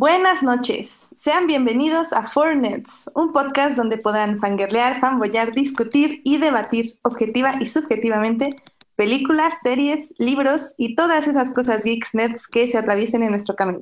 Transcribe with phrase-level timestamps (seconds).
[0.00, 6.38] Buenas noches, sean bienvenidos a Four Nerds, un podcast donde podrán fangirlear, fanboyar, discutir y
[6.38, 8.54] debatir objetiva y subjetivamente
[8.94, 13.80] películas, series, libros y todas esas cosas geeks nerds que se atraviesen en nuestro camino.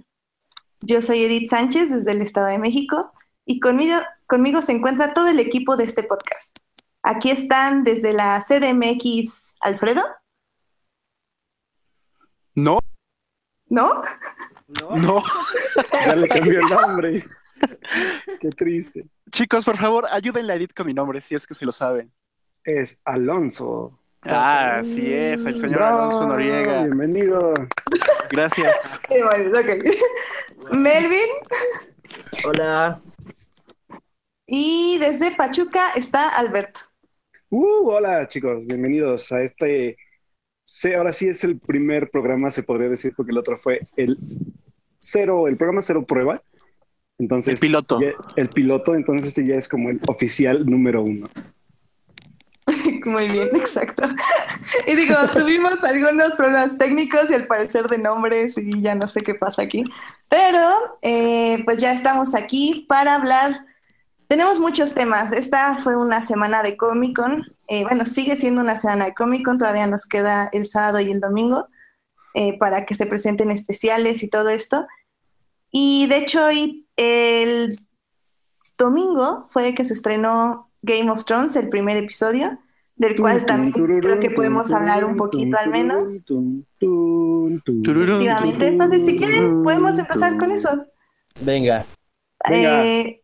[0.81, 3.13] Yo soy Edith Sánchez desde el Estado de México
[3.45, 6.57] y conmigo, conmigo se encuentra todo el equipo de este podcast.
[7.03, 10.03] Aquí están desde la CDMX Alfredo.
[12.55, 12.79] No.
[13.69, 14.01] ¿No?
[14.69, 15.23] No.
[16.05, 17.25] Ya le cambió el nombre.
[18.41, 19.07] Qué triste.
[19.31, 22.13] Chicos, por favor, ayúdenle a Edith con mi nombre, si es que se lo saben.
[22.65, 23.99] Es Alonso.
[24.23, 26.83] Ah, así es, el señor Alonso Noriega.
[26.85, 27.55] Bienvenido.
[28.31, 29.01] Gracias.
[30.73, 31.31] Melvin.
[32.45, 33.01] Hola.
[34.47, 36.81] Y desde Pachuca está Alberto.
[37.51, 39.97] Uh, hola chicos, bienvenidos a este.
[40.79, 44.19] Sí, ahora sí es el primer programa, se podría decir, porque el otro fue el
[44.99, 46.43] cero, el programa cero prueba.
[47.19, 47.99] Entonces, El piloto.
[47.99, 51.31] ya- el piloto, entonces este ya es como el oficial número uno.
[53.07, 54.03] Muy bien, exacto.
[54.87, 59.23] Y digo, tuvimos algunos problemas técnicos y al parecer de nombres y ya no sé
[59.23, 59.83] qué pasa aquí.
[60.29, 60.61] Pero
[61.01, 63.65] eh, pues ya estamos aquí para hablar.
[64.29, 65.33] Tenemos muchos temas.
[65.33, 67.45] Esta fue una semana de Comic Con.
[67.69, 69.59] Eh, bueno, sigue siendo una semana de Comic Con.
[69.59, 71.69] Todavía nos queda el sábado y el domingo
[72.35, 74.87] eh, para que se presenten especiales y todo esto.
[75.71, 77.79] Y de hecho, hoy, el
[78.77, 82.59] domingo fue que se estronó Game of Thrones, el primer episodio,
[82.97, 86.25] del cual también creo que podemos hablar un poquito al menos.
[87.61, 88.67] Efectivamente.
[88.67, 90.85] Entonces, si quieren, podemos empezar con eso.
[91.41, 91.87] Venga.
[92.49, 92.85] Venga.
[92.85, 93.23] Eh,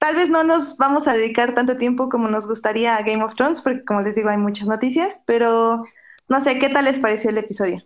[0.00, 3.34] tal vez no nos vamos a dedicar tanto tiempo como nos gustaría a Game of
[3.36, 5.84] Thrones, porque como les digo, hay muchas noticias, pero
[6.28, 7.84] no sé, ¿qué tal les pareció el episodio?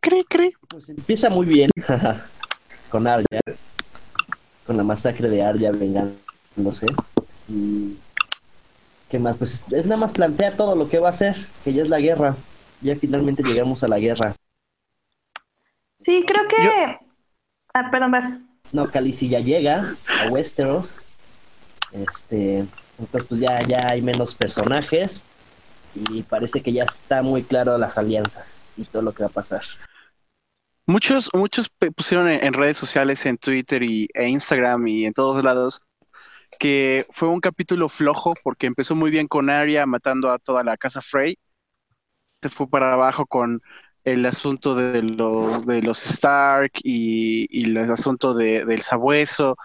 [0.00, 0.54] Cri, cri.
[0.68, 1.70] Pues empieza muy bien
[2.90, 3.40] con Arya.
[4.66, 6.86] Con la masacre de Arya vengándose.
[7.48, 7.98] Y
[9.10, 9.36] ¿Qué más?
[9.36, 11.98] Pues es nada más plantea todo lo que va a hacer, que ya es la
[11.98, 12.36] guerra.
[12.80, 14.34] Ya finalmente llegamos a la guerra.
[15.96, 16.96] Sí, creo que...
[17.74, 18.40] Ah, perdón, vas.
[18.72, 21.00] No, Khaleesi ya llega a Westeros.
[21.92, 22.64] Este,
[22.98, 25.26] entonces pues ya, ya hay menos personajes
[25.94, 29.32] y parece que ya está muy claro las alianzas y todo lo que va a
[29.32, 29.62] pasar.
[30.86, 35.42] Muchos, muchos pusieron en, en redes sociales, en Twitter y, e Instagram y en todos
[35.44, 35.80] lados,
[36.58, 40.76] que fue un capítulo flojo porque empezó muy bien con Arya matando a toda la
[40.76, 41.38] casa Frey.
[42.40, 43.62] Se fue para abajo con
[44.04, 49.56] el asunto de los, de los Stark y, y el asunto de- del sabueso.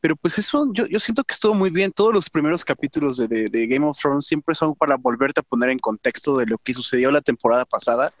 [0.00, 1.92] Pero pues eso, yo, yo siento que estuvo muy bien.
[1.92, 5.70] Todos los primeros capítulos de, de- Game of Thrones siempre son para volverte a poner
[5.70, 8.12] en contexto de lo que sucedió la temporada pasada.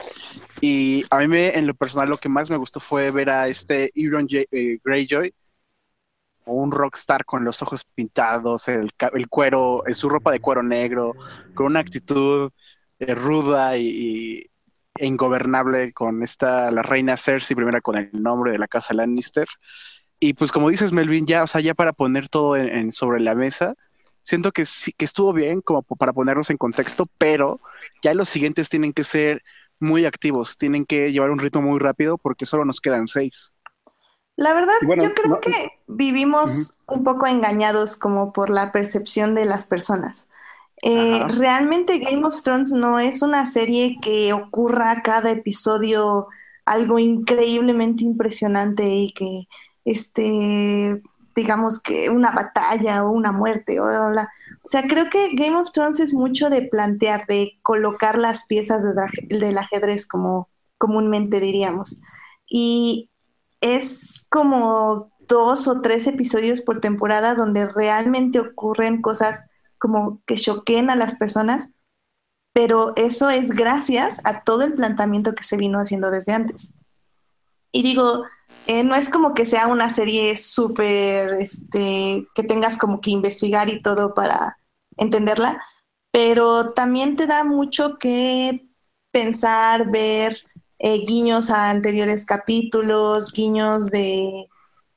[0.60, 3.48] Y a mí me, en lo personal lo que más me gustó fue ver a
[3.48, 5.32] este Euron J- eh, Greyjoy,
[6.46, 11.16] un rockstar con los ojos pintados, el, el cuero, en su ropa de cuero negro,
[11.54, 12.50] con una actitud
[12.98, 14.46] eh, ruda y,
[15.06, 19.46] ingobernable con esta, la reina Cersei, primera con el nombre de la casa Lannister.
[20.20, 23.20] Y pues como dices, Melvin, ya, o sea, ya para poner todo en, en- sobre
[23.20, 23.74] la mesa,
[24.22, 27.60] siento que sí, que estuvo bien como para ponernos en contexto, pero
[28.02, 29.42] ya los siguientes tienen que ser
[29.80, 33.52] muy activos, tienen que llevar un ritmo muy rápido porque solo nos quedan seis.
[34.36, 39.34] La verdad, bueno, yo creo no- que vivimos un poco engañados como por la percepción
[39.34, 40.28] de las personas.
[40.82, 46.28] Eh, realmente Game of Thrones no es una serie que ocurra cada episodio
[46.64, 49.48] algo increíblemente impresionante y que,
[49.84, 51.02] este,
[51.34, 54.28] digamos que una batalla o una muerte o bla.
[54.62, 58.82] O sea, creo que Game of Thrones es mucho de plantear, de colocar las piezas
[58.82, 62.00] de del ajedrez como comúnmente diríamos.
[62.46, 63.10] Y
[63.60, 69.46] es como dos o tres episodios por temporada donde realmente ocurren cosas
[69.78, 71.68] como que choqueen a las personas,
[72.52, 76.74] pero eso es gracias a todo el planteamiento que se vino haciendo desde antes.
[77.72, 78.24] Y digo,
[78.66, 83.68] eh, no es como que sea una serie súper, este, que tengas como que investigar
[83.68, 84.58] y todo para
[84.96, 85.62] entenderla,
[86.10, 88.66] pero también te da mucho que
[89.12, 90.42] pensar, ver
[90.78, 94.48] eh, guiños a anteriores capítulos, guiños de,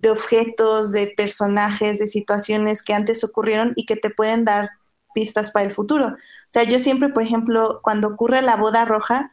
[0.01, 4.71] de objetos, de personajes, de situaciones que antes ocurrieron y que te pueden dar
[5.13, 6.07] pistas para el futuro.
[6.07, 6.17] O
[6.49, 9.31] sea, yo siempre, por ejemplo, cuando ocurre la boda roja,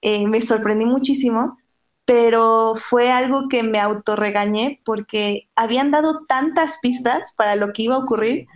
[0.00, 1.58] eh, me sorprendí muchísimo,
[2.04, 7.96] pero fue algo que me autorregañé porque habían dado tantas pistas para lo que iba
[7.96, 8.46] a ocurrir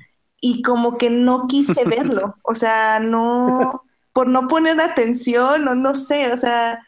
[0.40, 2.36] y como que no quise verlo.
[2.42, 3.84] O sea, no,
[4.14, 6.80] por no poner atención o no sé, o sea,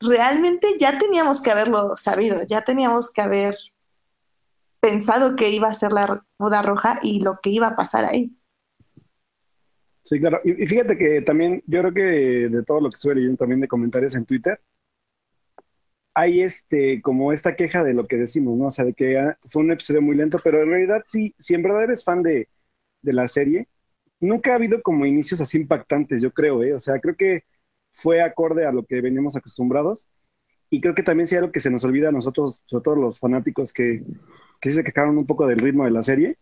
[0.00, 3.56] realmente ya teníamos que haberlo sabido, ya teníamos que haber
[4.80, 8.34] pensado que iba a ser la boda roja y lo que iba a pasar ahí.
[10.02, 10.40] Sí, claro.
[10.44, 12.00] Y, fíjate que también, yo creo que
[12.48, 14.60] de todo lo que estuve leyendo también de comentarios en Twitter,
[16.14, 18.66] hay este, como esta queja de lo que decimos, ¿no?
[18.66, 21.54] O sea, de que ah, fue un episodio muy lento, pero en realidad sí, si
[21.54, 22.48] en verdad eres fan de,
[23.02, 23.68] de la serie,
[24.20, 26.74] nunca ha habido como inicios así impactantes, yo creo, ¿eh?
[26.74, 27.44] O sea, creo que
[27.92, 30.10] fue acorde a lo que veníamos acostumbrados.
[30.70, 33.18] Y creo que también sí algo que se nos olvida a nosotros, sobre todo los
[33.18, 34.04] fanáticos que,
[34.60, 36.36] que sí se quejaron un poco del ritmo de la serie.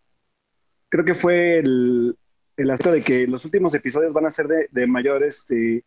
[0.89, 2.17] Creo que fue el,
[2.57, 5.85] el aspecto de que los últimos episodios van a ser de, de mayor este,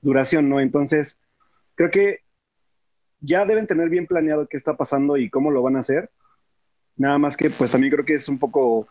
[0.00, 0.60] duración, ¿no?
[0.60, 1.20] Entonces,
[1.74, 2.20] creo que
[3.20, 6.10] ya deben tener bien planeado qué está pasando y cómo lo van a hacer.
[6.96, 8.88] Nada más que, pues también creo que es un poco,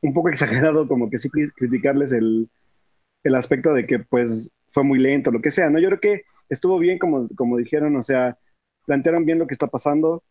[0.00, 2.48] un poco exagerado como que sí criticarles el,
[3.24, 5.78] el aspecto de que pues fue muy lento, lo que sea, ¿no?
[5.78, 8.38] Yo creo que estuvo bien como, como dijeron, o sea,
[8.86, 10.22] plantearon bien lo que está pasando.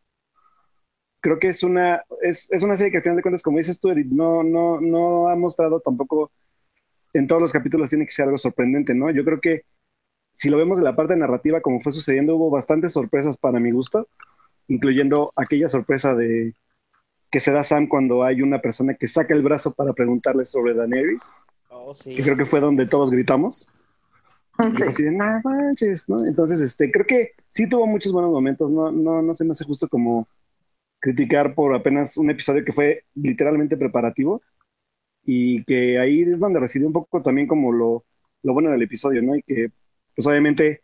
[1.21, 3.79] Creo que es una, es, es una serie que al final de cuentas, como dices
[3.79, 6.31] tú, Edith, no, no, no ha mostrado tampoco
[7.13, 9.09] en todos los capítulos tiene que ser algo sorprendente, ¿no?
[9.09, 9.63] Yo creo que
[10.31, 13.71] si lo vemos de la parte narrativa, como fue sucediendo, hubo bastantes sorpresas para mi
[13.71, 14.07] gusto,
[14.67, 16.53] incluyendo aquella sorpresa de
[17.31, 20.73] que se da Sam cuando hay una persona que saca el brazo para preguntarle sobre
[20.73, 21.31] Daenerys.
[21.69, 23.69] Oh, que creo que fue donde todos gritamos.
[24.57, 26.17] Así de, manches, ¿no?
[26.25, 29.63] Entonces, este, creo que sí tuvo muchos buenos momentos, no, no, no se me hace
[29.63, 30.27] justo como
[30.99, 34.41] criticar por apenas un episodio que fue literalmente preparativo
[35.23, 38.05] y que ahí es donde residió un poco también como lo,
[38.43, 39.35] lo bueno del episodio, ¿no?
[39.35, 39.71] Y que,
[40.15, 40.81] pues obviamente,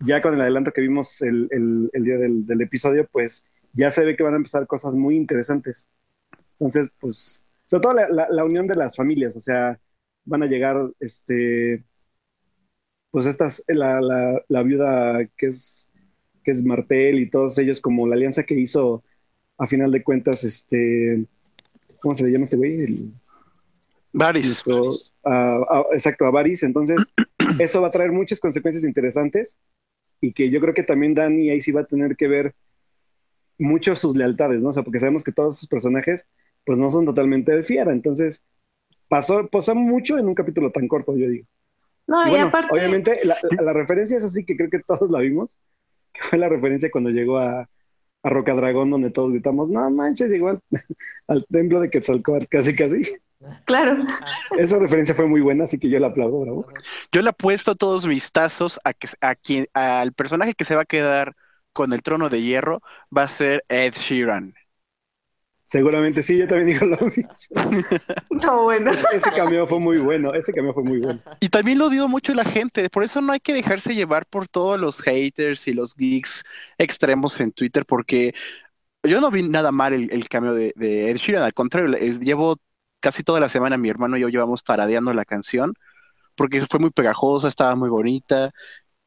[0.00, 3.90] ya con el adelanto que vimos el, el, el día del, del, episodio, pues ya
[3.90, 5.88] se ve que van a empezar cosas muy interesantes.
[6.52, 9.78] Entonces, pues, sobre todo la, la, la unión de las familias, o sea,
[10.24, 11.84] van a llegar, este,
[13.10, 15.90] pues estas, la, la, la viuda que es,
[16.44, 19.02] que es Martel y todos ellos, como la alianza que hizo
[19.58, 21.24] a final de cuentas, este,
[22.00, 22.80] ¿cómo se le llama este güey?
[22.80, 23.12] El,
[24.12, 24.62] Varys.
[25.92, 26.62] exacto, a Varys.
[26.62, 27.12] Entonces,
[27.58, 29.58] eso va a traer muchas consecuencias interesantes
[30.20, 32.54] y que yo creo que también Dani ahí sí va a tener que ver
[33.58, 34.70] mucho sus lealtades, ¿no?
[34.70, 36.28] O sea, porque sabemos que todos sus personajes,
[36.64, 37.92] pues no son totalmente de fiera.
[37.92, 38.44] Entonces,
[39.08, 41.46] pasó, pasó mucho en un capítulo tan corto, yo digo.
[42.06, 42.68] No, y, aparte...
[42.72, 45.58] Obviamente, la, la, referencia es así que creo que todos la vimos,
[46.12, 47.68] que fue la referencia cuando llegó a,
[48.22, 50.60] a Rocadragón, donde todos gritamos, no manches, igual
[51.28, 53.02] al templo de Quetzalcóatl, casi, casi.
[53.66, 54.04] Claro.
[54.58, 56.66] Esa referencia fue muy buena, así que yo la aplaudo, bravo.
[57.12, 60.82] Yo le apuesto todos mis tazos a que a quien, al personaje que se va
[60.82, 61.36] a quedar
[61.72, 62.82] con el trono de hierro
[63.16, 64.54] va a ser Ed Sheeran.
[65.68, 67.26] Seguramente sí, yo también digo lo mismo.
[68.30, 68.90] No, bueno.
[69.12, 71.20] Ese cambio fue muy bueno, ese cambio fue muy bueno.
[71.40, 74.48] Y también lo dio mucho la gente, por eso no hay que dejarse llevar por
[74.48, 76.42] todos los haters y los geeks
[76.78, 78.34] extremos en Twitter, porque
[79.02, 81.88] yo no vi nada mal el, el cambio de, de Ed Sheeran, al contrario,
[82.20, 82.56] llevo
[83.00, 85.74] casi toda la semana mi hermano y yo llevamos taradeando la canción,
[86.36, 88.52] porque fue muy pegajosa, estaba muy bonita,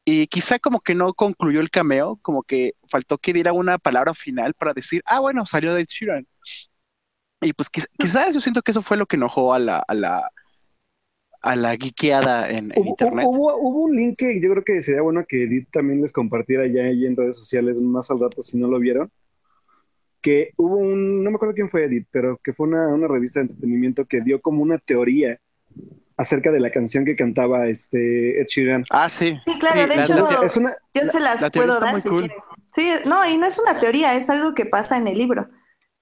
[0.04, 4.14] y quizá como que no concluyó el cameo, como que faltó que diera una palabra
[4.14, 6.26] final para decir, ah, bueno, salió de Sheeran.
[7.42, 10.30] Y pues quizás yo siento que eso fue lo que enojó a la, a la,
[11.42, 13.26] a la geekeada en, en hubo, internet.
[13.28, 16.66] Hubo, hubo, un link que yo creo que sería bueno que Edith también les compartiera
[16.68, 19.10] ya ahí en redes sociales más al rato si no lo vieron.
[20.20, 23.40] Que hubo un, no me acuerdo quién fue Edith, pero que fue una, una revista
[23.40, 25.40] de entretenimiento que dio como una teoría
[26.16, 28.84] acerca de la canción que cantaba este Ed Sheeran.
[28.90, 29.36] Ah, sí.
[29.36, 31.84] Sí, claro, Sí, de la- hecho, la- Es una, yo se las la puedo está
[31.86, 32.20] dar muy si cool.
[32.20, 32.36] quieren.
[32.70, 35.48] Sí, no, y no es una teoría, es algo que pasa en el libro.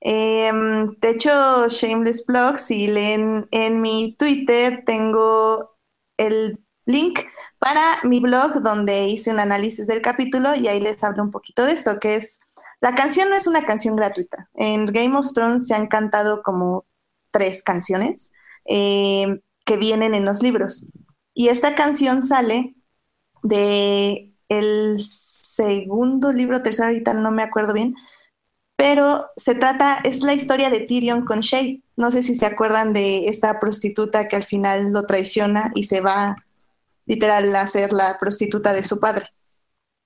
[0.01, 5.77] Em, de hecho, Shameless Blog, si leen en mi Twitter, tengo
[6.17, 7.21] el link
[7.59, 11.65] para mi blog donde hice un análisis del capítulo y ahí les hablo un poquito
[11.67, 12.41] de esto, que es,
[12.81, 14.49] la canción no es una canción gratuita.
[14.55, 16.87] En Game of Thrones se han cantado como
[17.31, 18.33] tres canciones
[18.65, 20.89] eh, que vienen en los libros.
[21.35, 22.75] Y esta canción sale
[23.43, 27.95] de el segundo libro, tercero, ahorita no me acuerdo bien,
[28.81, 31.83] pero se trata, es la historia de Tyrion con Shay.
[31.97, 36.01] No sé si se acuerdan de esta prostituta que al final lo traiciona y se
[36.01, 36.37] va
[37.05, 39.29] literal a ser la prostituta de su padre.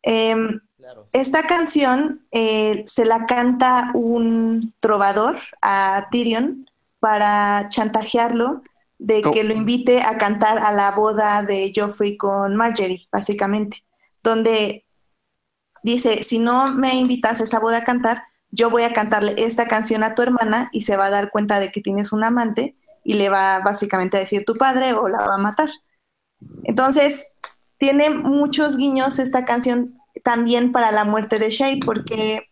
[0.02, 1.08] Em, Claro.
[1.12, 8.60] esta canción eh, se la canta un trovador a Tyrion para chantajearlo
[8.98, 9.30] de Oh.
[9.30, 13.84] que lo invite a cantar a la boda de Joffrey con Marjorie, básicamente,
[14.22, 14.84] donde
[15.84, 18.24] dice, si no me invitas a esa boda a cantar,
[18.54, 21.58] yo voy a cantarle esta canción a tu hermana y se va a dar cuenta
[21.58, 25.18] de que tienes un amante y le va básicamente a decir tu padre o la
[25.18, 25.70] va a matar.
[26.62, 27.28] Entonces,
[27.78, 32.48] tiene muchos guiños esta canción también para la muerte de Shay, porque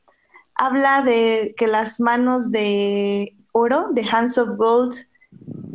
[0.54, 4.94] habla de que las manos de oro, de Hands of Gold,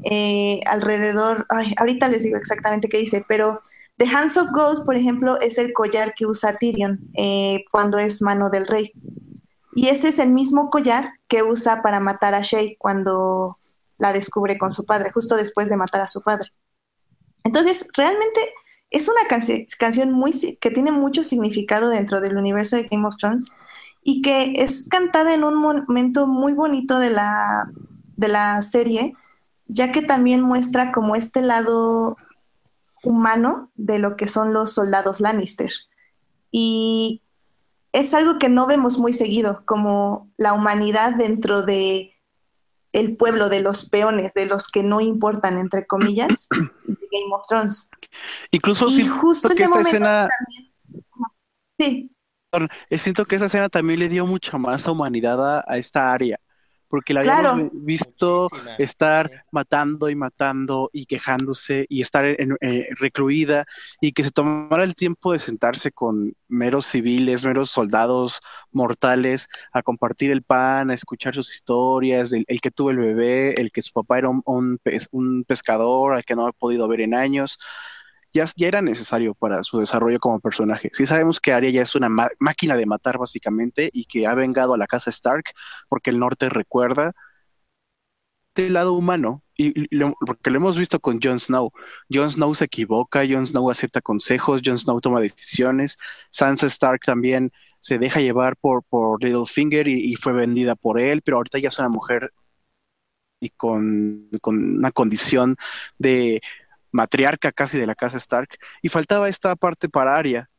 [0.03, 3.61] eh, alrededor, ahorita les digo exactamente qué dice, pero
[3.97, 8.21] The Hands of Gold, por ejemplo, es el collar que usa Tyrion eh, cuando es
[8.21, 8.93] mano del rey.
[9.77, 13.59] Y ese es el mismo collar que usa para matar a Shay cuando
[13.99, 16.51] la descubre con su padre, justo después de matar a su padre.
[17.43, 18.41] Entonces, realmente
[18.89, 19.21] es una
[19.77, 23.51] canción muy, que tiene mucho significado dentro del universo de Game of Thrones
[24.01, 27.69] y que es cantada en un momento muy bonito de la,
[28.15, 29.13] de la serie,
[29.67, 32.17] ya que también muestra como este lado
[33.03, 35.69] humano de lo que son los soldados Lannister.
[36.49, 37.21] Y
[37.97, 42.13] es algo que no vemos muy seguido, como la humanidad dentro de
[42.93, 47.45] el pueblo, de los peones, de los que no importan, entre comillas, de Game of
[47.47, 47.89] Thrones.
[48.51, 50.73] Incluso y justo ese momento también...
[51.79, 52.11] Sí.
[52.89, 56.39] Eh, siento que esa escena también le dio mucha más humanidad a, esta área,
[56.87, 63.65] porque la habíamos visto estar matando y matando y quejándose y estar eh, recluida
[64.01, 68.39] y que se tomara el tiempo de sentarse con meros civiles, meros soldados
[68.71, 73.71] mortales a compartir el pan, a escuchar sus historias, el, que tuvo el bebé, el
[73.71, 74.79] que su papá era un,
[75.11, 77.57] un pescador al que no ha podido ver en años
[78.33, 80.89] ya, era necesario para su desarrollo como personaje.
[80.93, 84.73] Sí sabemos que Arya ya es una máquina de matar básicamente y que ha vengado
[84.73, 85.45] a la casa Stark
[85.89, 87.13] porque el norte recuerda
[88.55, 89.73] del lado humano y,
[90.25, 91.71] porque lo hemos visto con Jon Snow.
[92.11, 95.97] Jon Snow se equivoca, Jon Snow acepta consejos, Jon Snow toma decisiones,
[96.31, 101.37] Sansa Stark también se deja llevar por, por Littlefinger y, fue vendida por él, pero
[101.37, 102.31] ahorita ya es una mujer
[103.39, 105.55] y con una condición
[105.99, 106.41] de
[106.91, 108.49] matriarca casi de la casa Stark,
[108.81, 110.49] y faltaba esta parte para Arya.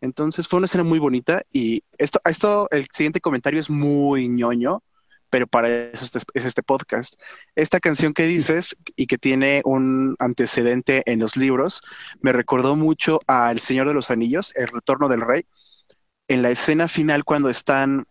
[0.00, 4.82] Entonces fue una escena muy bonita y esto, esto, el siguiente comentario es muy ñoño,
[5.30, 7.14] pero para eso es este podcast.
[7.54, 11.82] Esta canción que dices y que tiene un antecedente en los libros,
[12.20, 15.46] me recordó mucho a El Señor de los Anillos, El Retorno del Rey,
[16.28, 18.06] en la escena final cuando están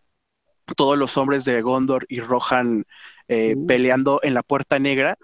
[0.76, 2.86] todos los hombres de Gondor y Rohan
[3.30, 5.18] eh, peleando en la Puerta Negra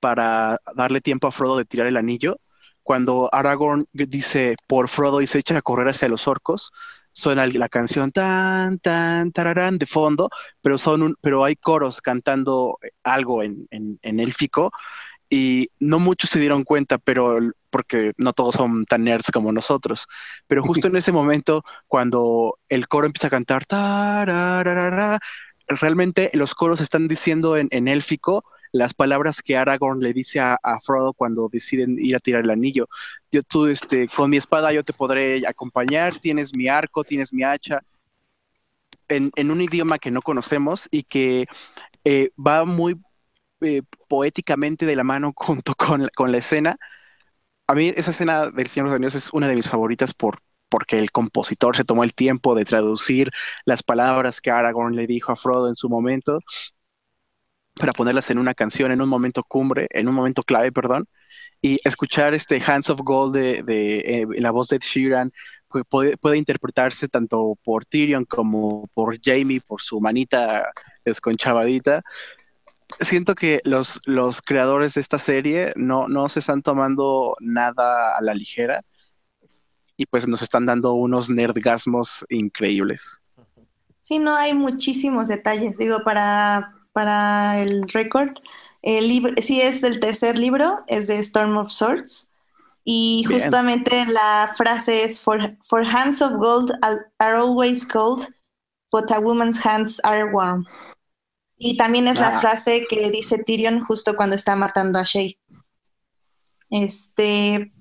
[0.00, 2.40] para darle tiempo a Frodo de tirar el anillo.
[2.82, 6.70] Cuando Aragorn dice por Frodo y se echa a correr hacia los orcos,
[7.12, 10.30] suena la canción tan, tan, tararán de fondo,
[10.62, 14.70] pero, son un, pero hay coros cantando algo en, en, en élfico
[15.30, 17.38] y no muchos se dieron cuenta, pero
[17.70, 20.06] porque no todos son tan nerds como nosotros.
[20.46, 23.60] Pero justo en ese momento, cuando el coro empieza a cantar,
[25.68, 30.58] realmente los coros están diciendo en, en élfico las palabras que Aragorn le dice a,
[30.84, 32.88] Frodo cuando deciden ir a tirar el anillo.
[33.30, 37.42] Yo tú, este, con mi espada yo te podré acompañar, tienes mi arco, tienes mi
[37.42, 37.82] hacha,
[39.08, 41.46] en, un idioma que no conocemos y que
[42.04, 43.00] eh, va muy
[43.60, 46.78] eh, poéticamente de la mano junto con, con, la escena.
[47.66, 50.40] A mí esa escena del Señor de los Anillos es una de mis favoritas por,
[50.68, 53.30] porque el compositor se tomó el tiempo de traducir
[53.64, 56.40] las palabras que Aragorn le dijo a Frodo en su momento
[57.78, 61.06] para ponerlas en una canción, en un momento cumbre, en un momento clave, perdón,
[61.60, 65.32] y escuchar este Hands of Gold de, eh, la voz de Sheeran
[65.88, 70.70] puede, puede, interpretarse tanto por Tyrion como por Jamie, por su manita
[71.04, 72.02] desconchavadita.
[73.00, 78.22] Siento que los, los creadores de esta serie no, no se están tomando nada a
[78.22, 78.82] la ligera
[79.96, 83.20] y pues nos están dando unos nerdgasmos increíbles.
[83.98, 85.76] Sí, no hay muchísimos detalles.
[85.76, 88.30] Digo, para para el récord.
[88.82, 92.30] El libro, sí es el tercer libro, es de Storm of Swords.
[92.82, 96.72] Y justamente la frase es, for, for hands of gold
[97.20, 98.26] are always cold,
[98.90, 100.66] but a woman's hands are warm.
[101.56, 102.40] Y también es la ah.
[102.40, 105.38] frase que dice Tyrion justo cuando está matando a Shay.
[106.70, 107.72] Este,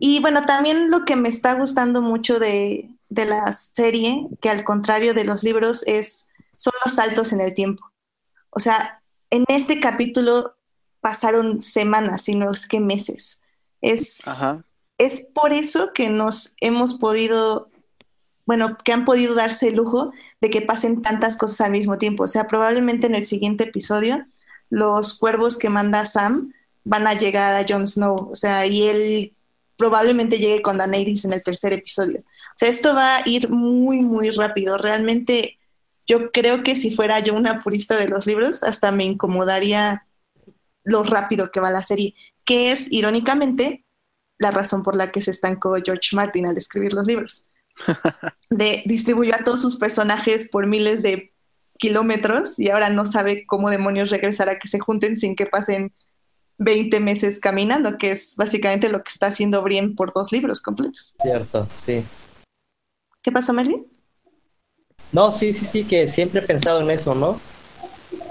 [0.00, 4.64] y bueno, también lo que me está gustando mucho de, de la serie, que al
[4.64, 7.93] contrario de los libros, es, son los saltos en el tiempo.
[8.54, 10.54] O sea, en este capítulo
[11.00, 13.40] pasaron semanas, sino es que meses.
[13.80, 14.24] Es,
[14.96, 17.68] es por eso que nos hemos podido,
[18.46, 22.24] bueno, que han podido darse el lujo de que pasen tantas cosas al mismo tiempo.
[22.24, 24.24] O sea, probablemente en el siguiente episodio,
[24.70, 28.30] los cuervos que manda Sam van a llegar a Jon Snow.
[28.30, 29.34] O sea, y él
[29.76, 32.20] probablemente llegue con Daenerys en el tercer episodio.
[32.20, 34.78] O sea, esto va a ir muy, muy rápido.
[34.78, 35.58] Realmente
[36.06, 40.06] yo creo que si fuera yo una purista de los libros, hasta me incomodaría
[40.84, 43.86] lo rápido que va la serie, que es, irónicamente,
[44.38, 47.44] la razón por la que se estancó George Martin al escribir los libros.
[48.50, 51.32] de distribuyó a todos sus personajes por miles de
[51.78, 55.92] kilómetros y ahora no sabe cómo demonios regresar a que se junten sin que pasen
[56.58, 61.16] 20 meses caminando, que es básicamente lo que está haciendo Brienne por dos libros completos.
[61.20, 62.04] Cierto, sí.
[63.22, 63.86] ¿Qué pasó, Merlin?
[65.14, 67.42] No, sí, sí, sí, que siempre he pensado en eso, ¿no?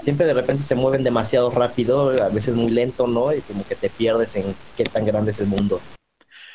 [0.00, 3.32] Siempre de repente se mueven demasiado rápido, a veces muy lento, ¿no?
[3.34, 5.84] Y como que te pierdes en qué tan grande es el mundo.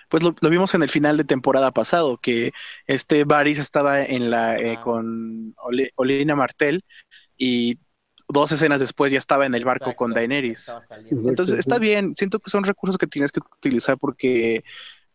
[0.10, 2.52] Pues lo, lo vimos en el final de temporada pasado, que
[2.88, 6.84] este Varys estaba en la eh, con Ole- Olenna Martel
[7.38, 7.80] y
[8.30, 10.80] dos escenas después ya estaba en el barco Exacto, con Daenerys.
[11.28, 14.64] Entonces está bien, siento que son recursos que tienes que utilizar porque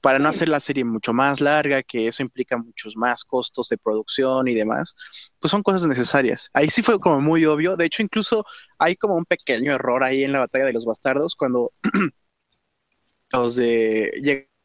[0.04, 3.78] para no hacer la serie mucho más larga, que eso implica muchos más costos de
[3.78, 4.94] producción y demás,
[5.40, 6.50] pues son cosas necesarias.
[6.52, 8.44] Ahí sí fue como muy obvio, de hecho incluso
[8.78, 11.72] hay como un pequeño error ahí en la batalla de los bastardos cuando
[13.32, 14.12] los de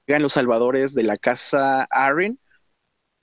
[0.05, 2.37] llegan los salvadores de la casa Arryn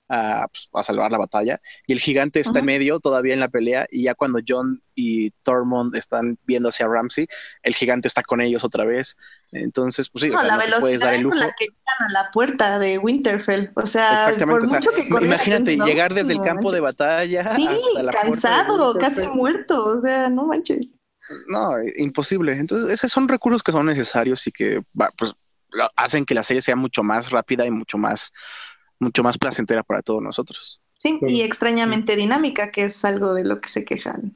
[0.09, 3.49] a, pues, a salvar la batalla y el gigante está en medio todavía en la
[3.49, 7.27] pelea y ya cuando John y Tormund están viendo hacia Ramsey,
[7.63, 9.15] el gigante está con ellos otra vez.
[9.51, 11.35] Entonces, pues sí, o No, sea, la no te puedes dar el velocidad con lujo.
[11.39, 13.71] la que llegan a la puerta de Winterfell.
[13.75, 17.45] O sea, por o sea, mucho que corriera Imagínate llegar desde el campo de batalla
[17.45, 19.85] Sí, hasta la puerta de cansado, casi muerto.
[19.85, 20.87] O sea, no manches.
[21.47, 22.53] No, imposible.
[22.57, 24.81] Entonces, esos son recursos que son necesarios y que
[25.17, 25.33] pues
[25.95, 28.31] hacen que la serie sea mucho más rápida y mucho más,
[28.99, 30.81] mucho más placentera para todos nosotros.
[30.99, 34.35] Sí, y extrañamente dinámica, que es algo de lo que se quejan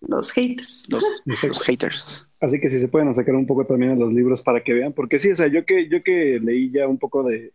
[0.00, 0.88] los haters.
[0.90, 1.02] Los,
[1.66, 2.28] haters.
[2.40, 4.92] Así que si se pueden sacar un poco también en los libros para que vean,
[4.92, 7.52] porque sí, o sea, yo que, yo que leí ya un poco de,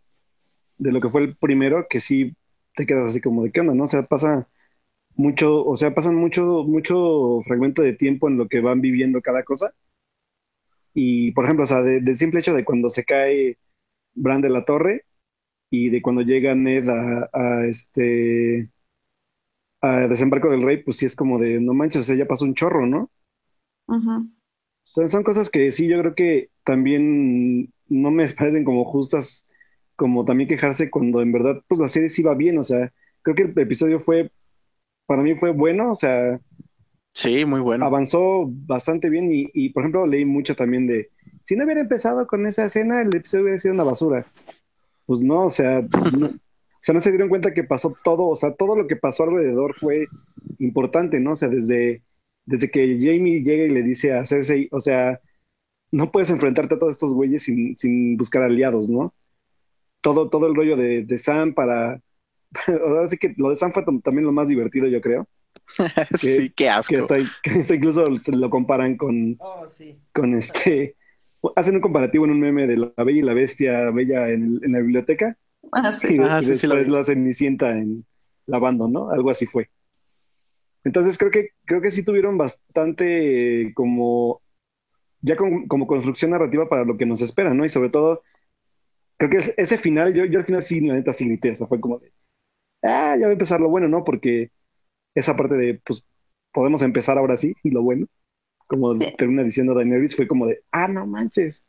[0.78, 2.34] de lo que fue el primero, que sí
[2.74, 3.84] te quedas así como de qué onda, ¿no?
[3.84, 4.48] O sea, pasa
[5.14, 9.44] mucho, o sea, pasan mucho, mucho fragmento de tiempo en lo que van viviendo cada
[9.44, 9.74] cosa.
[10.94, 13.58] Y, por ejemplo, o sea, de- del simple hecho de cuando se cae
[14.14, 15.06] Bran de la torre
[15.72, 18.70] y de cuando llega Ned a, a este
[19.82, 22.44] a desembarco del rey, pues sí es como de, no manches, o sea, ya pasó
[22.46, 23.10] un chorro, ¿no?
[23.88, 24.14] Ujú.
[24.88, 29.48] Entonces son cosas que sí, yo creo que también no me parecen como justas,
[29.96, 32.92] como también quejarse cuando en verdad, pues la serie sí va bien, o sea,
[33.22, 34.30] creo que el episodio fue,
[35.06, 36.40] para mí fue bueno, o sea,
[37.14, 37.90] Sí, muy bueno.
[37.90, 41.10] avanzó bastante bien y, y, por ejemplo, leí mucho también de,
[41.42, 44.26] si no hubiera empezado con esa escena, el episodio hubiera sido una basura.
[45.06, 45.82] Pues no, o sea,
[46.16, 46.30] no, o
[46.80, 49.74] sea, no se dieron cuenta que pasó todo, o sea, todo lo que pasó alrededor
[49.78, 50.06] fue
[50.58, 51.32] importante, ¿no?
[51.32, 52.02] O sea, desde,
[52.46, 55.20] desde que Jamie llega y le dice a Cersei, o sea,
[55.90, 59.14] no puedes enfrentarte a todos estos güeyes sin, sin buscar aliados, ¿no?
[60.00, 62.00] Todo, todo el rollo de, de Sam para...
[62.84, 65.28] O sea, así que lo de Sam fue tam- también lo más divertido, yo creo.
[66.16, 66.94] sí, qué asco.
[66.94, 69.98] Que hasta, que hasta incluso se lo comparan con, Oh, sí.
[70.12, 70.96] con este...
[71.56, 74.72] Hacen un comparativo en un meme de la Bella y la Bestia Bella en, en
[74.72, 75.36] la biblioteca
[75.72, 76.18] Ah, y, sí.
[76.18, 76.88] de- Ah, y sí, sí después vi.
[76.88, 78.06] la Cenicienta en
[78.46, 79.10] lavando, ¿no?
[79.10, 79.70] Algo así fue.
[80.84, 84.42] Entonces creo que creo que sí tuvieron bastante eh, como
[85.22, 87.64] ya con- como construcción narrativa para lo que nos espera, ¿no?
[87.64, 88.22] Y sobre todo
[89.18, 91.66] creo que ese final yo yo al final sí la neta sí grité, o sea,
[91.68, 92.12] fue como de
[92.82, 94.04] ah, ya va a empezar lo bueno, ¿no?
[94.04, 94.52] Porque
[95.14, 96.04] esa parte de pues
[96.52, 98.06] podemos empezar ahora sí y lo bueno,
[98.80, 99.14] como Sí.
[99.16, 101.64] termina diciendo Daenerys fue como de ah, no manches.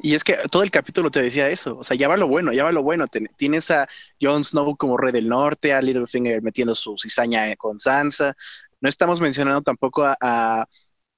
[0.00, 2.52] Y es que todo el capítulo te decía eso, o sea, ya va lo bueno,
[2.52, 3.08] ya va lo bueno.
[3.08, 3.88] Ten- tienes a
[4.20, 8.34] Jon Snow como rey del norte, a Littlefinger metiendo su cizaña con Sansa.
[8.80, 10.66] No estamos mencionando tampoco a, a-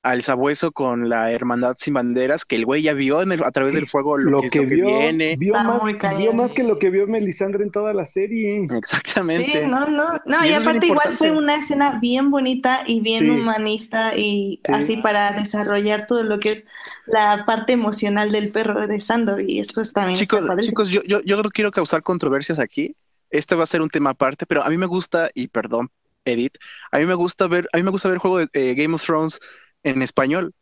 [0.02, 3.50] al sabueso con la hermandad sin banderas, que el güey ya vio en el- a
[3.50, 5.34] través del fuego lo, Lo que, que lo que vio, viene.
[5.38, 8.66] vio más, vio más que lo que vio Melisandre en toda la serie.
[8.76, 9.44] Exactamente.
[9.44, 13.30] Sí, no, no, no, Y aparte igual fue una escena bien bonita y bien Sí.
[13.30, 14.72] humanista y Sí.
[14.72, 16.66] así para desarrollar todo lo que es
[17.06, 21.02] la parte emocional del perro de Sandor y esto es también Chicos, está chicos, yo,
[21.02, 22.96] yo, yo no quiero causar controversias aquí.
[23.30, 25.90] Este va a ser un tema aparte, pero a mí me gusta, y perdón,
[26.24, 26.54] Edith,
[26.90, 29.04] a mí me gusta ver, a mí me gusta ver juego de eh, Game of
[29.04, 29.40] Thrones
[29.82, 30.52] en español.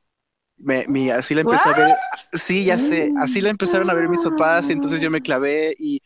[0.57, 1.95] Me, mi- así la empecé a ver.
[2.33, 5.75] Sí, ya sé, así la empezaron a ver mis papás, y entonces yo me clavé
[5.79, 6.03] y,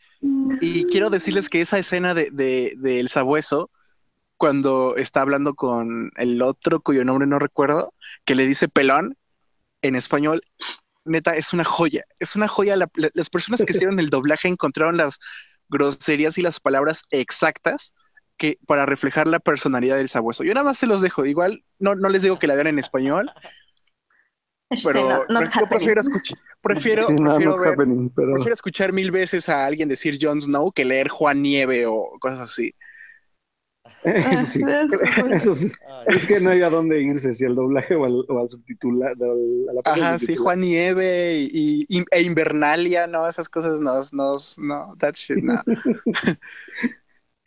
[0.61, 3.71] y quiero decirles que esa escena de, de, del sabueso,
[4.37, 7.93] cuando está hablando con el otro cuyo nombre no recuerdo,
[8.25, 9.17] que le dice pelón
[9.81, 10.41] en español,
[11.05, 12.03] neta, es una joya.
[12.19, 12.75] Es una joya.
[12.75, 15.19] La- la- las personas que hicieron el doblaje encontraron las
[15.69, 17.93] groserías y las palabras exactas
[18.37, 20.43] que para reflejar la personalidad del sabueso.
[20.43, 21.25] Yo nada más se los dejo.
[21.25, 23.29] Igual no, no les digo que la vean en español,
[24.85, 28.91] pero no- yo prefiero escuchar, prefiero, Sí, no, prefiero not ver- happening, pero prefiero escuchar
[28.93, 32.73] mil veces a alguien decir Jon Snow que leer Juan Nieve o cosas así.
[34.03, 34.61] eso sí.
[34.67, 35.67] Ah, eso, sí.
[36.07, 39.11] Es que no hay a dónde irse, si al doblaje o al, o al subtitular,
[39.11, 40.35] al- a la parte Ajá, sí.
[40.35, 45.61] Juan Nieve y, y- e Invernalia, no, esas cosas no, no, no, that shit, no.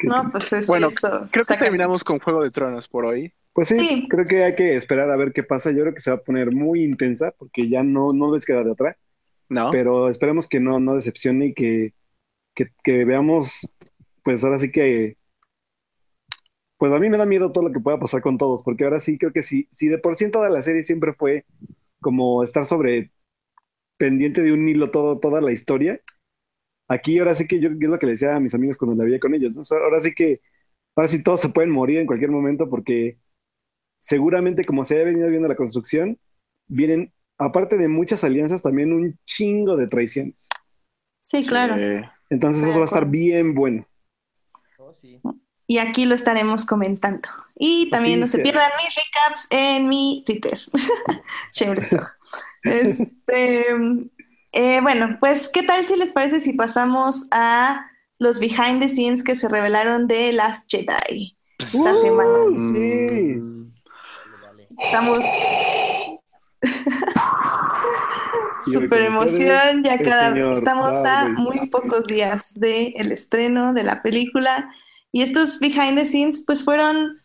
[0.03, 1.29] No, pues es Bueno, eso.
[1.33, 3.33] Creo que terminamos con Juego de Tronos por hoy.
[3.53, 4.07] Pues sí, Sí.
[4.11, 5.71] creo que hay que esperar a ver qué pasa.
[5.71, 8.63] Yo creo que se va a poner muy intensa porque ya no, no les queda
[8.63, 8.99] de otra.
[9.49, 9.71] ¿No?
[9.71, 11.95] Pero esperemos que no, no decepcione y que,
[12.55, 13.73] que, que veamos,
[14.23, 15.17] pues ahora sí que,
[16.79, 19.01] pues a mí me da miedo todo lo que pueda pasar con todos, porque ahora
[19.01, 21.45] sí creo que si, si de por sí en toda la serie siempre fue
[22.01, 23.13] como estar sobre
[23.99, 26.01] pendiente de un hilo todo, toda la historia,
[26.89, 28.97] aquí ahora sí que yo, yo es lo que le decía a mis amigos cuando
[28.97, 29.61] la veía con ellos, ¿no?
[29.61, 30.41] O sea, ahora sí que,
[30.95, 33.19] ahora sí todos se pueden morir en cualquier momento porque
[33.99, 36.19] seguramente como se ha venido viendo la construcción,
[36.67, 40.49] vienen, aparte de muchas alianzas, también un chingo de traiciones.
[41.21, 41.75] Sí, claro.
[41.75, 42.09] Sí.
[42.31, 43.87] Entonces eso va a estar bien bueno.
[44.79, 45.21] Oh, sí.
[45.67, 47.29] Y aquí lo estaremos comentando.
[47.57, 50.59] Y también no se pierdan mis recaps en mi Twitter.
[52.63, 53.65] Este,
[54.57, 57.87] eh, bueno, pues, ¿qué tal si les parece si pasamos a
[58.19, 61.37] los behind the scenes que se revelaron de Last Jedi?
[61.59, 62.39] Esta Uh, semana.
[62.59, 63.41] sí.
[64.79, 65.25] Estamos
[68.67, 74.69] ustedes, emoción, ya cada señor estamos a muy pocos días del estreno de la película
[75.13, 77.23] y estos behind the scenes pues fueron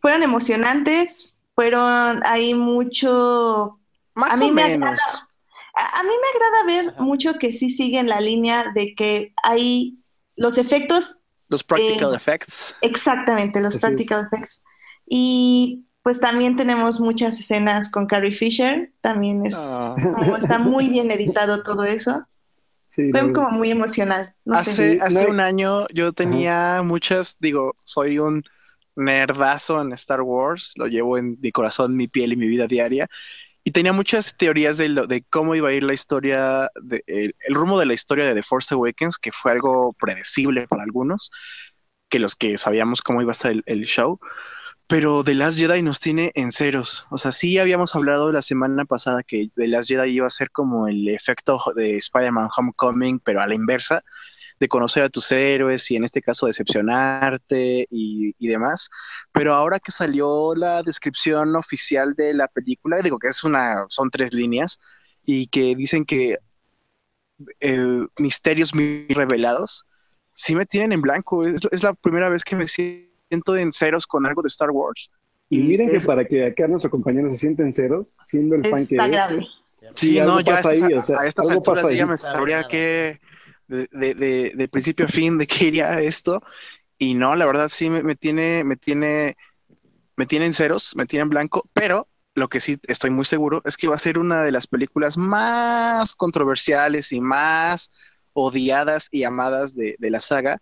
[0.00, 3.78] fueron emocionantes, fueron hay mucho
[4.14, 4.88] Más A mí o me menos.
[4.90, 5.25] agrada.
[5.76, 7.02] A, a mí me agrada ver Ajá.
[7.04, 9.98] mucho que sí siguen la línea de que hay
[10.36, 12.76] los efectos Los practical Eh, effects.
[12.82, 14.26] Exactamente, los Así practical es.
[14.26, 14.64] effects.
[15.06, 19.94] Y pues también tenemos muchas escenas con Carrie Fisher, también es Ah.
[19.98, 22.20] como está muy bien editado todo eso.
[22.84, 24.54] Sí, Fue como muy emocional, no.
[24.56, 28.44] Hace, no un año yo tenía muchas, digo, soy un
[28.94, 33.08] nerdazo en Star Wars, lo llevo en mi corazón, mi piel y mi vida diaria,
[33.66, 37.34] y tenía muchas teorías de, lo, de cómo iba a ir la historia, de, el,
[37.48, 41.32] rumbo de la historia de The Force Awakens, que fue algo predecible para algunos,
[42.08, 44.20] que los que sabíamos cómo iba a estar el, el show,
[44.86, 47.08] pero The Last Jedi nos tiene en ceros.
[47.10, 50.52] O sea, sí habíamos hablado la semana pasada que The Last Jedi iba a ser
[50.52, 54.04] como el efecto de Spider-Man Homecoming, pero a la inversa,
[54.58, 58.90] de conocer a tus héroes y en este caso decepcionarte y, y demás.
[59.32, 64.10] Pero ahora que salió la descripción oficial de la película, digo que es una, son
[64.10, 64.78] tres líneas,
[65.24, 66.38] y que dicen que
[67.60, 69.84] eh, misterios muy revelados,
[70.34, 71.44] sí me tienen en blanco.
[71.44, 75.10] Es, es la primera vez que me siento en ceros con algo de Star Wars.
[75.48, 78.96] Y miren que para que acá nuestros compañeros se sienten ceros, siendo el fan que
[78.96, 79.46] Está es, grave.
[79.90, 81.90] Sí, Sí, no, algo ya a estas, ahí, o sea, a estas algo alturas pasa
[81.90, 82.06] yo ya ahí.
[82.06, 83.20] me sabría que
[83.68, 86.42] de, de, de, principio a fin de qué iría esto.
[86.98, 89.36] Y no, la verdad sí me, me tiene, me tiene,
[90.16, 93.62] me tiene en ceros, me tiene en blanco, pero lo que sí estoy muy seguro
[93.64, 97.90] es que va a ser una de las películas más controversiales y más
[98.34, 100.60] odiadas y amadas de, de la saga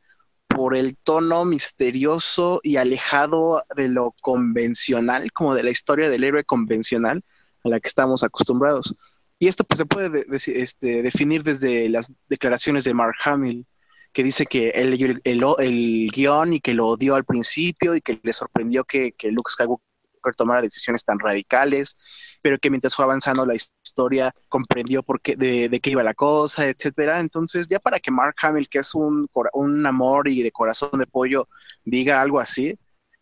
[0.49, 6.45] por el tono misterioso y alejado de lo convencional, como de la historia del héroe
[6.45, 7.23] convencional
[7.65, 8.95] a la que estamos acostumbrados.
[9.45, 13.67] Y esto pues se puede de, de, este, definir desde las declaraciones de Mark Hamill,
[14.15, 17.95] que dice que él leyó el, el, el, guion y que lo odió al principio
[17.95, 21.95] y que le sorprendió que, que Luke Skywalker tomara decisiones tan radicales,
[22.41, 26.15] pero que mientras fue avanzando la historia comprendió por qué, de, de qué iba la
[26.15, 27.21] cosa, etcétera.
[27.21, 31.07] Entonces, ya para que Mark Hamill, que es un, un amor y de corazón de
[31.07, 31.49] pollo,
[31.85, 32.79] diga algo así,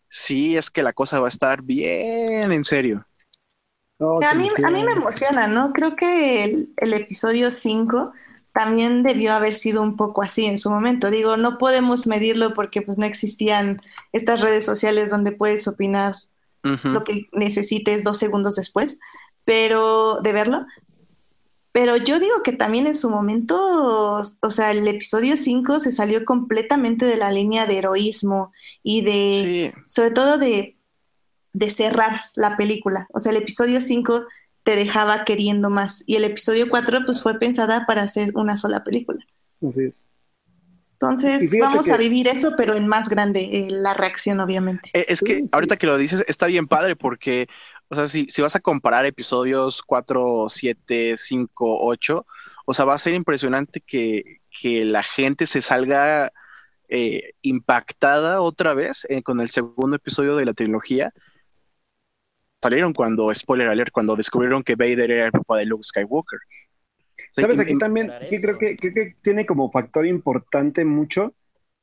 [0.07, 3.05] sí es que la cosa va a estar bien en serio.
[3.99, 5.71] Oh, a, mí, a mí me emociona, ¿no?
[5.71, 8.11] Creo que el, el episodio 5
[8.53, 11.09] también debió haber sido un poco así en su momento.
[11.09, 16.13] Digo, no podemos medirlo porque pues no existían estas redes sociales donde puedes opinar
[16.63, 16.91] uh -huh.
[16.93, 18.99] lo que necesites dos segundos después,
[19.43, 20.65] pero de verlo.
[21.71, 26.23] Pero yo digo que también en su momento, o sea, el episodio 5 se salió
[26.23, 28.51] completamente de la línea de heroísmo
[28.83, 29.81] y de, sí.
[29.87, 30.77] sobre todo de,
[31.53, 33.07] de cerrar la película.
[33.13, 34.25] O sea, el episodio 5
[34.63, 36.03] te dejaba queriendo más.
[36.07, 39.23] Y el episodio 4 pues fue pensada para hacer una sola película.
[39.67, 40.09] Así es.
[40.93, 41.91] Entonces vamos que...
[41.91, 44.89] a vivir eso, pero en más grande, eh, la reacción obviamente.
[44.93, 45.49] Es que sí, sí.
[45.51, 47.47] ahorita que lo dices está bien padre porque,
[47.89, 52.25] o sea, si, si vas a comparar episodios 4, 7, 5, 8,
[52.65, 56.31] o sea, va a ser impresionante que, que la gente se salga
[56.87, 61.13] eh, impactada otra vez eh, con el segundo episodio de la trilogía
[62.63, 66.39] salieron cuando, spoiler alert, cuando descubrieron que Vader era el papá de Luke Skywalker.
[67.33, 71.33] Sabes, aquí también que creo que, creo que tiene como factor importante mucho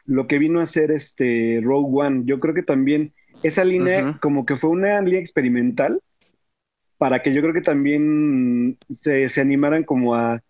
[0.06, 2.22] lo que vino a ser este Rogue One.
[2.24, 3.12] Yo creo que también
[3.42, 4.20] esa línea uh -huh.
[4.20, 6.00] como que fue una línea experimental
[6.96, 10.42] para que yo creo que también se, se animaran como a,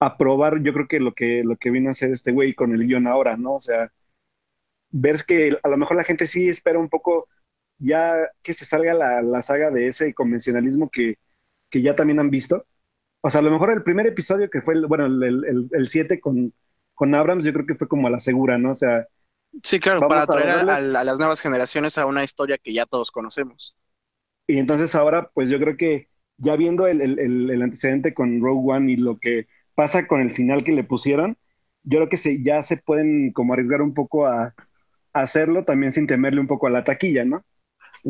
[0.00, 2.74] a, probar, yo creo que lo que lo que vino a hacer este güey con
[2.74, 3.54] el guion ahora, ¿no?
[3.54, 3.90] O sea,
[4.90, 7.28] ver que a lo mejor la gente sí espera un poco
[7.78, 11.18] ya que se salga la, la saga de ese convencionalismo que,
[11.70, 12.66] que, ya también han visto.
[13.20, 16.52] O sea, a lo mejor el primer episodio que fue, el, bueno, el 7 con,
[16.94, 18.70] con Abrams, yo creo que fue como a la segura, ¿no?
[18.70, 19.06] O sea...
[19.62, 23.10] Sí, claro, para atraer a, a, las nuevas generaciones a una historia que ya todos
[23.10, 23.76] conocemos.
[24.46, 28.72] Y entonces ahora, pues yo creo que ya viendo el, el, el antecedente con Rogue
[28.72, 31.36] One y lo que pasa con el final que le pusieron,
[31.84, 34.54] yo creo que se, ya se pueden como arriesgar un poco a,
[35.12, 37.44] a hacerlo también sin temerle un poco a la taquilla, ¿no?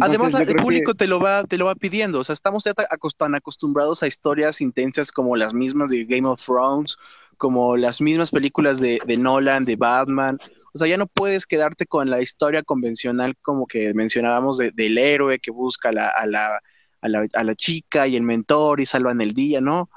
[0.00, 2.20] Además, el público te, lo va, te lo va pidiendo.
[2.20, 6.42] O sea, estamos ya tan acostumbrados a historias intensas como las mismas de Game of
[6.44, 6.96] Thrones,
[7.36, 10.38] como las mismas películas de, de, Nolan, de Batman.
[10.74, 14.98] O sea, ya no puedes quedarte con la historia convencional como que mencionábamos de, del
[14.98, 16.60] héroe que busca a la, a, la,
[17.00, 19.90] a, la, a la chica y el mentor y salvan el día, ¿no?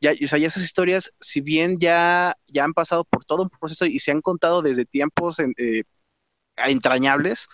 [0.00, 3.50] Ya, o sea, ya esas historias, si bien ya, ya han pasado por todo un
[3.50, 5.82] proceso y se han contado desde tiempos eh,
[6.56, 7.48] entrañables,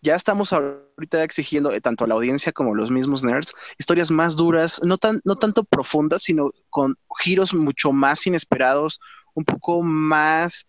[0.00, 4.10] ya estamos ahorita exigiendo eh, tanto a la audiencia como a los mismos nerds historias
[4.10, 9.00] más duras, no, tan, no tanto profundas, sino con giros mucho más inesperados,
[9.34, 10.66] un poco más,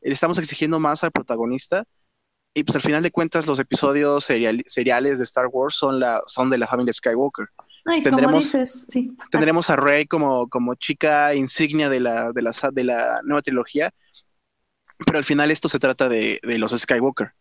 [0.00, 1.84] le estamos exigiendo más al protagonista.
[2.54, 6.48] Y pues al final de cuentas los episodios seriales de Star Wars son, la, son
[6.48, 7.48] de la familia Skywalker.
[7.84, 9.14] Ay, tendremos, como dices, sí.
[9.30, 13.92] Tendremos a Rey como, como chica insignia de la, de, la, de la nueva trilogía,
[15.04, 17.34] pero al final esto se trata de, de los Skywalker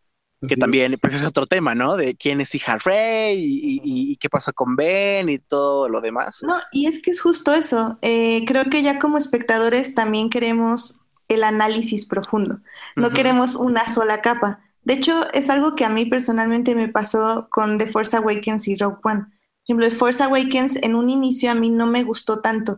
[0.48, 1.00] que también es.
[1.00, 1.96] Pues, es otro tema, ¿no?
[1.96, 3.38] De quién es hija Rey
[3.84, 6.42] y, qué pasa con Ben y todo lo demás.
[6.48, 7.98] No, y es que es justo eso.
[8.02, 12.60] Eh, creo que ya como espectadores también queremos el análisis profundo.
[12.96, 14.60] No queremos una sola capa.
[14.84, 18.76] De hecho, es algo que a mí personalmente me pasó con The Force Awakens y
[18.76, 19.22] Rogue One.
[19.22, 22.78] Por ejemplo, The Force Awakens en un inicio a mí no me gustó tanto.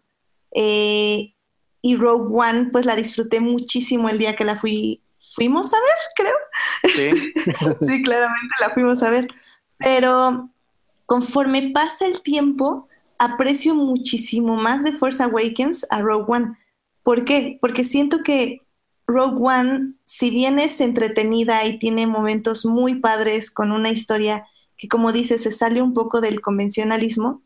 [0.52, 1.34] Eh,
[1.82, 5.02] y Rogue One, pues la disfruté muchísimo el día que la fui
[5.38, 6.36] fuimos a ver, creo.
[6.96, 7.34] Sí.
[7.88, 9.28] sí, claramente la fuimos a ver.
[9.78, 10.50] Pero
[11.06, 12.88] conforme pasa el tiempo,
[13.20, 16.58] aprecio muchísimo más de Force Awakens a Rogue One.
[17.04, 17.60] ¿Por qué?
[17.62, 18.62] Porque siento que
[19.06, 24.44] Rogue One, si bien es entretenida y tiene momentos muy padres con una historia
[24.76, 27.44] que, como dices, se sale un poco del convencionalismo,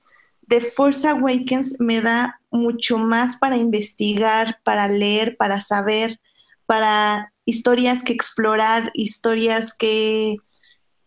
[0.48, 6.22] The Force Awakens me da mucho más para investigar, para leer, para saber,
[6.66, 10.38] para historias que explorar, historias que,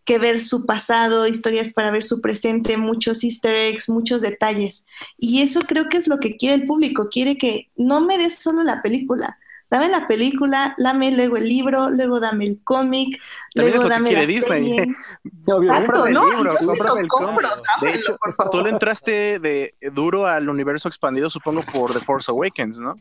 [0.03, 4.85] que ver su pasado, historias para ver su presente, muchos easter eggs, muchos detalles.
[5.17, 8.37] Y eso creo que es lo que quiere el público, quiere que no me des
[8.37, 9.37] solo la película,
[9.69, 13.19] dame la película, dame luego el libro, luego dame el cómic,
[13.55, 14.63] luego dame la Disney.
[14.63, 14.95] serie.
[15.63, 16.29] Exacto, ¿no?
[16.29, 17.49] Libro, yo sí lo compro,
[17.81, 18.51] dámelo, por favor.
[18.51, 22.95] Tú le entraste de duro al universo expandido, supongo, por The Force Awakens, ¿no?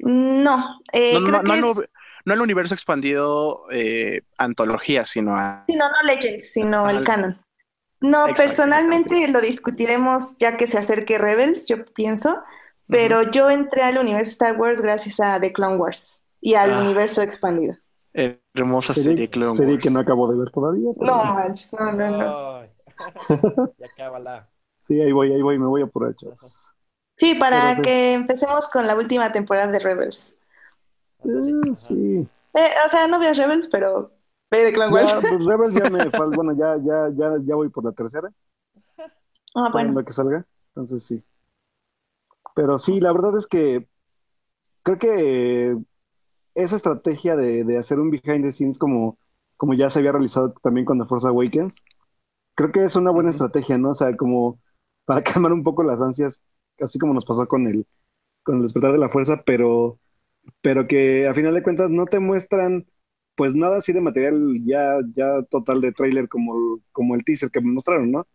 [0.00, 1.90] No, eh, no, creo que no, es
[2.24, 5.64] no el universo expandido eh, antología, sino a...
[5.68, 7.38] Sí, no, no Legends, sino el canon.
[8.00, 12.42] No, personalmente lo discutiremos ya que se acerque Rebels, yo pienso,
[12.86, 16.82] pero yo entré al universo Star Wars gracias a The Clone Wars y al ah.
[16.82, 17.76] universo expandido.
[18.12, 19.58] hermosa serie, Clone Wars.
[19.58, 20.90] Serie que no acabo de ver todavía.
[20.96, 22.64] No manches, no, no, no.
[23.78, 24.48] ya acábala.
[24.80, 26.32] Sí, ahí voy, ahí voy, me voy a aprovechar.
[27.16, 30.34] Sí, para que empecemos con la última temporada de Rebels.
[31.24, 32.28] Eh, sí.
[32.54, 34.12] Eh, o sea, no veas Rebels, pero
[34.50, 35.14] ve de Clone Wars.
[35.20, 38.30] pues Rebels ya me falta, bueno, ya, ya, ya, ya voy por la tercera.
[39.54, 40.04] Ah, bueno.
[40.04, 41.22] que salga, entonces sí.
[42.54, 43.88] Pero sí, la verdad es que
[44.82, 45.76] creo que
[46.54, 49.18] esa estrategia de, de hacer un behind the scenes como,
[49.56, 51.82] como ya se había realizado también con The Force Awakens,
[52.54, 53.90] creo que es una buena estrategia, ¿no?
[53.90, 54.60] O sea, como
[55.04, 56.44] para calmar un poco las ansias,
[56.80, 57.86] así como nos pasó con el,
[58.42, 59.98] con el despertar de la fuerza, pero
[60.60, 62.86] pero que a final de cuentas no te muestran
[63.34, 67.60] pues nada así de material ya, ya total de trailer como, como el teaser que
[67.60, 68.26] me mostraron, ¿no?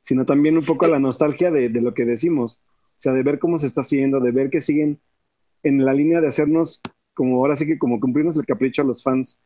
[0.00, 3.38] Sino también un poco la nostalgia de, de, lo que decimos, o sea, de ver
[3.38, 5.00] cómo se está haciendo, de ver que siguen
[5.62, 6.80] en la línea de hacernos,
[7.14, 9.38] como ahora sí que como cumplirnos el capricho a los fans,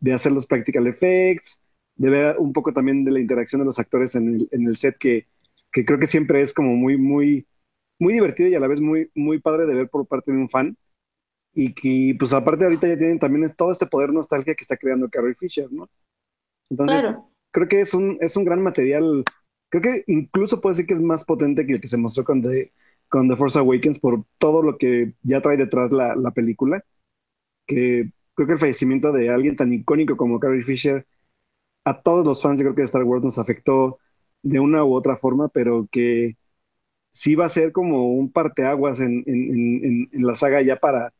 [0.00, 1.60] de hacer los practical effects,
[1.96, 4.76] de ver un poco también de la interacción de los actores en el, en el
[4.76, 5.26] set, que,
[5.72, 7.46] que creo que siempre es como muy, muy,
[7.98, 10.48] muy divertido y a la vez muy, muy padre de ver por parte de un
[10.48, 10.76] fan
[11.54, 15.08] y que pues aparte ahorita ya tienen también todo este poder nostalgia que está creando
[15.10, 15.88] Carrie Fisher, ¿no?
[16.70, 17.12] Entonces,
[17.52, 19.24] creo que es un, es un gran material,
[19.70, 22.42] creo que incluso puede ser que es más potente que el que se mostró con
[22.42, 22.72] The,
[23.08, 26.84] con The Force Awakens por todo lo que ya trae detrás la, la película,
[27.66, 31.06] que creo que el fallecimiento de alguien tan icónico como Carrie Fisher
[31.84, 33.98] a todos los fans, yo creo que de Star Wars nos afectó
[34.42, 36.36] de una u otra forma, pero que
[37.12, 41.14] sí va a ser como un parteaguas en, en, en, en la saga ya para,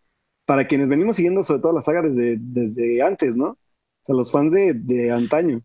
[0.49, 3.49] para quienes venimos siguiendo sobre todo la saga desde, desde antes, ¿no?
[3.51, 3.59] O
[4.03, 5.63] sea, los fans de, de antaño.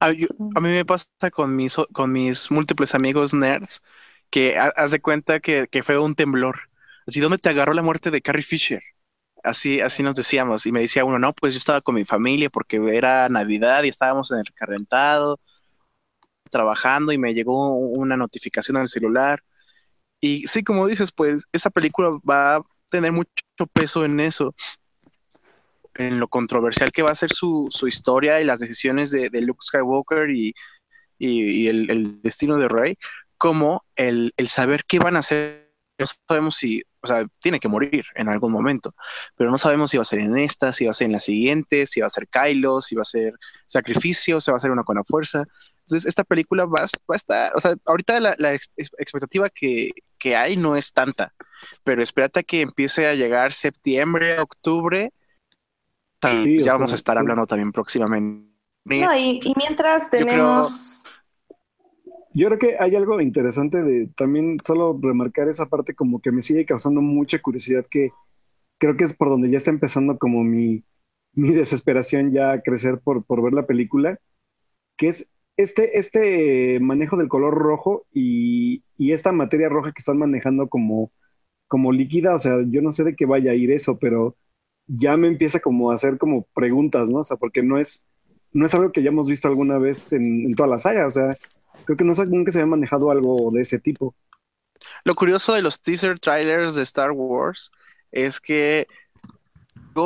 [0.00, 0.26] A, mí
[0.60, 3.82] me pasa con mis, con mis múltiples amigos nerds
[4.30, 6.58] que ha- haz de cuenta que, que fue un temblor.
[7.06, 8.82] Así, ¿dónde te agarró la muerte de Carrie Fisher?
[9.44, 10.66] Así, así nos decíamos.
[10.66, 13.88] Y me decía uno, no, pues yo estaba con mi familia porque era Navidad y
[13.90, 15.40] estábamos en el recalentado,
[16.50, 19.42] trabajando y me llegó una notificación el celular.
[20.20, 22.62] Y sí, como dices, pues esa película va
[22.92, 23.30] tener mucho
[23.72, 24.54] peso en eso,
[25.94, 29.60] en lo controversial que va a ser su, su historia y las decisiones de, Luke
[29.62, 30.54] Skywalker y,
[31.18, 32.96] y- el, destino de Rey,
[33.36, 35.62] como el, el saber qué van a hacer.
[35.98, 38.94] No sabemos si, o sea, tiene que morir en algún momento,
[39.36, 41.20] pero no sabemos si va a ser en esta, si va a ser en la
[41.20, 43.34] siguiente, si va a ser Kylo, si va a ser
[43.66, 45.44] sacrificio, si va a ser una con la fuerza.
[45.80, 49.90] Entonces, esta película va, a- estar, o sea, ahorita la, la ex- expectativa que,
[50.22, 51.34] que hay no es tanta,
[51.84, 55.12] pero espérate a que empiece a llegar septiembre, octubre,
[56.22, 57.18] y Sí, o ya vamos sea, a estar sí.
[57.18, 58.50] hablando también próximamente.
[58.84, 61.04] No, y, y mientras creo- tenemos...
[62.34, 66.40] Yo creo que hay algo interesante de también solo remarcar esa parte como que me
[66.42, 68.10] sigue causando mucha curiosidad que
[68.78, 70.84] creo que es por donde ya está empezando como mi,
[71.34, 74.18] mi desesperación ya a crecer por, por ver la película,
[74.98, 80.18] que es este, este manejo del color rojo y, y esta materia roja que están
[80.18, 81.12] manejando como,
[81.68, 84.36] como líquida, o sea, yo no sé de qué vaya a ir eso, pero
[84.86, 87.20] ya me empieza como a hacer como preguntas, ¿no?
[87.20, 88.06] O sea, porque no es,
[88.52, 91.36] no es algo que hayamos visto alguna vez en, en toda la saga, o sea,
[91.84, 94.14] creo que no sé, nunca se había manejado algo de ese tipo.
[95.04, 97.70] Lo curioso de los teaser trailers de Star Wars
[98.10, 98.86] es que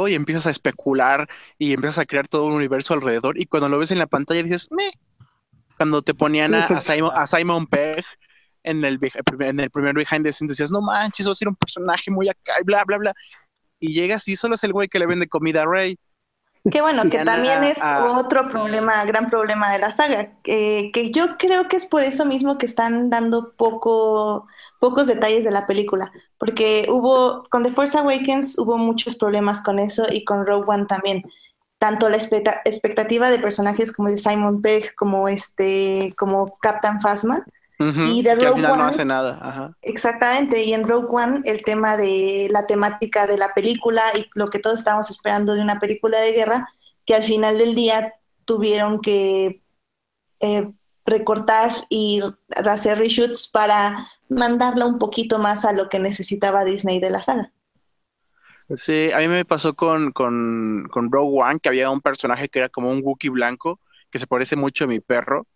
[0.08, 1.28] y empiezas a especular
[1.58, 4.42] y empiezas a crear todo un universo alrededor y cuando lo ves en la pantalla
[4.42, 4.90] dices, me.
[5.76, 6.82] Cuando te ponían Sí, a.
[6.82, 8.04] Simon, a Simon Pegg
[8.62, 9.12] en el, beh-
[9.48, 12.28] en el primer behind the scenes decías, no manches, va a ser un personaje muy
[12.28, 13.14] acá y bla, bla, bla.
[13.78, 15.98] Y llegas y solo es el güey que le vende comida a Rey.
[16.68, 18.16] Que bueno, que también es ah.
[18.18, 22.26] otro problema, gran problema de la saga, eh, que yo creo que es por eso
[22.26, 24.48] mismo que están dando poco,
[24.80, 29.78] pocos detalles de la película, porque hubo, con The Force Awakens hubo muchos problemas con
[29.78, 31.22] eso y con Rogue One también,
[31.86, 37.00] tanto la expecta- expectativa de personajes como el de Simon Pegg, como este, como Captain
[37.00, 37.44] Phasma,
[37.78, 39.38] Y de que al Rogue final no One- hace nada.
[39.40, 39.76] Ajá.
[39.82, 44.46] Exactamente, y en Rogue One el tema de la temática de la película y lo
[44.48, 46.68] que todos estábamos esperando de una película de guerra,
[47.04, 48.14] que al final del día
[48.46, 49.62] tuvieron que
[50.40, 50.72] eh,
[51.04, 52.20] recortar y
[52.68, 57.52] hacer reshoots para mandarla un poquito más a lo que necesitaba Disney de la saga.
[58.76, 62.58] Sí, a mí me pasó con, con, con Rogue One, que había un personaje que
[62.58, 65.46] era como un Wookiee blanco, que se parece mucho a mi perro.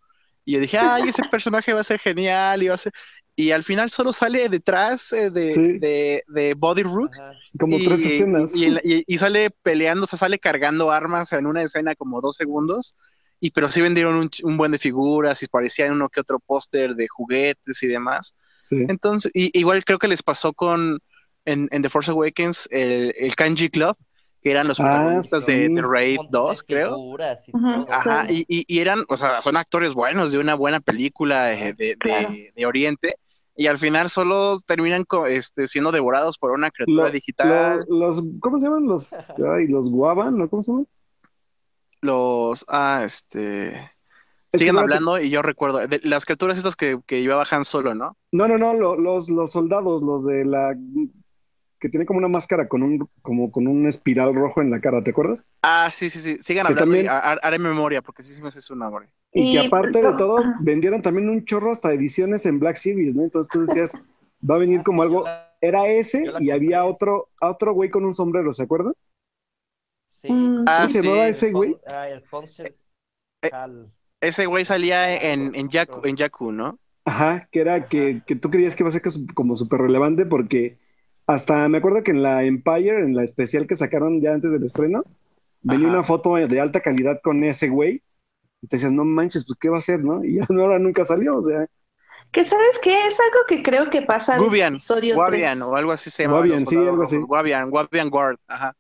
[0.45, 2.93] Y yo dije, ay, ese personaje va a ser genial, y va a ser...
[3.37, 5.79] Y al final solo sale detrás eh, de, Sí.
[5.79, 7.11] de, de Body Rook.
[7.19, 7.33] Ajá.
[7.59, 8.55] Como y, tres escenas.
[8.55, 12.37] Y, y- y sale peleando, o sea, sale cargando armas en una escena como dos
[12.37, 12.97] segundos.
[13.41, 17.09] Y pero sí vendieron un, buen de figuras y parecía uno que otro póster de
[17.09, 18.35] juguetes y demás.
[18.61, 18.85] Sí.
[18.89, 21.01] Entonces, y, igual creo que les pasó con
[21.51, 23.97] en, en The Force Awakens el, el Kanji Club,
[24.43, 25.75] que eran los Ah, protagonistas de, sí.
[25.75, 26.87] de Raid de 2, creo.
[27.47, 27.87] y todo.
[27.91, 31.75] Ajá, y, y, y eran, o sea, son actores buenos de una buena película eh,
[31.75, 32.31] de, de, Claro.
[32.57, 33.17] de Oriente,
[33.55, 37.85] y al final solo terminan co- este, siendo devorados por una criatura Lo- digital.
[37.89, 38.87] lo- los, ¿cómo se llaman?
[38.87, 40.49] Los, ay, los guaban, ¿no?
[40.49, 40.87] ¿Cómo se llaman?
[42.03, 43.77] Los, ah, este,
[44.53, 47.95] Es siguen hablando y yo recuerdo, de, las criaturas estas que, que llevaba Han Solo,
[47.95, 48.17] ¿no?
[48.33, 50.75] No, no, no, lo- los, los soldados, los de la
[51.81, 55.03] que tiene como una máscara con un, como con un espiral rojo en la cara,
[55.03, 55.49] ¿te acuerdas?
[55.63, 58.43] Ah, sí, sí, sí, sigan Que hablando también- ha- ha- haré memoria, porque sí, sí
[58.43, 59.09] me hace su nombre.
[59.33, 63.23] Y, que aparte de todo, vendieron también un chorro hasta ediciones en Black Series, ¿no?
[63.25, 63.95] Entonces tú decías,
[64.49, 65.25] va a venir como sí, algo,
[65.61, 68.93] era ese y había otro, otro güey con un sombrero, ¿se acuerdan?
[70.09, 70.31] Sí.
[70.31, 71.05] Mm, Ah, ¿Cómo se sí.
[71.07, 71.77] llamaba ese güey?
[71.87, 72.75] ah, el Concert
[73.43, 73.91] Eh, Hall.
[74.21, 76.79] Ese güey salía en, en Yaku, en Yaku, ¿no?
[77.07, 79.01] Ajá, que era que, que tú creías que iba a ser
[79.35, 80.77] como súper relevante porque
[81.35, 84.65] hasta me acuerdo que en la Empire, en la especial que sacaron ya antes del
[84.65, 85.05] estreno,
[85.63, 85.97] venía Ajá.
[85.97, 88.03] una foto de alta calidad con ese güey.
[88.63, 90.23] Y te decías, no manches, pues qué va a hacer, ¿no?
[90.25, 91.67] Y ahora nunca salió, o sea,
[92.31, 95.63] Que sabes qué, es algo que creo que pasa desde Gubian, episodio Guavian 3.
[95.69, 96.37] o algo así se llama.
[96.37, 97.17] Guavian, sí, algo así.
[97.17, 98.77] Guavian, Guavian Guard, ajá.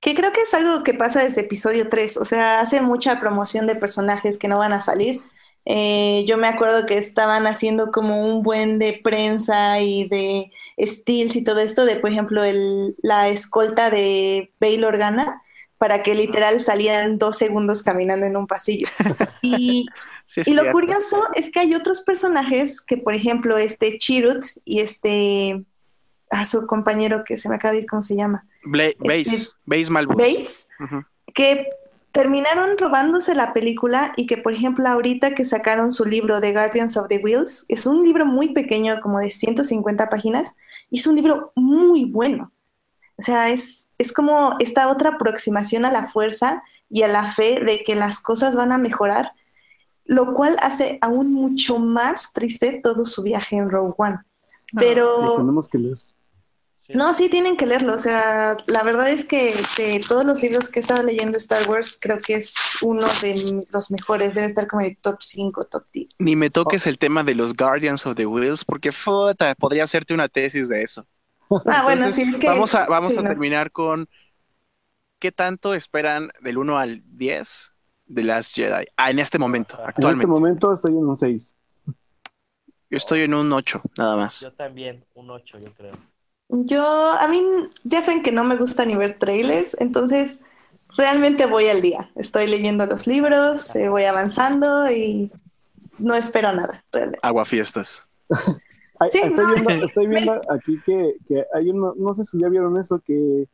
[0.00, 3.66] Que creo que es algo que pasa desde episodio 3, o sea, hacen mucha promoción
[3.66, 5.20] de personajes que no van a salir.
[5.66, 10.50] Eh, yo me acuerdo que estaban haciendo como un buen de prensa y de
[10.84, 15.42] steals y todo esto, de por ejemplo el, la escolta de Bail Organa,
[15.78, 18.86] para que literal salían dos segundos caminando en un pasillo.
[19.42, 19.86] Y,
[20.26, 20.72] Sí, y lo cierto.
[20.72, 25.64] curioso es que hay otros personajes que, por ejemplo, este Chirrut y este,
[26.30, 28.46] a su compañero que se me acaba de ir, ¿cómo se llama?
[28.62, 30.16] Bla- Base, Este- Base Malbus.
[30.16, 30.66] Base.
[31.34, 31.66] Que
[32.12, 36.96] terminaron robándose la película y que, por ejemplo, ahorita que sacaron su libro The Guardians
[36.96, 40.52] of the Wheels, es un libro muy pequeño, como de 150 páginas,
[40.90, 42.52] y es un libro muy bueno.
[43.16, 47.60] O sea, es, es como esta otra aproximación a la fuerza y a la fe
[47.60, 49.30] de que las cosas van a mejorar,
[50.04, 54.18] lo cual hace aún mucho más triste todo su viaje en Rogue One.
[54.74, 55.36] Pero...
[55.36, 55.98] tenemos que leer.
[56.94, 57.94] No, sí tienen que leerlo.
[57.94, 61.68] O sea, la verdad es que de todos los libros que he estado leyendo Star
[61.68, 64.34] Wars, creo que es uno de los mejores.
[64.34, 66.20] Debe estar como en el top 5, top 10.
[66.20, 70.14] Ni me toques el tema de los Guardians of the Wheels, porque puta, podría hacerte
[70.14, 71.06] una tesis de eso.
[71.66, 72.46] Ah, bueno, sí, es que.
[72.46, 73.28] Vamos a, vamos sí, a no.
[73.28, 74.08] terminar con.
[75.18, 77.72] ¿Qué tanto esperan del 1 al 10
[78.06, 78.86] de Last Jedi?
[78.96, 80.22] Ah, en este momento, En actualmente.
[80.22, 81.56] este momento estoy en un 6.
[82.90, 84.40] Yo estoy en un 8, nada más.
[84.40, 85.92] Yo también, un 8, yo creo.
[86.52, 87.44] Yo, a mí,
[87.84, 90.40] ya saben que no me gusta ni ver trailers, entonces
[90.96, 92.10] realmente voy al día.
[92.16, 95.30] Estoy leyendo los libros, eh, voy avanzando y
[95.98, 97.20] no espero nada, realmente.
[97.22, 98.06] Aguafiestas.
[98.98, 99.80] Ay, Sí, estoy, no, viendo, sí.
[99.84, 103.48] estoy viendo aquí que, que hay uno, no sé si ya vieron eso, que,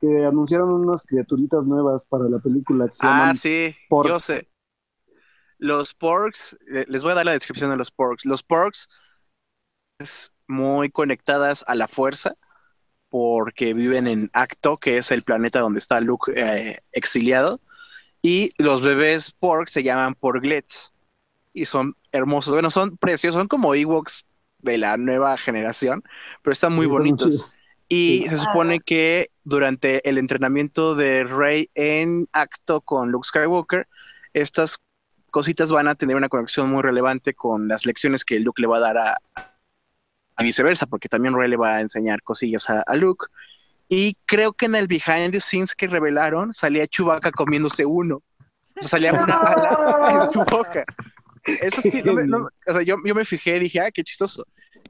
[0.00, 4.10] que anunciaron unas criaturitas nuevas para la película que se Ah, sí, porks.
[4.10, 4.48] yo sé.
[5.58, 8.24] Los porks, eh, les voy a dar la descripción de los porks.
[8.26, 8.88] Los porks
[9.98, 12.36] es muy conectadas a la fuerza
[13.08, 17.60] porque viven en Acto, que es el planeta donde está Luke eh, exiliado.
[18.22, 20.92] Y los bebés porks se llaman porglets
[21.52, 22.54] y son hermosos.
[22.54, 24.24] Bueno, son preciosos, son como Ewoks
[24.60, 26.02] de la nueva generación,
[26.42, 27.58] pero están muy bonitos.
[27.88, 28.28] Y Sí.
[28.30, 33.86] se supone que durante el entrenamiento de Rey en acto con Luke Skywalker,
[34.32, 34.78] estas
[35.30, 38.78] cositas van a tener una conexión muy relevante con las lecciones que Luke le va
[38.78, 39.18] a dar a,
[40.36, 43.26] a viceversa, porque también Rey le va a enseñar cosillas a, a Luke.
[43.88, 48.16] Y creo que en el behind the scenes que revelaron salía Chewbacca comiéndose uno.
[48.16, 50.82] O sea, salía una bala en su boca.
[51.44, 54.02] Eso sí, no me- no- o sea, yo, yo me fijé y dije, ah, qué
[54.02, 54.46] chistoso.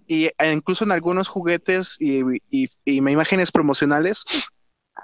[0.06, 2.20] Y eh, incluso en algunos juguetes y,
[2.50, 4.24] y, y imágenes promocionales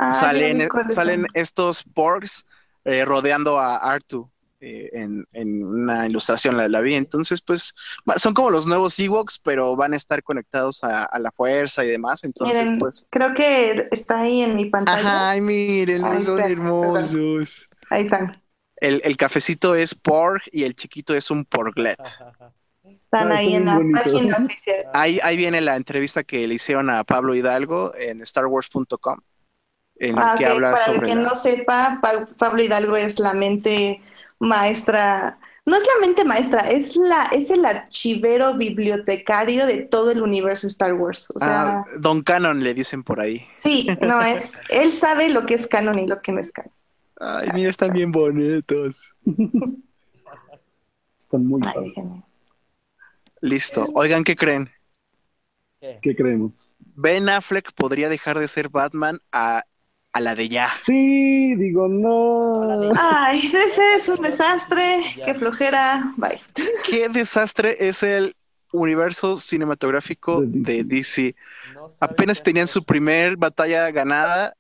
[0.01, 2.45] Ah, salen, cuáles salen estos porks
[2.85, 4.31] eh, rodeando a Artu
[4.61, 6.95] eh, en, en una ilustración, la, la vi.
[6.95, 7.75] Entonces, pues,
[8.17, 11.89] son como los nuevos Ewoks, pero van a estar conectados a, a la fuerza y
[11.89, 12.25] demás.
[12.25, 14.99] Entonces, Miren, pues, creo que está ahí en mi pantalla.
[15.01, 17.69] ajá, ay, miren, Ahí son está, hermosos.
[17.91, 18.43] Ahí están.
[18.81, 21.99] El, el cafecito es pork y el chiquito es un porglet.
[22.01, 24.87] Están Ah, ahí están en la página oficial.
[24.95, 29.19] Ahí, ahí viene la entrevista que le hicieron a Pablo Hidalgo en StarWars.com,
[29.97, 32.63] en el Ah, que ok, habla Para el sobre que la- no sepa, Pa- Pablo
[32.63, 34.01] Hidalgo es la mente
[34.39, 35.39] maestra.
[35.67, 40.67] No es la mente maestra, es la, es el archivero bibliotecario de todo el universo
[40.67, 41.31] Star Wars.
[41.35, 43.47] O sea, Ah, Don Cannon le dicen por ahí.
[43.53, 46.73] sí, no es, él sabe lo que es canon y lo que no es canon.
[47.21, 49.13] Ay, mira, están bien bonitos.
[51.19, 51.93] Están muy Ay.
[53.41, 53.87] Listo.
[53.95, 54.71] Oigan, ¿qué creen?
[55.81, 55.99] ¿Qué?
[56.01, 56.77] ¿Qué creemos?
[56.95, 59.65] Ben Affleck podría dejar de ser Batman a,
[60.13, 60.73] a la de ya.
[60.75, 62.91] Sí, digo, no.
[62.99, 66.41] Ay, ese es un desastre, qué flojera, bye.
[66.89, 68.35] ¿Qué desastre es el
[68.73, 70.73] universo cinematográfico De DC.
[70.73, 71.35] de DC?
[71.75, 74.55] No sabe Apenas tenían su primer batalla ganada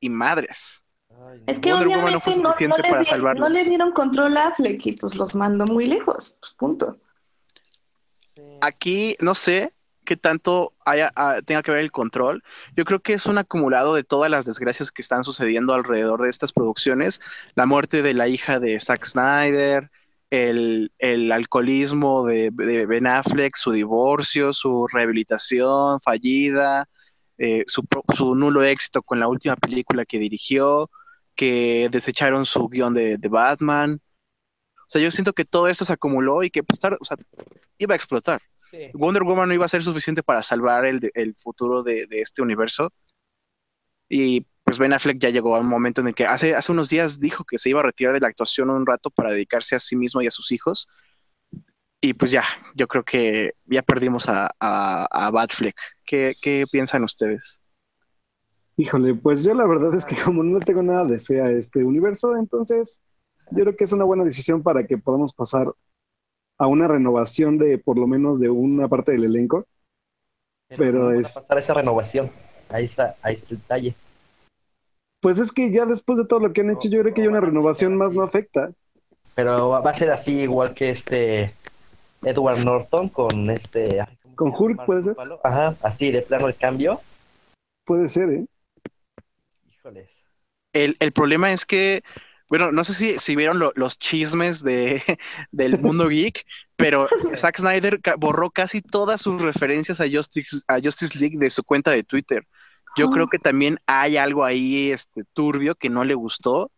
[0.00, 0.82] y madres.
[1.10, 1.44] Ay, no.
[1.46, 3.48] Es que Wonder Woman no obviamente fue no, le para di- salvarlos.
[3.48, 6.98] no le dieron control a Affleck y pues los mandó muy lejos, pues punto.
[8.60, 9.72] Aquí no sé
[10.06, 12.42] qué tanto haya, ah, tenga que ver el control.
[12.76, 16.30] Yo creo que es un acumulado de todas las desgracias que están sucediendo alrededor de
[16.30, 17.20] estas producciones.
[17.54, 19.90] La muerte de la hija de Zack Snyder,
[20.30, 26.88] el, alcoholismo de, Ben Affleck, su divorcio, su rehabilitación fallida,
[27.38, 30.90] eh, su, su nulo éxito con la última película que dirigió,
[31.34, 34.00] que desecharon su guion de, Batman.
[34.78, 36.80] O sea, yo siento que todo esto se acumuló y que pues,
[37.78, 38.40] iba a explotar.
[38.76, 38.90] Sí.
[38.92, 42.42] Wonder Woman no iba a ser suficiente para salvar el, el futuro de, de este
[42.42, 42.92] universo.
[44.08, 46.88] Y pues Ben Affleck ya llegó a un momento en el que hace, hace unos
[46.88, 49.78] días dijo que se iba a retirar de la actuación un rato para dedicarse a
[49.78, 50.88] sí mismo y a sus hijos.
[52.00, 55.76] Y pues ya, yo creo que ya perdimos a, a, a Batfleck.
[56.04, 57.60] ¿Qué, ¿Qué piensan ustedes?
[58.76, 61.50] Híjole, pues yo la verdad es que como no le tengo nada de fe a
[61.50, 63.02] este universo, entonces
[63.52, 65.72] yo creo que es una buena decisión para que podamos pasar
[66.58, 69.66] a una renovación de por lo menos de una parte del elenco.
[70.68, 72.30] Pero ¿cómo van a es- pasar esa renovación.
[72.70, 73.94] Ahí está, ahí está el detalle.
[75.20, 77.28] Pues es que ya después de todo lo que han hecho, yo creo que ya
[77.28, 78.70] una renovación más no afecta.
[79.34, 81.54] Pero va a ser así igual que este
[82.22, 84.00] Edward Norton con este.
[84.00, 84.70] ay, ¿cómo ¿Con?
[84.70, 85.16] Hulk, puede ser?
[85.44, 87.00] Ajá, así de plano el cambio.
[87.84, 88.46] Puede ser, ¿eh?
[89.70, 90.08] Híjoles.
[90.72, 92.02] El, el problema es que
[92.48, 95.02] bueno, no sé si, si vieron los chismes de,
[95.50, 101.18] del mundo geek, pero Zack Snyder borró casi todas sus referencias a Justice, a Justice
[101.18, 102.46] League de su cuenta de Twitter.
[102.96, 106.70] Yo creo que también hay algo ahí este, turbio que no le gustó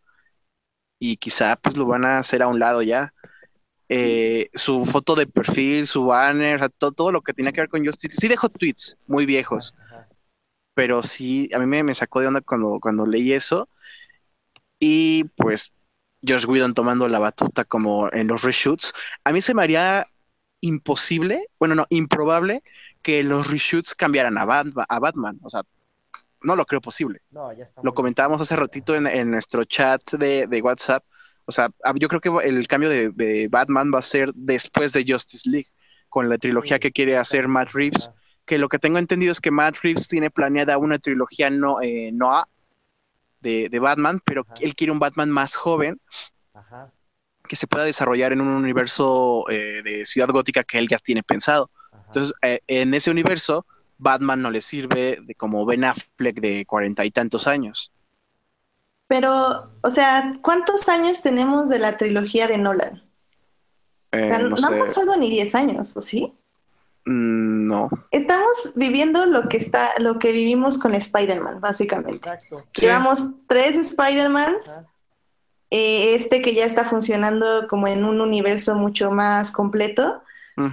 [0.98, 3.14] y quizá pues lo van a hacer a un lado ya.
[3.88, 7.86] Eh, su foto de perfil, su banner, todo, todo, lo que tenía que ver con
[7.86, 8.16] Justice.
[8.16, 9.74] Sí dejó tweets muy viejos,
[10.74, 13.68] pero sí, a mí me, me, sacó de onda cuando, cuando leí eso.
[14.78, 15.72] Y pues
[16.26, 18.92] Josh Whedon tomando la batuta como en los reshoots.
[19.24, 20.04] A mí se me haría
[20.60, 22.62] imposible, bueno, no, improbable
[23.02, 24.86] que los reshoots cambiaran a Batman.
[24.88, 25.38] A Batman.
[25.42, 25.62] O sea,
[26.42, 27.20] no lo creo posible.
[27.82, 31.04] lo comentábamos hace ratito en, nuestro chat de, WhatsApp.
[31.44, 35.48] O sea, yo creo que el cambio de, Batman va a ser después de Justice
[35.48, 35.68] League,
[36.08, 38.10] con la trilogía que quiere hacer Matt Reeves.
[38.44, 42.10] Que lo que tengo entendido es que Matt Reeves tiene planeada una trilogía no, eh,
[42.12, 42.48] Noah
[43.40, 46.00] de, Batman, pero él quiere un Batman más joven.
[47.48, 51.22] que se pueda desarrollar en un universo eh, de ciudad gótica que él ya tiene
[51.22, 51.70] pensado.
[52.06, 53.64] Entonces, eh, en ese universo,
[53.96, 57.90] Batman no le sirve de como Ben Affleck de cuarenta y tantos años.
[59.06, 59.32] Pero,
[59.82, 63.02] o sea, ¿cuántos años tenemos de la trilogía de Nolan?
[64.12, 66.32] o sea, eh, no, han pasado ni diez años, ¿o sí?
[67.08, 67.88] Mm, no.
[68.10, 72.28] Estamos viviendo lo que está, lo que vivimos con Spider-Man, básicamente.
[72.78, 74.82] Llevamos tres Spider-Mans.
[75.70, 80.22] Eh, este que ya está funcionando como en un universo mucho más completo.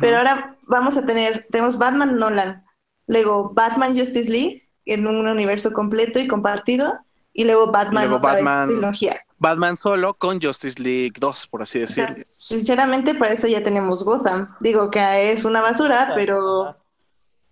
[0.01, 2.65] Pero ahora vamos a tener, tenemos Batman Nolan,
[3.05, 7.04] luego Batman Justice League en un universo completo y compartido,
[7.37, 9.21] y luego Batman, Batman trilogía.
[9.37, 12.23] Batman solo con Justice League 2, por así decirlo.
[12.31, 14.55] sinceramente, para eso ya tenemos Gotham.
[14.61, 16.77] Digo que es una basura, pero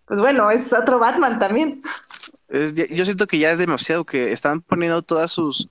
[0.06, 1.82] pues bueno, es otro Batman también.
[2.50, 5.70] yo siento que ya es demasiado que están poniendo todas sus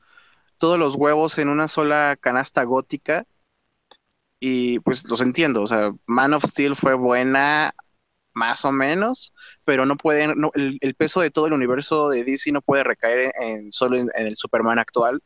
[0.59, 3.27] todos los huevos en una sola canasta gótica
[4.39, 7.75] y pues los entiendo, o sea, Man of Steel fue buena
[8.35, 9.33] más o menos,
[9.65, 13.73] pero no pueden, el, peso de todo el universo de DC no puede recaer en,
[13.73, 15.23] solo en, el Superman actual,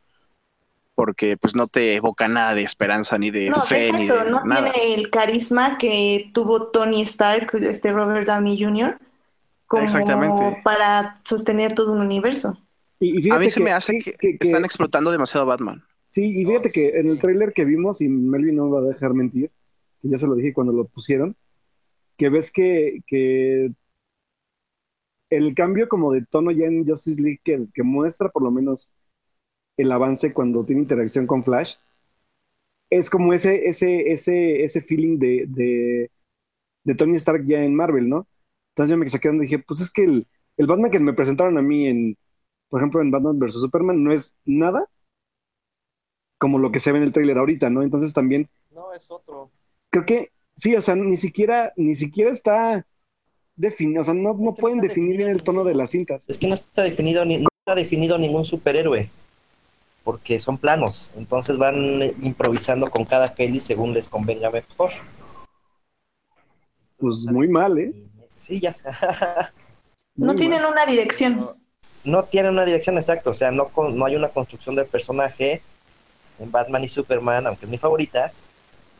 [0.94, 4.94] porque pues no te evoca nada de esperanza ni de fe ni de no tiene
[4.94, 8.98] el carisma que tuvo Tony Stark, este Robert Downey Jr.
[9.66, 12.58] como para sostener todo un universo.
[12.98, 15.84] Y, a mí se me hace que, están explotando demasiado Batman.
[16.06, 19.12] Sí, y fíjate que en el tráiler que vimos, y Melvin no va a dejar
[19.12, 19.50] mentir,
[20.00, 21.36] que ya se lo dije cuando lo pusieron,
[22.16, 23.02] que ves que,
[25.30, 28.92] el cambio como de tono ya en Justice League que, muestra por lo menos
[29.76, 31.76] el avance cuando tiene interacción con Flash,
[32.90, 36.10] es como ese, ese, ese, ese feeling de,
[36.84, 38.26] de, Tony Stark ya en Marvel, ¿no?
[38.70, 41.58] Entonces yo me saqué donde dije, pues es que el, el Batman que me presentaron
[41.58, 42.16] a mí en,
[42.68, 43.60] por ejemplo, en Batman vs.
[43.60, 44.88] Superman no es nada
[46.38, 47.82] como lo que se ve en el tráiler ahorita, ¿no?
[47.82, 48.48] Entonces también...
[48.70, 49.50] No, es otro.
[49.90, 52.86] Creo que Sí, o sea, ni siquiera, ni siquiera está
[53.56, 56.24] definido, o sea, no, no pueden definir bien el tono de las cintas.
[56.28, 59.10] Es que no está definido ni no está definido ningún superhéroe,
[60.02, 64.92] porque son planos, entonces van improvisando con cada peli según les convenga mejor.
[66.96, 67.92] Pues muy mal, ¿eh?
[68.34, 69.52] Sí, ya está.
[70.14, 71.50] no tienen una dirección.
[72.04, 75.60] No, tienen una dirección exacta, o sea, no, no hay una construcción del personaje
[76.38, 78.32] en Batman y Superman, aunque es mi favorita,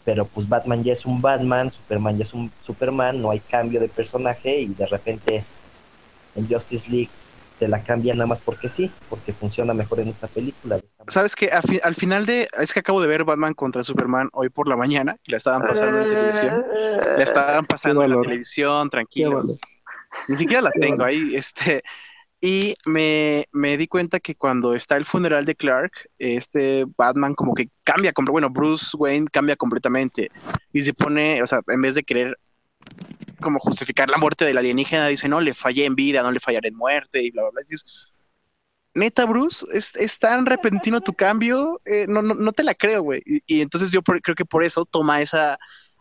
[0.06, 3.80] pero pues Batman ya es un Batman, Superman ya es un Superman, no hay cambio
[3.80, 5.44] de personaje y de repente
[6.36, 7.10] en Justice League
[7.58, 10.78] te la cambian nada más porque sí, porque funciona mejor en esta película.
[11.08, 14.68] Sabes que al final de, es que acabo de ver Batman contra Superman hoy por
[14.68, 16.64] la mañana, la estaban pasando en televisión,
[17.16, 19.60] la estaban pasando en la televisión, tranquilos.
[20.28, 21.82] Ni siquiera la tengo ahí, este,
[22.46, 27.70] y me, di cuenta que cuando está el funeral de Clark, este Batman como que
[27.82, 30.30] cambia, bueno, Bruce Wayne cambia completamente
[30.72, 32.38] y se pone, o sea, en vez de querer
[33.40, 36.68] como justificar la muerte del alienígena, dice, no, le fallé en vida, no le fallaré
[36.68, 37.62] en muerte y bla, bla, bla.
[37.62, 37.84] dices,
[38.94, 43.22] neta, Bruce, es, tan repentino tu cambio, eh, no, no, no, te la creo, güey.
[43.24, 45.58] Y, entonces yo creo que por eso toma esa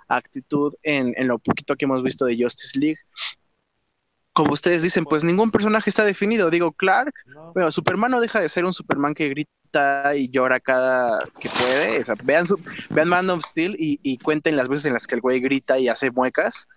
[0.07, 2.99] actitud en, en lo poquito que hemos visto de Justice League
[4.35, 6.49] como ustedes dicen, pues ningún personaje está definido.
[6.49, 7.13] Digo, Clark,
[7.53, 12.01] bueno, Superman no deja de ser un Superman que grita y llora cada que puede.
[12.01, 12.45] O sea, vean,
[12.89, 15.87] vean Man of Steel y, cuenten las veces en las que el güey grita y
[15.87, 16.67] hace muecas.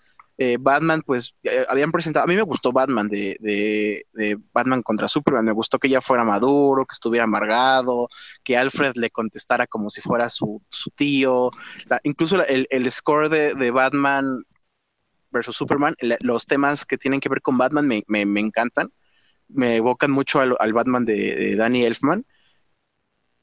[0.40, 5.08] Eh, Batman, pues eh, habían presentado, a mí me gustó Batman de, de, Batman contra
[5.08, 8.08] Superman, me gustó que ya fuera maduro, que estuviera amargado,
[8.44, 11.50] que Alfred le contestara como si fuera su, su tío,
[12.04, 14.44] incluso el, el, score de, de Batman
[15.30, 18.92] versus Superman, los temas que tienen que ver con Batman me, encantan,
[19.48, 22.24] me evocan mucho al, Batman de, Danny Elfman.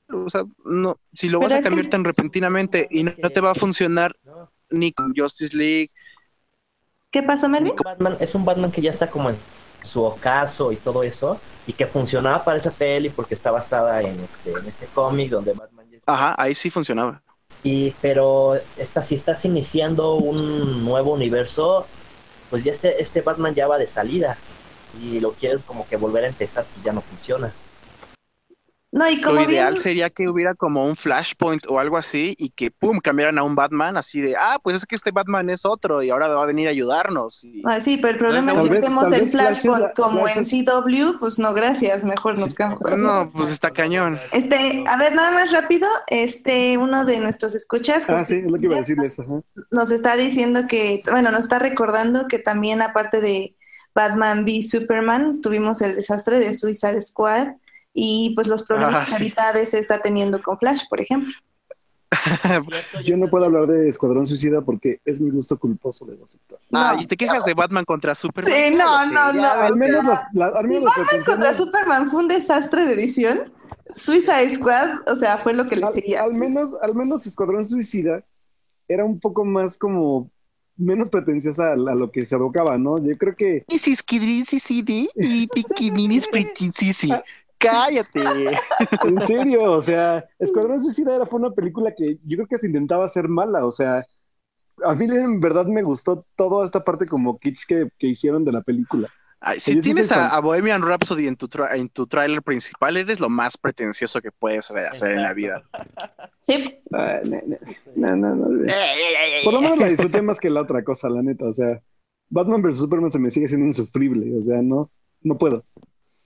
[0.10, 3.42] O sea, no, si lo vas a que- cambiar tan repentinamente y no, no te
[3.42, 4.52] va a funcionar No.
[4.70, 5.92] ni con Justice League.
[7.10, 7.76] ¿Qué pasó, Melvin?
[7.84, 9.38] Batman, es un Batman que ya está como en
[9.82, 14.20] su ocaso y todo eso, y que funcionaba para esa peli porque está basada en
[14.20, 17.22] este, en este cómic donde Batman ya Ajá, ahí sí funcionaba.
[17.66, 21.92] Y, pero esta, si estás iniciando un nuevo universo,
[22.50, 24.46] pues ya este, este Batman ya va de salida.
[24.92, 27.60] Y lo quieres como que volver a empezar, pues ya no funciona.
[28.96, 32.34] No, y Lo como ideal bien, sería que hubiera como un flashpoint o algo así
[32.40, 35.50] y que pum, cambiaran a un Batman así de, ah, pues es que este Batman
[35.50, 37.44] es otro y ahora va a venir a ayudarnos.
[37.44, 37.62] Y...
[37.66, 40.66] Ah, sí, pero el problema es que vez- hacemos el flashpoint la- como Flash en
[40.66, 42.96] CW, pues no, gracias, mejor nos quedamos así.
[43.02, 44.18] No, pues está cañón.
[44.32, 48.50] Este, a ver, nada más rápido, este, uno de nuestros escuchas, Ah, José sí, es
[48.50, 49.20] lo que iba a Guillermo, decirles.
[49.20, 49.66] Ajá.
[49.72, 53.56] nos está diciendo que, bueno, nos está recordando que también aparte de
[53.94, 57.56] Batman v Superman, tuvimos el desastre de Suicide Squad
[57.98, 59.14] y pues los problemas Ah, que sí.
[59.14, 61.34] ahorita DC está teniendo con Flash, por ejemplo.
[63.06, 66.60] Yo no puedo hablar de Escuadrón Suicida porque es mi gusto culposo de aceptar.
[66.72, 67.02] Ah, No.
[67.02, 68.54] y te quejas de Batman contra Superman.
[68.54, 69.44] Sí, no, no, no.
[69.50, 72.94] Al o menos sea, las, la- al menos las contra Superman fue un desastre de
[72.94, 73.52] edición.
[73.88, 76.22] Suicide Squad, o sea, fue lo que le al, seguía.
[76.24, 78.24] al menos, al menos Escuadrón Suicida
[78.88, 80.30] era un poco más como
[80.78, 82.98] menos pretenciosa a, a lo que se abocaba, ¿no?
[82.98, 87.14] Yo creo que Kidrisi CD y Bikini's Pretty Sissy.
[87.58, 88.22] Cállate.
[89.04, 92.68] En serio, o sea, Escuadrón Suicida era, fue una película que yo creo que se
[92.68, 94.04] intentaba hacer mala, o sea,
[94.84, 98.52] a mí en verdad me gustó toda esta parte como kitsch que, que hicieron de
[98.52, 99.10] la película.
[99.40, 103.30] Ay, si tienes a, Bohemian Rhapsody en tu, tra- en tu tráiler principal, eres lo
[103.30, 105.62] más pretencioso que puedes hacer en la vida.
[106.40, 108.66] Sí, no, no, no, no.
[109.44, 111.80] Por lo menos la disfruté más que la otra cosa, la neta, o sea,
[112.30, 112.80] Batman vs.
[112.80, 114.90] Superman se me sigue siendo insufrible, o sea, no,
[115.22, 115.64] no puedo.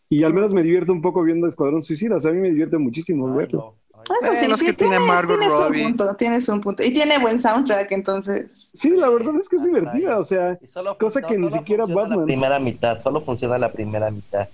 [0.09, 2.49] Y al menos me divierto un poco viendo Escuadrón Suicida, o sea, a mí me
[2.49, 3.59] divierte muchísimo Ay, verlo.
[3.59, 4.03] no.
[4.03, 6.83] Eso sí, Bueno, es que tiene tienes, un punto, tienes un punto.
[6.83, 8.69] Y tiene buen soundtrack, entonces.
[8.73, 12.19] Sí, la verdad es que es divertida, o sea, solo Cosa que ni siquiera Batman.
[12.21, 14.47] La primera mitad, solo funciona la primera mitad.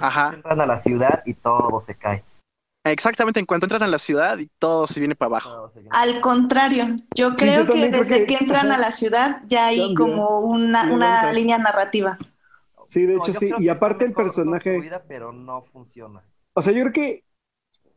[0.00, 2.24] Ajá, Entran a la ciudad y todo se cae.
[2.84, 3.38] exactamente.
[3.40, 5.68] En cuanto entran a la ciudad y todo se viene para abajo.
[5.90, 9.66] Al contrario, yo Sí, creo yo que desde que- que entran a la ciudad ya
[9.66, 12.18] hay como una, Sí, una línea narrativa.
[12.86, 13.50] Sí, de No, hecho sí.
[13.58, 16.22] Y aparte el personaje, pero no funciona.
[16.54, 17.24] o sea, yo creo que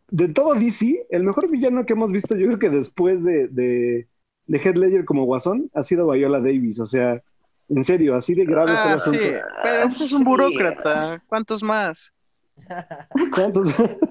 [0.10, 4.10] de todo DC, el mejor villano que hemos visto, yo creo que después de, de,
[4.48, 6.80] de Heath Ledger como Guasón, ha sido Viola Davis.
[6.80, 7.22] O sea,
[7.70, 9.38] en serio, así de grave está el Ah, sí, asunto.
[9.62, 10.26] pero ese es un Sí.
[10.26, 11.24] burócrata.
[11.28, 12.14] ¿Cuántos más?
[13.30, 13.70] ¿Cuántos?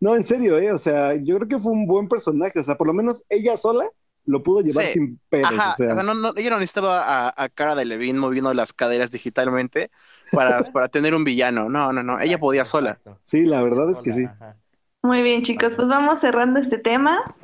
[0.00, 0.72] no, en serio, eh.
[0.72, 2.58] O sea, yo creo que fue un buen personaje.
[2.60, 3.88] O sea, por lo menos ella sola
[4.26, 4.92] lo pudo llevar Sí.
[4.94, 5.50] sin pedos.
[5.52, 8.18] Ajá, o sea, o sea, no, no, ella no necesitaba a, a Cara de Levine
[8.18, 9.90] moviendo las caderas digitalmente
[10.32, 11.68] para, para tener un villano.
[11.68, 12.20] No, no, no.
[12.20, 12.98] Ella podía sola.
[13.22, 14.24] Sí, la verdad es que sí.
[14.24, 14.56] Ajá.
[15.02, 17.36] Muy bien, chicos, pues vamos cerrando este tema.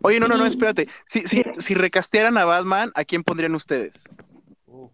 [0.00, 0.88] Oye, no, no, no, espérate.
[1.04, 4.04] Si, si, si recastearan a Batman, ¿a quién pondrían ustedes?
[4.66, 4.88] Uh,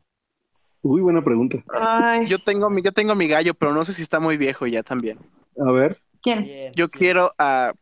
[0.83, 1.59] Uy, buena pregunta.
[1.73, 4.67] Ay, Yo tengo mi, yo tengo mi gallo, pero no sé si está muy viejo
[4.67, 5.19] ya también.
[5.65, 5.97] A ver.
[6.21, 6.73] ¿quién?
[6.75, 7.73] Yo quiero a.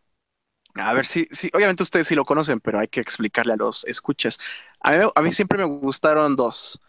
[0.74, 3.84] A ver si, si, obviamente ustedes sí lo conocen, pero hay que explicarle a los
[3.84, 4.38] escuchas.
[4.80, 6.80] A mí, a mí siempre me gustaron dos.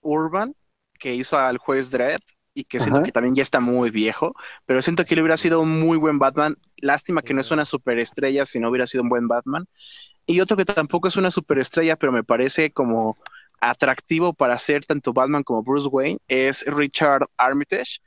[0.00, 0.54] Urban,
[0.98, 2.20] que hizo al juez Dredd,
[2.58, 3.06] y que siento Ajá.
[3.06, 4.34] que también ya está muy viejo,
[4.66, 6.56] pero siento que él hubiera sido un muy buen Batman.
[6.78, 9.68] Lástima que no es una superestrella si no hubiera sido un buen Batman.
[10.26, 13.16] Y otro que tampoco es una superestrella, pero me parece como
[13.60, 18.00] atractivo para ser tanto Batman como Bruce Wayne, es Richard Armitage,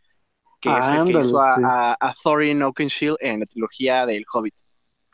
[0.59, 1.61] que es el que hizo a, sí.
[1.65, 4.55] a, a Thorin Oakenshield en la trilogía del Hobbit.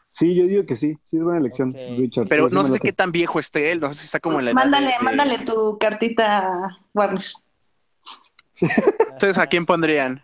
[0.09, 0.97] Sí, yo digo que sí.
[1.03, 1.73] Sí, es buena elección.
[1.73, 2.27] Richard.
[2.29, 4.51] Pero no sé qué tan viejo esté él, no sé si está como en la
[4.51, 7.23] edad Mándale, de- mándale tu cartita a Warner.
[9.13, 10.21] ¿Ustedes a quién pondrían?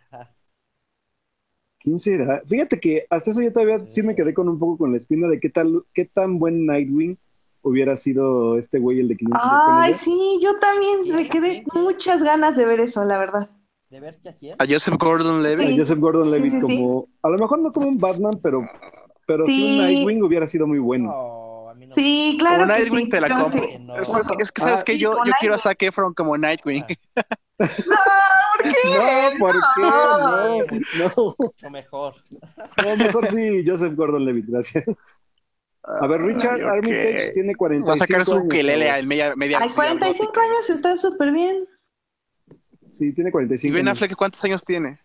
[1.80, 2.42] ¿Quién será?
[2.46, 5.28] Fíjate que hasta eso yo todavía sí me quedé con un poco con la espina
[5.28, 7.18] de qué tal, qué tan buen Nightwing
[7.62, 12.56] hubiera sido este güey el de 500 Ay, sí, yo también me quedé muchas ganas
[12.56, 13.50] de ver eso, la verdad.
[13.90, 14.56] ¿De verte a quién?
[14.58, 15.68] A Joseph Gordon-Levitt.
[15.68, 15.78] Sí.
[15.78, 16.78] Joseph Gordon-Levitt Sí, sí, sí.
[16.78, 18.66] como, a lo mejor no como un Batman, pero,
[19.26, 19.52] pero sí.
[19.58, 19.72] Sí.
[19.80, 21.06] un Nightwing hubiera sido muy bueno.
[21.10, 23.10] No, mí no Sí, Como claro que Nightwing sí.
[23.10, 23.50] te la compro.
[23.50, 23.78] sí.
[23.80, 23.96] No.
[23.96, 25.60] Es, es- es que sabes Ah, que sí, yo, yo quiero a Nightwing.
[25.60, 26.86] Zac Efron como Nightwing.
[27.60, 27.68] No,
[28.60, 29.34] ¿por qué?
[29.34, 29.62] No, ¿por No.
[29.76, 29.82] qué?
[29.82, 32.16] No, no, Mucho mejor.
[32.84, 35.22] no, mejor sí, Joseph Gordon-Levitt, gracias.
[35.84, 36.68] A ver, Richard Ay, ok.
[36.70, 40.26] Armitage tiene 45 Va a sacar su años, ukelele en media, media Ay, silla 45
[40.26, 40.42] gótica.
[40.46, 41.66] años está súper bien.
[42.88, 43.98] Sí, tiene ¿Y 45 Ben años.
[44.02, 45.00] Affleck cuántos años tiene?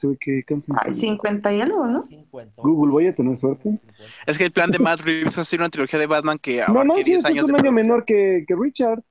[0.00, 0.76] Sí, qué canción.
[0.82, 2.02] Ay, 50 y algo, ¿no?
[2.02, 2.62] 50.
[2.62, 3.64] Google, voy a tener suerte.
[3.64, 3.92] 50.
[4.26, 6.84] Es que el plan de Matt Reeves es hacer una trilogía de Batman que No
[6.84, 9.02] manches, 10 es años un de año menor que, que Richard.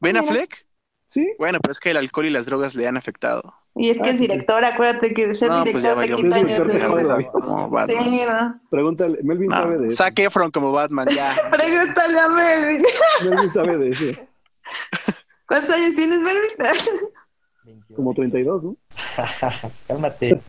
[0.00, 0.16] ¿Ben.
[0.16, 0.66] Affleck?
[1.08, 3.54] Sí, Bueno, pero es que el alcohol y las drogas le han afectado.
[3.74, 4.26] Y es que Ah, es sí, sí.
[4.28, 6.16] director, acuérdate que de ser No, pues ya director te valió.
[6.16, 7.86] quita años de vida.
[7.86, 8.60] Sí, ¿no?
[8.70, 9.96] Pregúntale, Melvin sabe de No, eso.
[9.98, 11.30] Zac Efron como Batman, ya.
[11.50, 12.82] Pregúntale a Melvin.
[13.24, 14.04] Melvin sabe de eso.
[15.46, 16.50] ¿Cuántos años tienes, Melvin?
[17.64, 17.94] 28.
[17.94, 18.76] Como 32, ¿no?
[19.86, 20.40] Cálmate.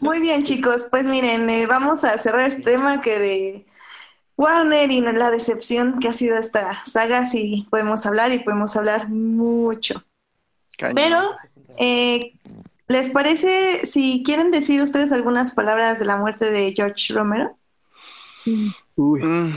[0.00, 0.88] Muy bien, chicos.
[0.90, 3.66] Pues miren, eh, vamos a cerrar este tema que de
[4.36, 7.26] Warner y la decepción que ha sido esta saga.
[7.26, 10.04] Sí, podemos hablar y podemos hablar mucho.
[10.94, 11.36] Pero,
[11.78, 12.32] eh,
[12.88, 17.58] ¿les parece si quieren decir ustedes algunas palabras de la muerte de George Romero?
[19.00, 19.22] Uy.
[19.22, 19.54] Mm,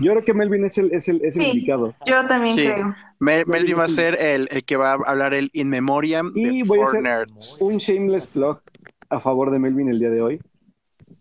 [0.00, 1.50] Yo creo que Melvin es el, es el, es el Sí.
[1.50, 1.94] indicado.
[2.04, 2.64] Yo también Sí.
[2.64, 2.94] creo.
[3.20, 6.62] Mel- Melvin va a ser el, el que va a hablar el In Memoriam Y
[6.62, 7.58] de voy a hacer- Nerds.
[7.60, 8.60] Un shameless plug
[9.08, 10.40] a favor de Melvin el día de hoy.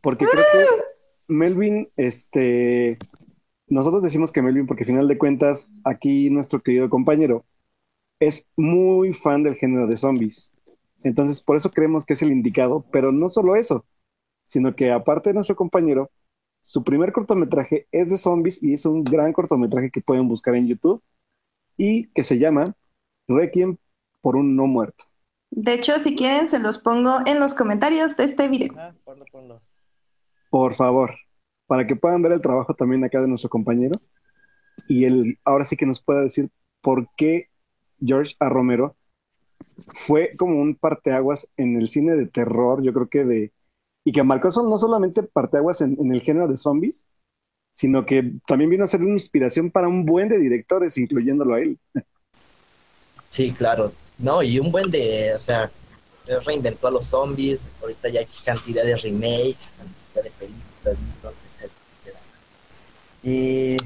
[0.01, 0.81] Porque creo que
[1.27, 2.97] Melvin, este.
[3.67, 7.45] Nosotros decimos que Melvin, porque al final de cuentas, aquí nuestro querido compañero
[8.19, 10.51] es muy fan del género de zombies.
[11.03, 13.85] Entonces, por eso creemos que es el indicado, pero no solo eso,
[14.43, 16.09] sino que aparte de nuestro compañero,
[16.61, 20.67] su primer cortometraje es de zombies y es un gran cortometraje que pueden buscar en
[20.67, 21.03] YouTube
[21.75, 22.75] y que se llama
[23.27, 23.77] Requiem
[24.21, 25.05] por un no muerto.
[25.49, 28.73] De hecho, si quieren, se los pongo en los comentarios de este video.
[28.77, 29.61] Ah, ponlo, ponlo.
[30.49, 31.15] Por favor,
[31.65, 33.99] para que puedan ver el trabajo también acá de nuestro compañero
[34.87, 36.49] y él ahora sí que nos pueda decir
[36.81, 37.49] por qué
[37.99, 38.49] George A.
[38.49, 38.95] Romero
[39.93, 43.51] fue como un parteaguas en el cine de terror, yo creo que de,
[44.03, 47.05] y que marcó son- no solamente parteaguas en, el género de zombies,
[47.71, 51.61] sino que también vino a ser una inspiración para un buen de directores, incluyéndolo a
[51.61, 51.79] él.
[53.29, 53.93] Sí, claro.
[54.17, 55.71] No, y un buen de, o sea,
[56.45, 62.19] reinventó a los zombies, ahorita ya hay cantidad de remakes, cantidad de películas, libros, etcétera.
[63.23, 63.77] Y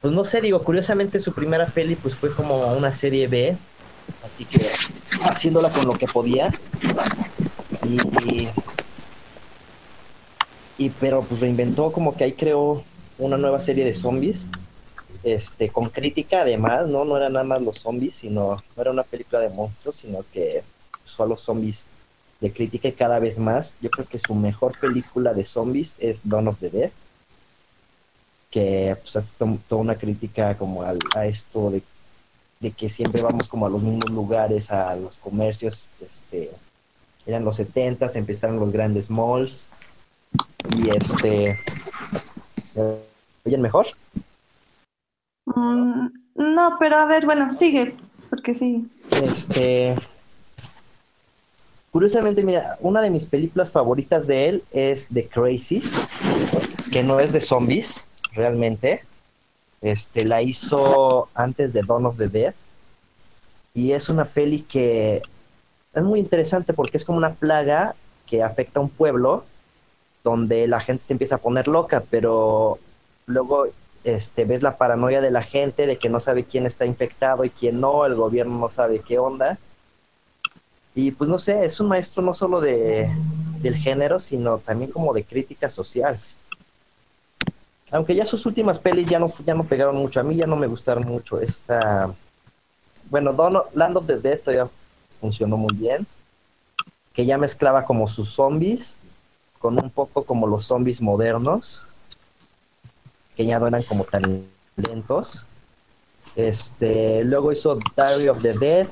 [0.00, 3.56] pues no sé, digo, curiosamente su primera peli pues fue como una serie B,
[4.24, 4.60] así que
[5.22, 6.52] haciéndola con lo que podía.
[7.82, 8.48] Y, y
[11.00, 12.82] pero pues reinventó como que ahí creó
[13.18, 14.42] una nueva serie de zombies
[15.24, 17.04] este, con crítica además, ¿no?
[17.04, 20.62] No era nada más los zombies, sino, no era una película de monstruos, sino que
[21.04, 21.80] usó a los zombies
[22.40, 23.74] de crítica y cada vez más.
[23.82, 26.90] Yo creo que su mejor película de zombies es Dawn of the Dead,
[28.50, 31.82] que pues hace to- toda una crítica como al- a esto de,
[32.60, 36.50] de que siempre vamos como a los mismos lugares, a los comercios, este,
[37.26, 39.68] eran los 70s, empezaron los grandes malls,
[40.76, 41.58] y este,
[42.74, 42.98] ¿me
[43.44, 43.86] ¿oyen mejor?
[45.46, 47.96] Mm, no, pero a ver, bueno, sigue,
[48.30, 48.88] porque sí.
[49.10, 49.96] Este.
[51.90, 56.06] Curiosamente, mira, una de mis películas favoritas de él es The Crazies,
[56.92, 59.04] que no es de zombies, realmente.
[59.80, 62.54] Este, la hizo antes de Dawn of the Dead.
[63.74, 65.22] Y es una peli que
[65.94, 67.94] es muy interesante porque es como una plaga
[68.26, 69.44] que afecta a un pueblo
[70.28, 72.78] donde la gente se empieza a poner loca, pero
[73.26, 73.66] luego
[74.04, 77.50] este, ves la paranoia de la gente de que no sabe quién está infectado y
[77.50, 79.58] quién no, el gobierno no sabe qué onda.
[80.94, 83.08] Y pues no sé, es un maestro no solo de,
[83.60, 86.18] del género, sino también como de crítica social.
[87.90, 90.56] Aunque ya sus últimas pelis ya no, ya no pegaron mucho, a mí ya no
[90.56, 91.40] me gustaron mucho.
[91.40, 92.12] Esta,
[93.10, 94.68] bueno, of- Land of the Dead todavía
[95.20, 96.06] funcionó muy bien,
[97.14, 98.97] que ya mezclaba como sus zombies
[99.58, 101.82] con un poco como los zombies modernos
[103.38, 104.44] que ya no eran como tan
[104.76, 105.44] lentos.
[106.34, 108.88] Este, luego hizo Diary of the Dead,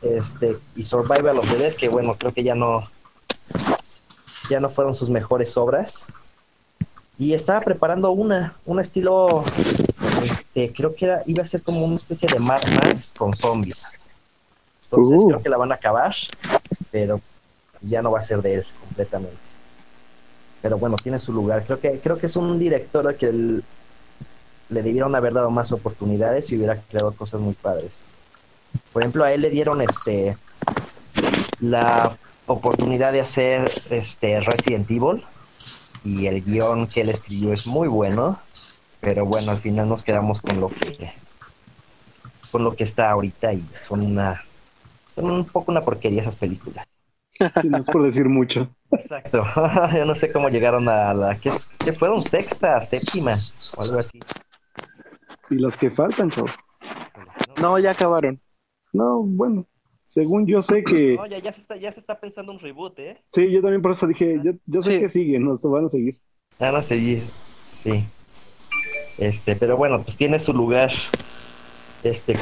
[0.00, 2.88] este, y Survival of the Dead, que bueno, creo que ya no,
[4.48, 6.06] ya no fueron sus mejores obras.
[7.18, 9.44] Y estaba preparando una, un estilo,
[10.24, 13.88] este, creo que era, iba a ser como una especie de Mad Max con zombies.
[14.84, 15.28] Entonces Uh.
[15.28, 16.14] creo que la van a acabar,
[16.90, 17.20] pero
[17.82, 19.36] ya no va a ser de él completamente
[20.60, 21.64] pero bueno, tiene su lugar.
[21.64, 23.64] Creo que, creo que es un director al que el-
[24.68, 28.00] le debieron haber dado más oportunidades y hubiera creado cosas muy padres.
[28.92, 30.36] Por ejemplo, a él le dieron este
[31.60, 32.16] la
[32.46, 35.22] oportunidad de hacer este Resident Evil
[36.04, 38.38] y el guion que él escribió es muy bueno,
[39.00, 41.12] pero bueno, al final nos quedamos con lo que
[42.50, 44.42] con lo que está ahorita y son una
[45.14, 46.86] son un poco una porquería esas películas.
[47.62, 48.68] No es por decir mucho.
[48.92, 49.44] Exacto.
[49.94, 53.36] Yo no sé cómo llegaron a la que, es- que fueron sexta, séptima
[53.76, 54.18] o algo así.
[55.50, 56.48] Y los que faltan, chavo.
[57.60, 58.40] No, ya acabaron.
[58.92, 59.66] No, bueno,
[60.04, 61.16] según yo sé que...
[61.16, 63.22] No, ya, ya, se está, ya se está pensando un reboot, ¿eh?
[63.28, 65.00] Sí, yo también por eso dije, yo, yo sé Sí.
[65.00, 66.14] que siguen, nos van a seguir.
[66.58, 67.22] Van a seguir.
[67.74, 68.04] Sí.
[69.18, 70.90] Este, pero bueno, pues tiene su lugar.
[72.02, 72.36] Este,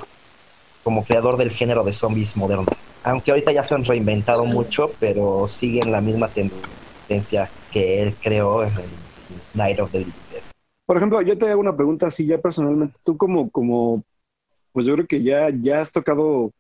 [0.83, 2.67] como creador del género de zombies moderno.
[3.03, 8.65] Aunque ahorita ya se han reinventado mucho, pero siguen la misma tendencia que él creó
[8.65, 8.73] en
[9.55, 10.43] Night of the Living Dead.
[10.85, 12.99] Por ejemplo, yo te hago una pregunta así ya personalmente.
[13.05, 14.03] Tú como, como,
[14.73, 16.53] pues yo creo que ya, ya has tocado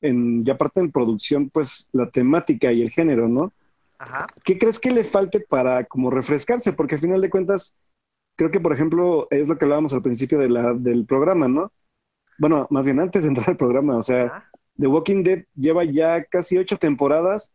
[0.00, 3.52] en, ya parte en producción, pues la temática y el género, ¿no?
[3.98, 4.26] Ajá.
[4.44, 6.72] ¿Qué crees que le falte para como refrescarse?
[6.72, 7.76] Porque al final de cuentas,
[8.36, 11.72] creo que por ejemplo es lo que hablábamos al principio de la, del programa, ¿no?
[12.38, 14.50] Bueno, más bien antes de entrar al programa, o sea, Ajá.
[14.78, 17.52] The Walking Dead lleva ya casi ocho temporadas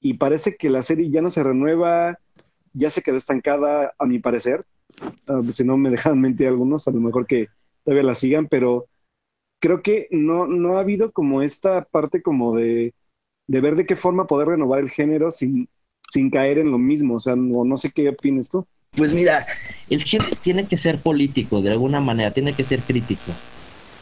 [0.00, 2.18] y parece que la serie ya no se renueva,
[2.72, 4.64] ya se quedó estancada, a mi parecer.
[5.26, 7.48] Ah, si no me dejan mentir algunos, a lo mejor que
[7.84, 8.86] todavía la sigan, pero
[9.60, 12.94] creo que no, no ha habido como esta parte como de,
[13.48, 15.68] de ver de qué forma poder renovar el género sin,
[16.10, 17.14] sin caer en lo mismo.
[17.14, 18.66] O sea, no, no sé qué opinas tú.
[18.96, 19.46] Pues mira,
[19.88, 23.32] el género tiene que ser político de alguna manera, tiene que ser crítico.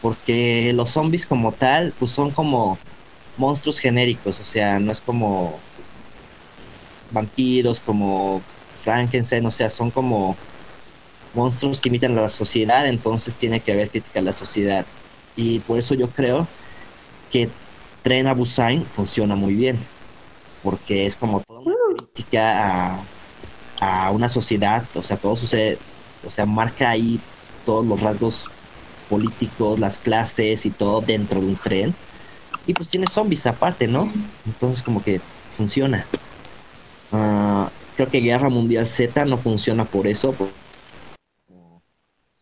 [0.03, 2.78] Porque los zombies como tal, pues son como
[3.36, 5.59] monstruos genéricos, o sea, no es como
[7.11, 8.40] vampiros, como
[8.80, 10.36] Frankenstein, o sea, son como
[11.34, 14.86] monstruos que imitan a la sociedad, entonces tiene que haber crítica a la sociedad.
[15.36, 16.46] Y por eso yo creo
[17.30, 17.51] que
[18.03, 19.78] Tren a Busan funciona muy bien,
[20.62, 23.07] porque es como toda una crítica a,
[23.80, 25.78] a una sociedad, o sea, todo sucede,
[26.26, 27.20] o sea, marca ahí
[27.64, 28.51] todos los rasgos
[29.11, 31.94] políticos, las clases y todo dentro de un tren.
[32.66, 34.11] Y pues tiene zombies aparte, ¿no?
[34.46, 36.06] Entonces como que funciona.
[37.12, 40.32] Ah, creo que Guerra Mundial Z no funciona por eso.
[40.32, 40.48] por-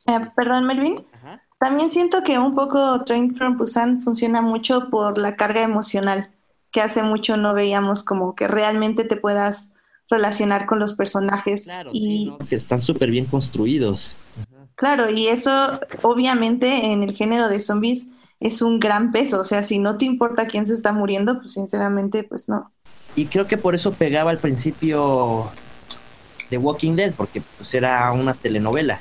[0.07, 1.05] Eh, perdón, Melvin.
[1.13, 1.43] Ajá.
[1.59, 6.31] También siento que un poco Train from Busan funciona mucho por la carga emocional,
[6.71, 9.73] que hace mucho no veíamos como que realmente te puedas
[10.09, 11.65] relacionar con los personajes.
[11.65, 12.39] Claro, y sí, ¿no?
[12.39, 14.17] que están súper bien construidos.
[14.79, 18.07] Claro, y eso obviamente en el género de zombies
[18.41, 19.41] es un gran peso.
[19.41, 22.71] O sea, si no te importa quién se está muriendo, pues sinceramente, pues no.
[23.17, 25.51] Y creo que por eso pegaba al principio
[26.49, 29.01] de Walking Dead, porque pues era una telenovela.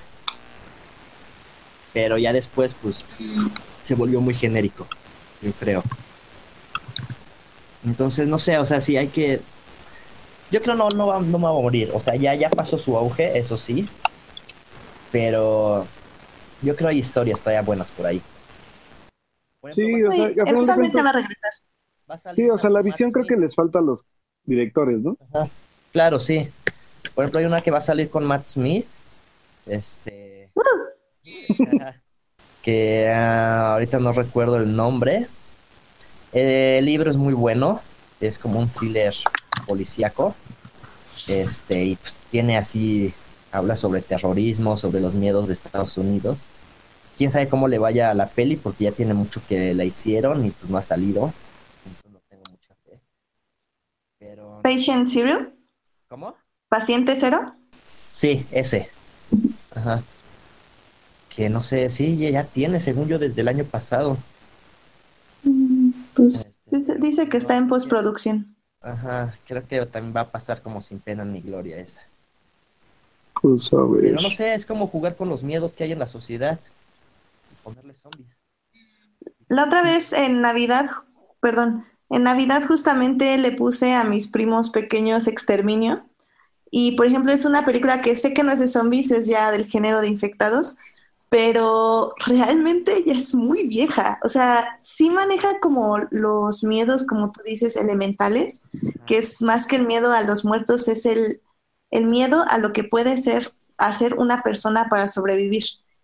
[1.93, 3.05] Pero ya después, pues,
[3.81, 4.87] se volvió muy genérico,
[5.41, 5.81] yo creo.
[7.85, 9.41] Entonces, no sé, o sea, sí hay que...
[10.49, 13.37] Yo creo no, no, no va a morir, o sea, ya, ya pasó su auge,
[13.37, 13.87] eso sí.
[15.11, 15.87] Pero
[16.61, 18.21] yo creo hay historias todavía buenas por ahí.
[19.61, 21.51] Por Sí, o sea, Sí, eventualmente va a regresar.
[22.09, 24.05] va a salir Sí, o sea, la visión creo que les falta a los
[24.43, 25.17] directores, ¿no?
[25.33, 25.49] Ajá,
[25.91, 26.49] Claro, sí.
[27.15, 28.85] Por ejemplo, hay una que va a salir con Matt Smith.
[29.65, 30.51] Este.
[30.55, 31.95] Ajá.
[32.61, 35.27] que ah, ahorita no recuerdo el nombre.
[36.33, 37.81] el libro es muy bueno.
[38.19, 39.13] Es como un thriller
[39.67, 40.35] policíaco.
[41.27, 43.13] Este, y pues tiene así.
[43.51, 46.47] Habla sobre terrorismo, sobre los miedos de Estados Unidos.
[47.17, 50.45] Quién sabe cómo le vaya a la peli, porque ya tiene mucho que la hicieron
[50.45, 51.33] y pues no ha salido.
[51.85, 52.99] Entonces no tengo mucha fe.
[54.19, 54.59] Pero.
[54.63, 55.53] Patient Zero,
[56.07, 56.35] ¿Cómo?
[56.69, 57.55] Paciente Cero.
[58.11, 58.89] Sí, ese.
[59.75, 60.03] Ajá.
[61.29, 64.17] Que no sé, sí, ya, ya tiene, según yo, desde el año pasado.
[65.43, 68.55] Mm, Pues Este, dice que está en postproducción.
[68.81, 72.01] Ajá, creo que también va a pasar como sin pena ni gloria esa.
[73.41, 74.01] Pues a ver.
[74.01, 76.59] Pero no sé, es como jugar con los miedos que hay en la sociedad
[77.51, 78.27] y ponerle zombies.
[79.49, 80.89] La otra vez en Navidad,
[81.39, 86.05] perdón, en Navidad justamente le puse a mis primos pequeños Exterminio.
[86.69, 89.51] Y por ejemplo, es una película que sé que no es de zombies, es ya
[89.51, 90.75] del género de infectados,
[91.29, 94.19] pero realmente ya es muy vieja.
[94.23, 98.63] O sea, sí maneja como los miedos, como tú dices, elementales,
[99.05, 101.41] que es más que el miedo a los muertos, es el,
[101.91, 105.63] el miedo a lo que puede ser hacer una persona para sobrevivir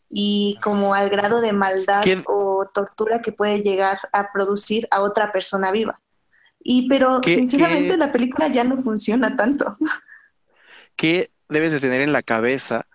[0.10, 5.02] y como al grado de maldad ¿Qué- o tortura que puede llegar a producir a
[5.02, 6.00] otra persona viva.
[6.60, 9.78] Y pero ¿Qué- sinceramente qué- la película ya no funciona tanto.
[10.96, 12.86] ¿Qué debes de tener en la cabeza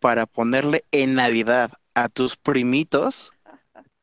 [0.00, 3.32] para ponerle en Navidad a tus primitos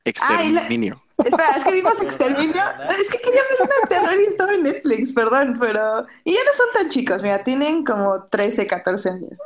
[0.06, 1.01] exterminio?
[1.24, 2.62] Espera, es que vimos Exterminio.
[2.99, 6.06] Es que quería ver una terror y estaba en Netflix, perdón, pero...
[6.24, 9.38] Y ya no son tan chicos, mira, tienen como 13, 14 años.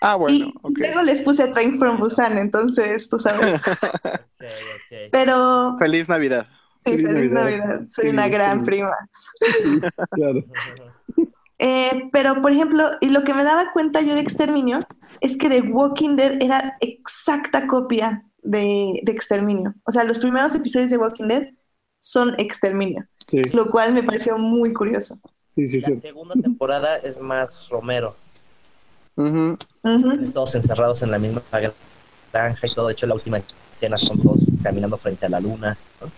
[0.00, 0.78] Ah, bueno, y ok.
[0.78, 3.60] luego les puse Train from Busan, entonces tú sabes.
[5.10, 6.46] Pero Feliz Navidad.
[6.78, 7.58] sí, Feliz feliz Navidad.
[7.66, 7.88] Navidad.
[7.88, 8.94] Soy Sí, una gran prima.
[10.14, 10.44] Claro.
[11.60, 14.78] Eh, pero, por ejemplo, y lo que me daba cuenta yo de Exterminio
[15.20, 19.74] es que The Walking Dead era exacta copia de, de Exterminio.
[19.84, 21.48] O sea, los primeros episodios de Walking Dead
[21.98, 25.20] son Exterminio, Sí, lo cual me pareció muy curioso.
[25.46, 25.94] sí, sí, La sí.
[25.94, 28.16] segunda temporada es más Romero.
[29.16, 29.58] Ujú.
[29.82, 30.32] Ujú.
[30.32, 31.42] Todos encerrados en la misma
[32.32, 32.86] granja y todo.
[32.86, 33.38] De hecho, la última
[33.70, 35.76] escena son todos caminando frente a la luna.
[36.00, 36.10] ¿no?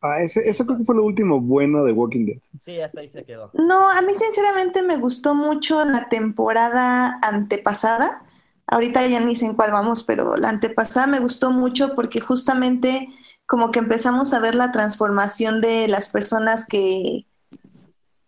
[0.00, 2.38] Ah, ese, eso creo que fue lo último bueno de Walking Dead.
[2.60, 3.50] Sí, hasta ahí se quedó.
[3.54, 8.22] No, a mí sinceramente me gustó mucho la temporada antepasada.
[8.66, 13.08] Ahorita ya ni sé en cuál vamos, pero la antepasada me gustó mucho porque justamente
[13.46, 17.26] como que empezamos a ver la transformación de las personas que,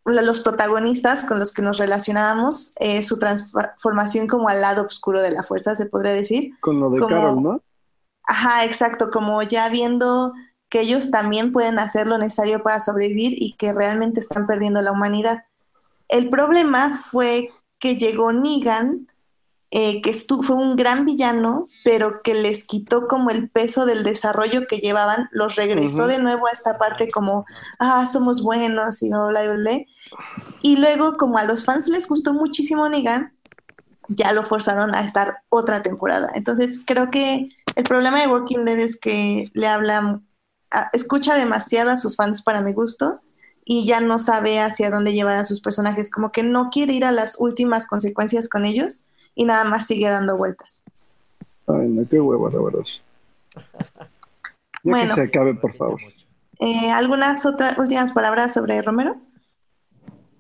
[0.05, 5.30] los protagonistas con los que nos relacionábamos, eh, su transformación como al lado oscuro de
[5.32, 6.53] la fuerza, se podría decir.
[6.61, 7.62] Con lo de Como- Carol, ¿no?
[8.24, 10.32] Ajá, exacto, como ya viendo
[10.68, 14.93] que ellos también pueden hacer lo necesario para sobrevivir y que realmente están perdiendo la
[14.93, 15.45] humanidad.
[16.09, 19.07] El problema fue que llegó Negan,
[19.71, 24.66] eh, que fue un gran villano, pero que les quitó como el peso del desarrollo
[24.66, 27.45] que llevaban, los regresó de nuevo a esta parte como,
[27.79, 29.79] ah, somos buenos y bla, bla, bla, bla.
[30.62, 33.35] Y luego, como a los fans les gustó muchísimo Negan,
[34.09, 36.31] ya lo forzaron a estar otra temporada.
[36.35, 40.23] Entonces, creo que el problema de Walking Dead es que le habla,
[40.71, 43.21] a- escucha demasiado a sus fans para mi gusto
[43.66, 47.05] y ya no sabe hacia dónde llevar a sus personajes, como que no quiere ir
[47.05, 49.03] a las últimas consecuencias con ellos
[49.35, 50.85] y nada más sigue dando vueltas.
[51.66, 52.85] Ay, no, qué hueva, la verdad.
[52.85, 53.62] Ya
[54.83, 55.09] Bueno.
[55.09, 56.01] que se acabe, por favor.
[56.61, 59.16] Eh, ¿Algunas otras últimas palabras sobre Romero?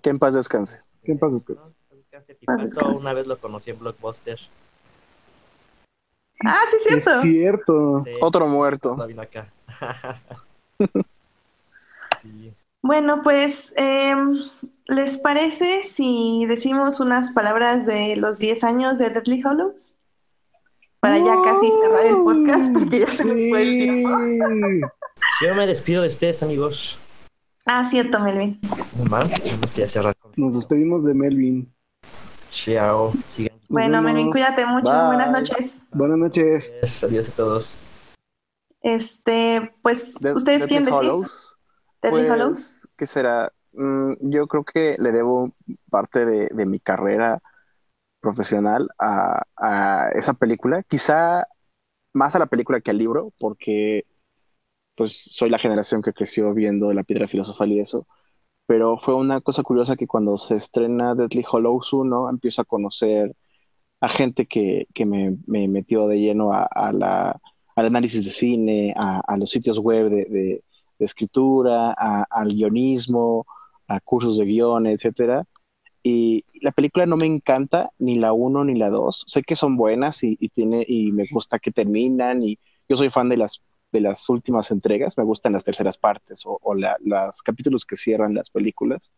[0.02, 0.78] Que en paz descanse.
[1.04, 3.02] No, descanse, Paz descanse.
[3.02, 4.38] una vez lo conocí en Blockbuster.
[6.46, 7.20] Ah, sí, es Es cierto.
[7.22, 8.02] cierto.
[8.04, 8.96] Sí, Otro muerto.
[9.20, 9.48] acá.
[12.22, 12.52] sí.
[12.82, 14.38] Bueno, pues, em,
[14.88, 19.98] ¿les parece si decimos unas palabras de los 10 años de Deadly Hollows?
[21.00, 24.90] Para ya casi cerrar el podcast, porque ya se nos fue el tiempo.
[25.44, 26.98] Yo me despido de ustedes, amigos.
[27.66, 28.58] Ah, cierto, Melvin.
[30.36, 31.72] Nos despedimos de Melvin.
[32.50, 33.12] Chao.
[33.28, 33.56] Sigan.
[33.68, 34.02] Bueno.
[34.02, 34.90] Melvin, cuídate mucho.
[34.90, 35.06] Bye.
[35.06, 35.78] Buenas noches.
[35.92, 37.04] Buenas noches.
[37.04, 37.78] Adiós a todos.
[38.80, 41.10] Este, pues, De- ¿ustedes quieren decir?
[41.10, 41.56] Hollows,
[42.02, 42.88] Deadly pues, Hollows.
[42.96, 43.52] ¿Qué será?
[43.78, 45.52] Mm, yo creo que le debo
[45.90, 47.40] parte de, mi carrera
[48.20, 50.82] profesional a, esa película.
[50.84, 51.46] Quizá
[52.14, 54.04] más a la película que al libro, porque
[54.96, 58.06] pues soy la generación que creció viendo La Piedra Filosofal y eso.
[58.66, 63.36] Pero fue una cosa curiosa que cuando se estrena Deadly Hollows 1, empiezo a conocer
[64.00, 67.40] a gente que, que me, me metió de lleno a, la,
[67.76, 70.64] al análisis de cine, a, los sitios web de,
[70.98, 73.46] escritura, al guionismo,
[73.88, 75.44] a cursos de guion, etcétera.
[76.02, 79.24] Y la película no me encanta, ni la uno ni la dos.
[79.26, 82.42] Sé que son buenas y, y tiene, y me gusta que terminan.
[82.42, 82.58] Y
[82.88, 83.62] yo soy fan de las,
[83.92, 87.96] de las últimas entregas, me gustan las terceras partes o, o la- los capítulos que
[87.96, 89.12] cierran las películas.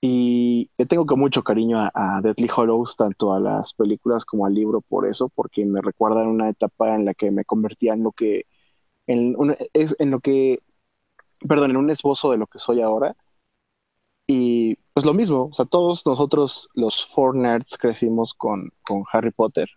[0.00, 4.54] Y le tengo mucho cariño a, a Deadly Hollows, tanto a las películas como al
[4.54, 8.12] libro, por eso, porque me recuerdan una etapa en la que me convertía en lo
[8.12, 8.46] que,
[9.06, 10.60] en, un- en lo que,
[11.48, 13.16] perdón, en un esbozo de lo que soy ahora.
[14.26, 19.30] Y pues lo mismo, o sea, todos nosotros los four nerds crecimos con, con Harry
[19.30, 19.68] Potter.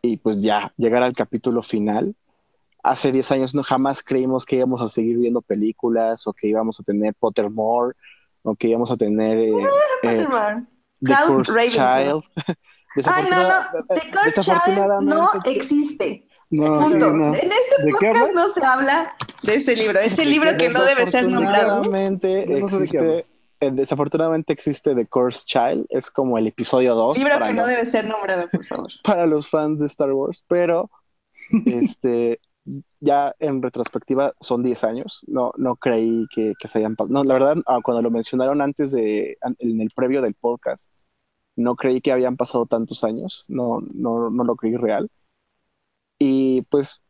[0.00, 2.14] Y pues ya, llegar al capítulo final.
[2.84, 6.80] Hace 10 años no jamás creímos que íbamos a seguir viendo películas o que íbamos
[6.80, 7.96] a tener Pottermore
[8.42, 9.68] o que íbamos a tener eh, eh,
[10.02, 10.66] Pottermore.
[11.00, 11.70] The Cloud Cursed.
[11.70, 12.24] Child.
[13.04, 13.84] Ay, no, no.
[13.88, 16.28] The Cursed Child no existe.
[16.50, 17.10] No, Punto.
[17.10, 17.26] sí, no.
[17.28, 19.98] En este ¿De qué podcast no se habla de ese libro.
[19.98, 21.80] Ese libro que no debe ser nombrado.
[21.82, 23.24] Existe, eh,
[23.70, 27.86] desafortunadamente existe The Cursed Child, es como el episodio 2 Libro que no los, debe
[27.86, 28.90] ser nombrado, por favor.
[29.04, 30.90] para los fans de Star Wars, pero
[31.66, 32.40] este
[33.00, 37.14] ya en retrospectiva son 10 años, no, no creí que, que se hayan pasado.
[37.14, 40.88] No, la verdad, ah, cuando lo mencionaron antes de, en el previo del podcast,
[41.56, 45.10] no creí que habían pasado tantos años, no, no, no lo creí real.
[46.18, 47.00] Y pues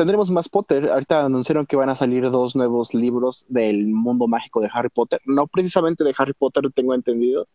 [0.00, 0.88] tendremos más Potter.
[0.88, 5.20] Ahorita anunciaron que van a salir dos nuevos libros del mundo mágico de Harry Potter.
[5.26, 7.46] No precisamente de Harry Potter, tengo entendido.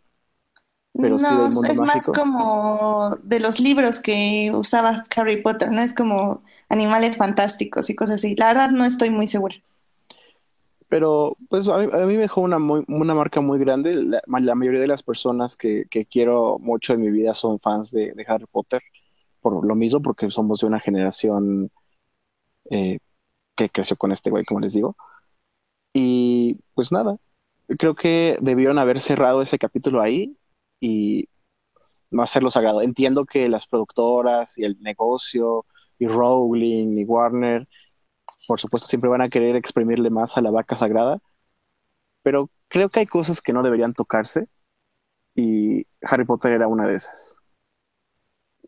[0.93, 5.71] Pero sí no, del mundo es más como de los libros que usaba Harry Potter,
[5.71, 5.81] ¿no?
[5.81, 8.35] Es como animales fantásticos y cosas así.
[8.35, 9.55] La verdad no estoy muy segura.
[10.87, 13.95] Pero pues a mí, a mí me dejó una, muy- una marca muy grande.
[13.95, 17.89] La, la mayoría de las personas que, que quiero mucho en mi vida son fans
[17.89, 18.83] de, de Harry Potter.
[19.41, 21.71] Por lo mismo, porque somos de una generación
[22.69, 22.99] eh,
[23.55, 24.95] que creció con este güey, como les digo.
[25.93, 27.17] Y pues nada,
[27.79, 30.37] creo que debieron haber cerrado ese capítulo ahí
[30.79, 31.29] y
[32.11, 32.81] no hacerlo sagrado.
[32.81, 35.65] Entiendo que las productoras y el negocio
[35.99, 37.67] y Rowling y Warner,
[38.47, 41.19] por supuesto, siempre van a querer exprimirle más a la vaca sagrada,
[42.23, 44.47] pero creo que hay cosas que no deberían tocarse
[45.35, 47.44] y Harry Potter era una de esas.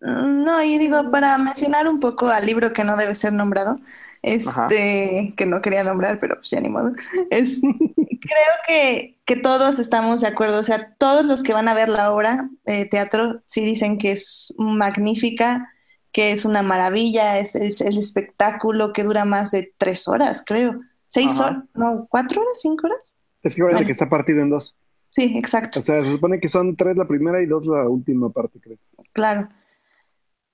[0.01, 3.79] Mm, No, y digo, para mencionar un poco al libro que no debe ser nombrado,
[4.21, 6.93] este, que no quería nombrar, pero pues ya ni modo.
[7.29, 11.73] Es, creo que, que, todos estamos de acuerdo, o sea, todos los que van a
[11.73, 15.71] ver la obra de teatro sí dicen que es magnífica,
[16.11, 20.81] que es una maravilla, es, el espectáculo que dura más de tres horas, creo.
[21.07, 21.63] ¿Seis horas?
[21.73, 22.59] No, ¿cuatro horas?
[22.59, 23.15] ¿Cinco horas?
[23.43, 24.75] Es que parece que está partido en dos.
[25.09, 25.79] Sí, exacto.
[25.79, 28.77] O sea, se supone que son tres la primera y dos la última parte, creo.
[29.13, 29.47] Claro.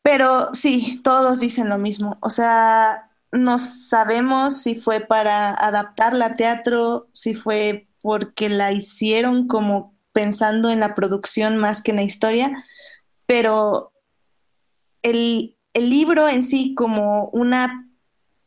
[0.03, 2.17] Pero sí, todos dicen lo mismo.
[2.21, 9.47] O sea, no sabemos si fue para adaptarla a teatro, si fue porque la hicieron
[9.47, 12.65] como pensando en la producción más que en la historia,
[13.25, 13.93] pero
[15.01, 17.89] el, el libro en sí como una,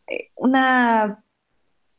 [0.06, 1.24] eh, una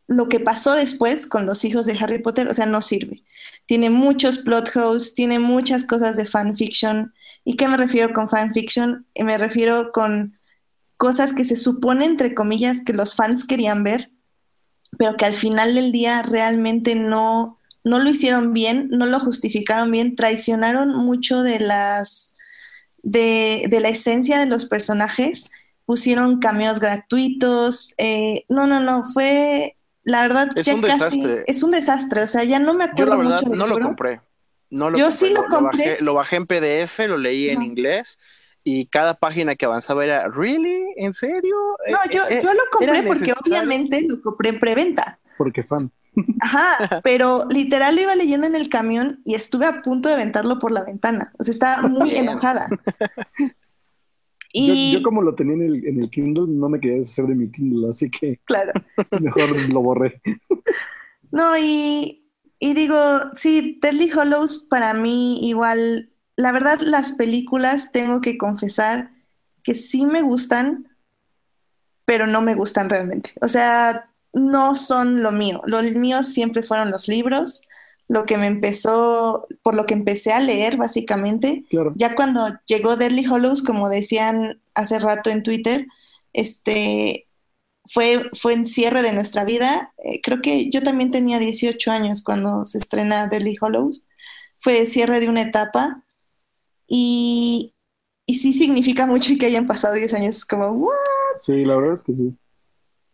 [0.08, 3.24] lo que pasó después con los hijos de Harry Potter, o sea, no sirve.
[3.66, 7.14] Tiene muchos plot holes, tiene muchas cosas de fanfiction.
[7.44, 9.06] ¿Y qué me refiero con fanfiction?
[9.22, 10.38] Me refiero con
[10.96, 14.12] cosas que se supone, entre comillas, que los fans querían ver,
[14.98, 19.92] pero que al final del día realmente no, no lo hicieron bien, no lo justificaron
[19.92, 22.36] bien, traicionaron mucho de las
[23.04, 25.50] de, de la esencia de los personajes,
[25.86, 29.77] pusieron cameos gratuitos, eh, no, no, no, fue
[30.08, 31.44] la verdad, es ya un casi desastre.
[31.48, 32.24] es un desastre.
[32.24, 34.22] O sea, ya no me acuerdo Yo, la verdad, no lo compré.
[34.70, 36.00] No lo Yo sí lo, compré.
[36.00, 38.18] Lo bajé, en PDF, lo leí en inglés
[38.64, 40.94] y cada página que avanzaba era, ¿really?
[40.96, 41.58] ¿En serio?
[41.92, 45.20] No, yo, eh, yo lo compré porque obviamente lo compré en preventa.
[45.38, 45.92] Porque fan.
[46.42, 50.58] Ajá, pero literal lo iba leyendo en el camión y estuve a punto de aventarlo
[50.58, 51.34] por la ventana.
[51.38, 52.70] O sea, estaba muy enojada.
[54.54, 57.52] Yo, como lo tenía en el, en el Kindle, no me quería deshacer de mi
[57.52, 58.74] Kindle, así que claro.
[59.20, 60.22] mejor lo borré.
[61.32, 62.30] No, y,
[62.60, 62.98] y digo,
[63.34, 69.12] sí, Deadly Hollows para mí igual, la verdad las películas tengo que confesar
[69.64, 70.96] que sí me gustan,
[72.06, 73.34] pero no me gustan realmente.
[73.42, 75.62] O sea, no son lo mío.
[75.66, 77.62] Lo mío siempre fueron los libros
[78.08, 81.66] lo que me empezó, por lo que empecé a leer básicamente.
[81.96, 85.88] Ya cuando llegó Deadly Hollows, como decían hace rato en Twitter,
[86.34, 87.28] este,
[87.86, 89.94] fue, fue en cierre de nuestra vida.
[90.04, 94.06] Eh, creo que yo también tenía 18 años cuando se estrena Deadly Hollows.
[94.60, 96.04] Fue cierre de una etapa
[96.88, 97.74] y,
[98.26, 100.46] y sí significa mucho que hayan pasado 10 años.
[100.46, 100.94] como, ¿what?
[101.38, 102.34] Sí, la verdad es que sí.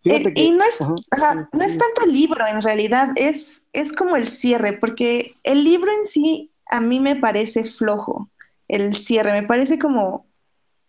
[0.05, 4.27] Eh, y no es, no es tanto el libro en realidad, es, es como el
[4.27, 8.29] cierre, porque el libro en sí a mí me parece flojo,
[8.67, 10.27] el cierre, me parece como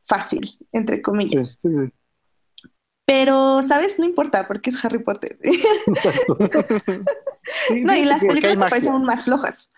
[0.03, 1.57] fácil, entre comillas.
[1.61, 1.93] Sí, sí,
[3.05, 4.01] Pero, ¿sabes?
[4.01, 5.39] No importa, porque es Harry Potter.
[7.71, 9.71] no, y las películas me parecen aún más flojas.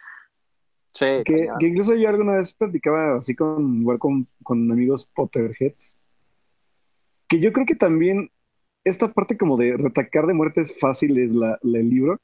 [0.94, 1.06] Sí.
[1.26, 6.00] Que, incluso yo alguna vez platicaba así con, igual con, con amigos Potterheads,
[7.28, 8.30] que yo creo que también
[8.86, 12.20] esta parte como de retacar de muertes fáciles la, el libro,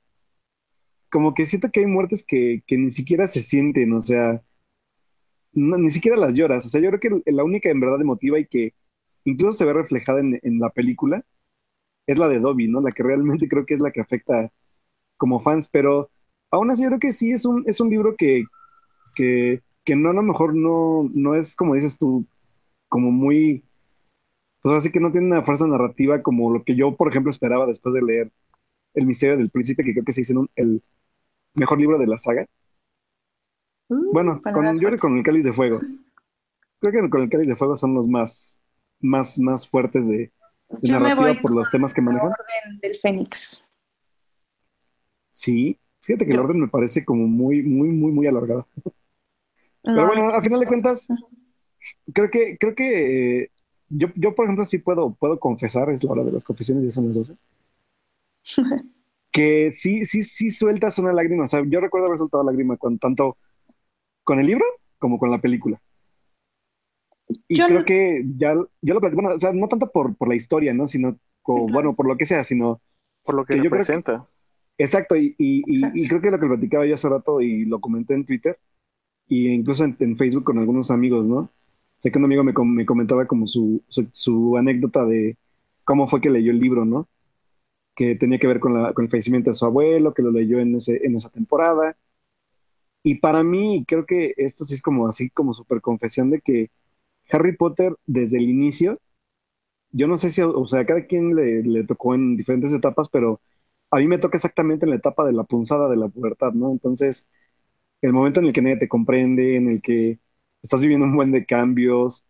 [1.10, 4.40] como que siento que hay muertes que, ni siquiera se sienten, o sea,
[5.52, 6.64] ni siquiera las lloras.
[6.64, 8.74] O sea, yo creo que la única en verdad emotiva y que
[9.24, 11.24] incluso se ve reflejada en, la película
[12.06, 12.80] es la de Dobby, ¿no?
[12.80, 14.52] La que realmente creo que es la que afecta
[15.16, 16.10] como fans, pero
[16.52, 18.44] aún así yo creo que sí es un, es un libro que,
[19.16, 22.24] que, que no, a lo mejor no, no es como dices tú,
[22.88, 23.64] como muy
[24.62, 27.66] pues así que no tiene una fuerza narrativa como lo que yo, por ejemplo, esperaba
[27.66, 28.32] después de leer
[28.94, 30.82] El misterio del príncipe, que creo que se hizo el
[31.54, 32.46] mejor libro de la saga.
[33.88, 35.80] Mm, bueno, con, yo creo con el cáliz de fuego.
[36.78, 38.62] Creo que con el cáliz de fuego son los más,
[39.00, 40.32] más, más fuertes de,
[40.82, 42.28] narrativa por los temas que manejan.
[42.28, 43.68] El orden del Fénix.
[45.30, 48.68] Sí, fíjate que el orden me parece como muy, muy, muy, muy alargado.
[49.82, 51.08] Pero bueno, a final de cuentas,
[52.12, 53.50] creo que, creo que eh,
[53.94, 56.90] yo, yo, por ejemplo, sí puedo, puedo confesar, es la hora de las confesiones, ya
[56.90, 57.36] son las 12.
[59.32, 61.44] que sí, sí, sí sueltas una lágrima.
[61.44, 63.36] O sea, yo recuerdo haber soltado lágrima con tanto
[64.24, 64.64] con el libro
[64.98, 65.80] como con la película.
[67.48, 70.34] Y creo que ya, yo lo platico, bueno, o sea, no tanto por, por la
[70.34, 70.86] historia, ¿no?
[70.86, 72.80] Sino, como, bueno, por lo que sea, sino...
[73.24, 74.28] Por lo que, yo representa.
[74.76, 78.14] exacto, y, y, y, creo que lo que platicaba yo hace rato y lo comenté
[78.14, 78.58] en Twitter,
[79.28, 81.48] y incluso en Facebook con algunos amigos, ¿no?
[82.02, 85.38] Sé que un amigo me, me comentaba como su, su, anécdota de
[85.84, 87.08] cómo fue que leyó el libro, ¿no?
[87.94, 91.30] Que tenía que ver con, el fallecimiento de su abuelo, que lo leyó en, esa
[91.30, 91.96] temporada.
[93.04, 96.70] Y para mí, creo que esto sí es como así, como súper confesión de que
[97.30, 99.00] Harry Potter desde el inicio,
[99.92, 103.40] yo no sé si, o sea, cada quien le, le tocó en diferentes etapas, pero
[103.90, 106.72] a mí me toca exactamente en la etapa de la punzada de la pubertad, ¿no?
[106.72, 107.28] Entonces,
[108.02, 110.18] el momento en el que nadie te comprende, en el que
[110.62, 112.24] estás viviendo un buen de cambios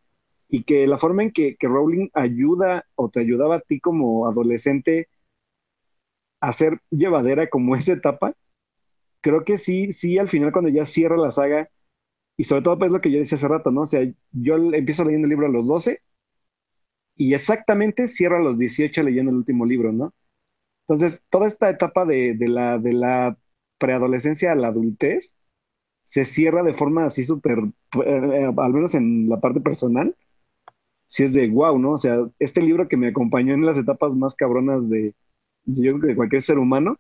[0.48, 4.26] y que la forma en que, que Rowling ayuda o te ayudaba a ti como
[4.28, 5.08] adolescente
[6.40, 8.34] a ser llevadera como esa etapa,
[9.20, 11.70] creo que sí, sí, al final cuando ya cierra la saga,
[12.38, 13.82] y sobre todo pues lo que yo decía hace rato, ¿no?
[13.82, 14.02] O sea,
[14.32, 16.00] yo empiezo leyendo el libro a los 12
[17.16, 20.14] y exactamente cierro a los 18 leyendo el último libro, ¿no?
[20.88, 23.38] Entonces, toda esta etapa de, de la, de la
[23.78, 25.34] preadolescencia a la adultez
[26.02, 27.58] se cierra de forma así súper,
[28.04, 30.16] eh, al menos en la parte personal,
[31.06, 31.92] si es de wow, ¿no?
[31.92, 35.14] O sea, este libro que me acompañó en las etapas más cabronas de,
[35.64, 36.98] yo creo que cualquier ser humano,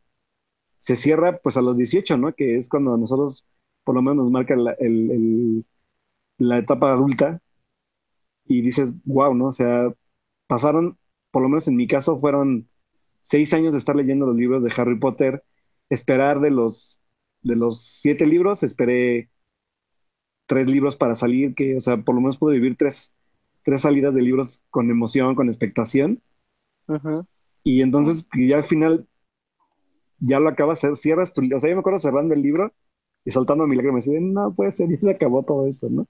[0.76, 2.34] se cierra pues a los 18, ¿no?
[2.34, 3.46] Que es cuando nosotros
[3.84, 4.76] por lo menos nos marca la,
[6.38, 7.40] la etapa adulta
[8.46, 9.46] y dices, wow, ¿no?
[9.48, 9.92] O sea,
[10.46, 10.98] pasaron,
[11.30, 12.68] por lo menos en mi caso, fueron
[13.20, 15.44] seis años de estar leyendo los libros de Harry Potter,
[15.90, 17.00] esperar de los,
[17.42, 19.30] de los siete libros, esperé
[20.46, 23.14] tres libros para salir, que, o sea, por lo menos pude vivir tres,
[23.64, 26.22] tres salidas de libros con emoción, con expectación.
[27.64, 29.06] Y entonces, ya al final,
[30.18, 32.72] ya lo acabas, cierras tu, o sea, yo me acuerdo cerrando el libro
[33.24, 36.06] y soltando mi lágrima, y no puede ser, ya se acabó todo esto, ¿no?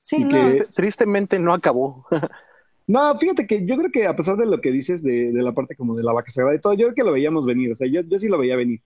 [0.00, 0.48] Sí, no.
[0.74, 2.06] tristemente no acabó.
[2.88, 5.74] No, fíjate que yo creo que a pesar de lo que dices de, la parte
[5.74, 7.88] como de la vaca sagrada y todo, yo creo que lo veíamos venir, o sea,
[7.88, 8.80] yo, yo sí lo veía venir.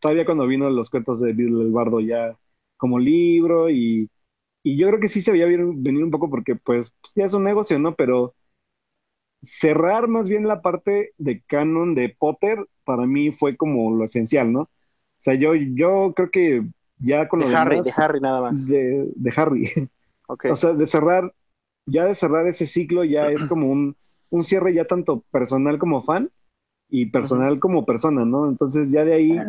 [0.00, 2.36] Todavía cuando vino los cuentos de Bill el Bardo ya
[2.76, 4.10] como libro y,
[4.64, 7.44] yo creo que sí se veía venir un poco porque pues, pues, ya es un
[7.44, 7.94] negocio, ¿no?
[7.94, 8.34] Pero
[9.40, 14.52] cerrar más bien la parte de canon de Potter para mí fue como lo esencial,
[14.52, 14.62] ¿no?
[14.62, 14.68] O
[15.16, 16.66] sea, yo, yo creo que
[16.98, 18.66] ya con de lo Harry, de Harry nada más.
[18.68, 19.70] De, de Harry.
[20.26, 20.50] Okay.
[20.50, 21.34] O sea, de cerrar
[21.86, 23.96] ya de cerrar ese ciclo ya es como un,
[24.42, 26.30] cierre ya tanto personal como fan
[26.88, 28.48] y personal como persona, ¿no?
[28.48, 29.40] Entonces ya de ahí...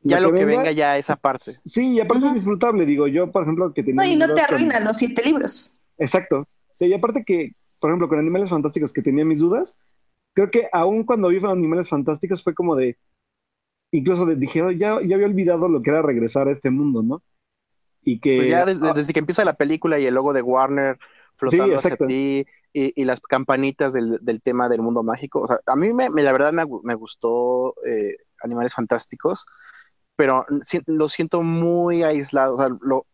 [0.00, 1.52] Ya lo que, venga, ya esa parte.
[1.52, 3.96] Sí, y aparte es disfrutable, digo, yo por ejemplo que tenía...
[3.96, 5.76] No, y no te arruinan los siete libros.
[5.98, 6.46] Exacto.
[6.72, 9.76] Sí, y aparte que, por ejemplo, con Animales Fantásticos que tenía mis dudas,
[10.34, 12.96] creo que aún cuando vi Animales Fantásticos fue como de...
[13.90, 17.02] Incluso de, dije, oh, ya, ya había olvidado lo que era regresar a este mundo,
[17.02, 17.22] ¿no?
[18.02, 18.36] Y que...
[18.36, 20.98] Pues ya desde, desde que empieza la película y el logo de Warner
[21.38, 25.40] flotando hacia ti y, las campanitas del, tema del mundo mágico.
[25.40, 29.46] O sea, a mí me, la verdad me, gustó eh, Animales Fantásticos,
[30.18, 30.44] pero
[30.86, 32.56] lo siento muy aislado.
[32.56, 33.06] O sea, lo,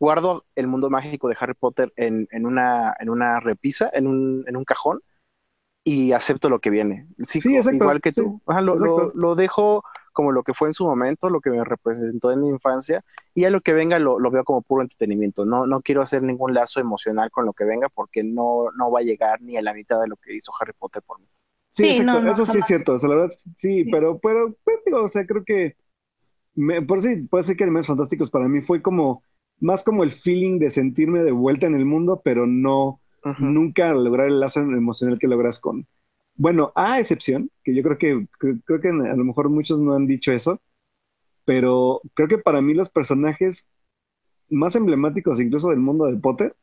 [0.00, 4.56] guardo el mundo mágico de Harry Potter en, una, en una repisa, en un, en
[4.56, 5.02] un cajón,
[5.84, 7.06] y acepto lo que viene.
[7.22, 8.40] Sí, igual que tú.
[8.46, 9.82] lo, lo, dejo
[10.14, 13.04] como lo que fue en su momento, lo que me representó en mi infancia,
[13.34, 15.44] y a lo que venga lo, veo como puro entretenimiento.
[15.44, 19.00] No, no quiero hacer ningún lazo emocional con lo que venga porque no, no va
[19.00, 21.26] a llegar ni a la mitad de lo que hizo Harry Potter por mí.
[21.68, 25.08] Sí, eso sí es cierto, o sea, la verdad, sí, pero, pero, pero, digo, o
[25.08, 25.76] sea, creo que,
[26.86, 29.22] por sí, puede ser que Animales Fantásticos para mí fue como,
[29.60, 33.00] más como el feeling de sentirme de vuelta en el mundo, pero no,
[33.38, 35.86] nunca lograr el lazo emocional que logras con,
[36.36, 38.26] bueno, a excepción, que yo creo que,
[38.64, 40.60] creo que a lo mejor muchos no han dicho eso,
[41.44, 43.68] pero creo que para mí los personajes
[44.48, 46.56] más emblemáticos incluso del mundo de Potter,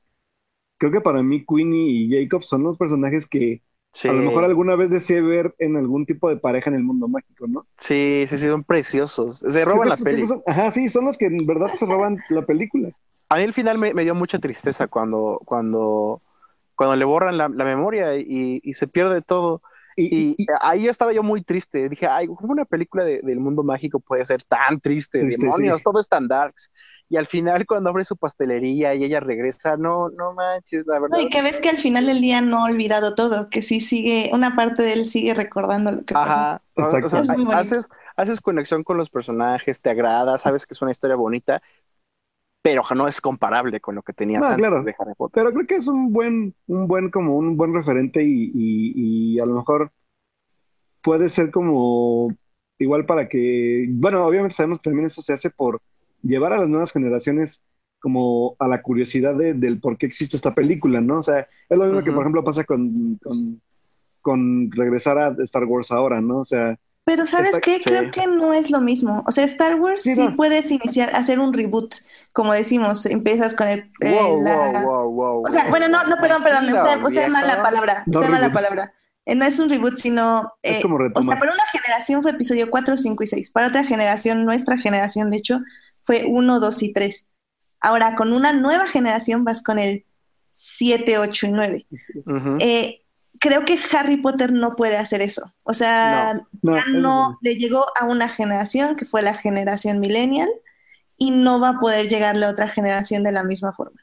[0.78, 3.62] creo que para mí Queenie y Jacob son los personajes que
[4.04, 7.08] a lo mejor alguna vez deseé ver en algún tipo de pareja en el mundo
[7.08, 7.66] mágico, ¿no?
[7.78, 9.38] Sí, sí, sí, son preciosos.
[9.38, 10.42] Se roban la película.
[10.46, 12.90] Ajá, sí, son los que en verdad se roban la película.
[13.30, 16.22] A mí al final me, dio mucha tristeza cuando, cuando
[16.76, 19.62] cuando le borran la, memoria y, se pierde todo.
[19.98, 21.88] Y, ahí estaba yo muy triste.
[21.88, 25.24] Dije, ay, ¿cómo una película del mundo mágico puede ser tan triste?
[25.24, 26.72] Demonios, todo es tan darks.
[27.08, 31.20] Y al final, cuando abre su pastelería y ella regresa, no, no manches, la verdad.
[31.20, 34.32] y que ves que al final del día no ha olvidado todo, que sí sigue,
[34.34, 36.62] una parte de él sigue recordando lo que Ajá.
[36.74, 36.98] pasó.
[37.54, 41.62] haces, haces conexión con los personajes, te agrada, sabes que es una historia bonita,
[42.66, 45.44] pero no es comparable con lo que tenías antes de Harry Potter.
[45.44, 49.54] Pero creo que es un buen, un buen, como un buen referente y, a lo
[49.54, 49.92] mejor
[51.04, 52.36] puede ser como
[52.80, 55.80] igual para que, bueno, obviamente sabemos que también eso se hace por
[56.24, 57.64] llevar a las nuevas generaciones
[58.00, 61.20] como a la curiosidad del por qué existe esta película, ¿no?
[61.20, 63.62] O sea, es lo mismo que, por ejemplo, pasa con, con,
[64.22, 66.40] con regresar a Star Wars ahora, ¿no?
[66.40, 67.80] O sea, pero ¿sabes qué?
[67.80, 69.24] Creo que no es lo mismo.
[69.28, 71.94] O sea, Star Wars sí, puedes iniciar, hacer un reboot,
[72.34, 73.92] como decimos, empiezas con el...
[74.02, 76.68] Eh, o sea, bueno, no, no, perdón, perdón,
[77.06, 78.92] usé, mala palabra, usé mala palabra.
[79.28, 80.52] Eh, no es un reboot, sino...
[80.64, 83.52] es eh, como o sea, para una generación fue episodio 4, 5 y 6.
[83.52, 85.60] Para otra generación, nuestra generación, de hecho,
[86.04, 87.28] fue 1, 2 y 3.
[87.82, 90.06] Ahora, con una nueva generación vas con el
[90.50, 91.88] 7, 8 y 9.
[92.62, 93.05] eh,
[93.46, 95.54] creo que Harry Potter no puede hacer eso.
[95.64, 100.50] O sea, ya no le llegó a una generación que fue la generación millennial
[101.18, 104.02] y no va a poder llegarle a otra generación de la misma forma.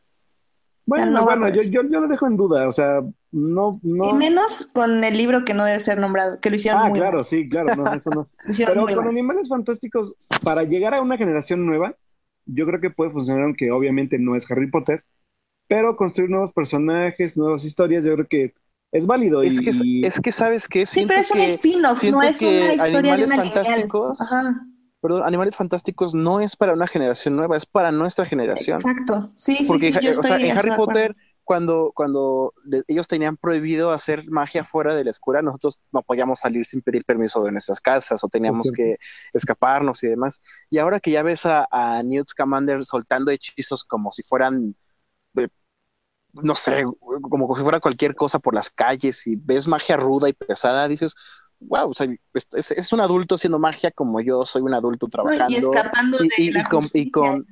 [0.87, 3.03] Bueno, bueno, yo, yo, yo lo dejo en duda, o sea,
[3.33, 4.11] no, no.
[4.11, 6.99] Y menos con el libro que no debe ser nombrado, que lo hicieron Ah, muy
[6.99, 7.25] claro, mal.
[7.25, 8.27] sí, claro, no, eso no.
[8.67, 9.09] Pero con mal.
[9.09, 11.97] Animales Fantásticos, para llegar a una generación nueva,
[12.47, 15.05] yo creo que puede funcionar, aunque obviamente no es Harry Potter,
[15.69, 18.55] pero construir nuevos personajes, nuevas historias, yo creo que
[18.93, 19.41] es válido.
[19.41, 22.41] Es y, que, y- es que sabes que Sí, pero es un spin-off, no es
[22.43, 23.65] una historia de Animales una.
[23.65, 24.67] Fantásticos- Ajá,
[25.01, 28.77] perdón, Animales Fantásticos no es para una generación nueva, es para nuestra generación.
[28.77, 29.33] exacto.
[29.35, 30.71] Sí, sí, Porque sí, yo o sea, estoy en Harry.
[30.77, 32.55] Potter, cuando, cuando
[32.87, 37.05] ellos tenían prohibido hacer magia fuera de la escuela, nosotros no podíamos salir sin pedir
[37.05, 38.97] permiso de nuestras casas o teníamos que
[39.33, 40.41] escaparnos y demás.
[40.71, 44.77] Y ahora que ya ves a, a Newt Scamander soltando hechizos como si fueran,
[46.33, 46.85] no sé,
[47.23, 51.15] como si fuera cualquier cosa por las calles y ves magia ruda y pesada, dices,
[51.61, 55.57] wow, o sea, es, un adulto haciendo magia como yo soy un adulto trabajando.
[55.57, 57.11] y escapando de y- y la con- y justicia.
[57.13, 57.47] con-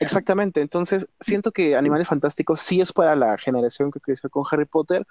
[0.00, 4.64] Exactamente, entonces siento que Animales Fantásticos sí es para la generación que creció con Harry
[4.64, 5.04] Potter.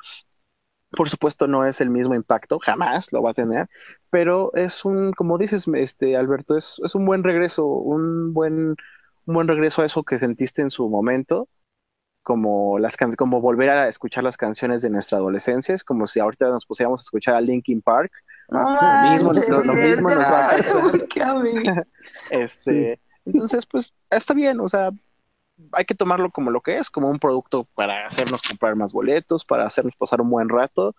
[0.92, 3.68] Por supuesto no es el mismo impacto, jamás lo va a tener,
[4.10, 8.70] pero es un, como dices, este Alberto, es, es un buen regreso, un buen,
[9.26, 11.50] un buen regreso a eso que sentiste en su momento,
[12.28, 16.20] como las can- como volver a escuchar las canciones de nuestra adolescencia, es como si
[16.20, 18.12] ahorita nos pusiéramos a escuchar a Linkin Park,
[18.50, 20.58] No Lo mismo- lo- lo mismo nos va a pasar.
[22.30, 24.90] Este, entonces, pues está bien, o sea,
[25.72, 29.46] hay que tomarlo como lo que es, como un producto para hacernos comprar más boletos,
[29.46, 30.96] para hacernos pasar un buen rato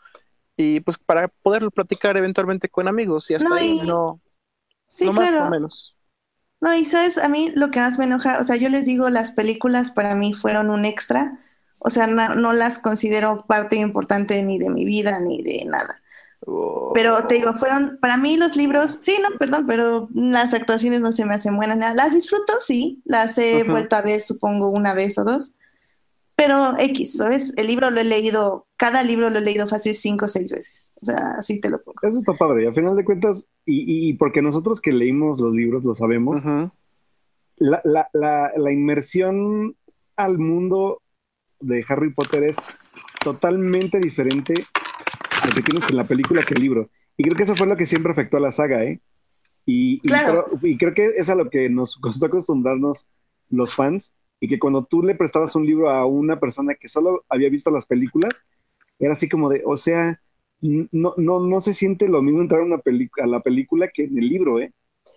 [0.57, 4.19] y pues para poder platicar eventualmente con amigos y hasta No, ahí y- no,
[4.87, 5.47] Sí, no más claro.
[5.47, 5.95] o menos.
[6.61, 9.11] No, y sabes, a mí lo que más me enoja, o sea, yo les digo,
[9.11, 11.39] las películas para mí fueron un extra,
[11.79, 16.03] o sea, no, no las considero parte importante ni de mi vida ni de nada.
[16.47, 21.01] Oh, Pero te digo, fueron, para mí los libros, sí, no, perdón, pero las actuaciones
[21.01, 21.95] no se me hacen buenas, nada.
[21.95, 25.53] Las disfruto, sí, las he vuelto a ver, supongo, una vez o dos,
[26.39, 27.53] pero X, ¿sabes?
[27.57, 30.93] El libro lo he leído, cada libro lo he leído fácil cinco o seis veces,
[31.03, 31.99] o sea, así te lo pongo.
[32.03, 35.41] Eso está padre, y al final de cuentas, y, y- y porque nosotros que leímos
[35.41, 36.71] los libros lo sabemos, ujú.
[37.57, 39.75] la, la, la, la inmersión
[40.17, 41.03] al mundo
[41.59, 42.57] de Harry Potter es
[43.25, 44.55] totalmente diferente
[45.43, 46.89] a lo que tienes en la película que el libro.
[47.17, 49.01] Y creo que eso fue lo que siempre afectó a la saga, ¿eh?
[49.67, 50.47] Y, y Claro.
[50.47, 53.09] creo, y creo que es a lo que nos costó acostumbrarnos
[53.51, 57.25] los fans, y que cuando tú le prestabas un libro a una persona que solo
[57.29, 58.43] había visto las películas,
[58.99, 60.21] era así como de, o sea,
[60.61, 62.77] no, no, no se siente lo mismo entrar a, una
[63.23, 64.73] a la película que en el libro, ¿eh?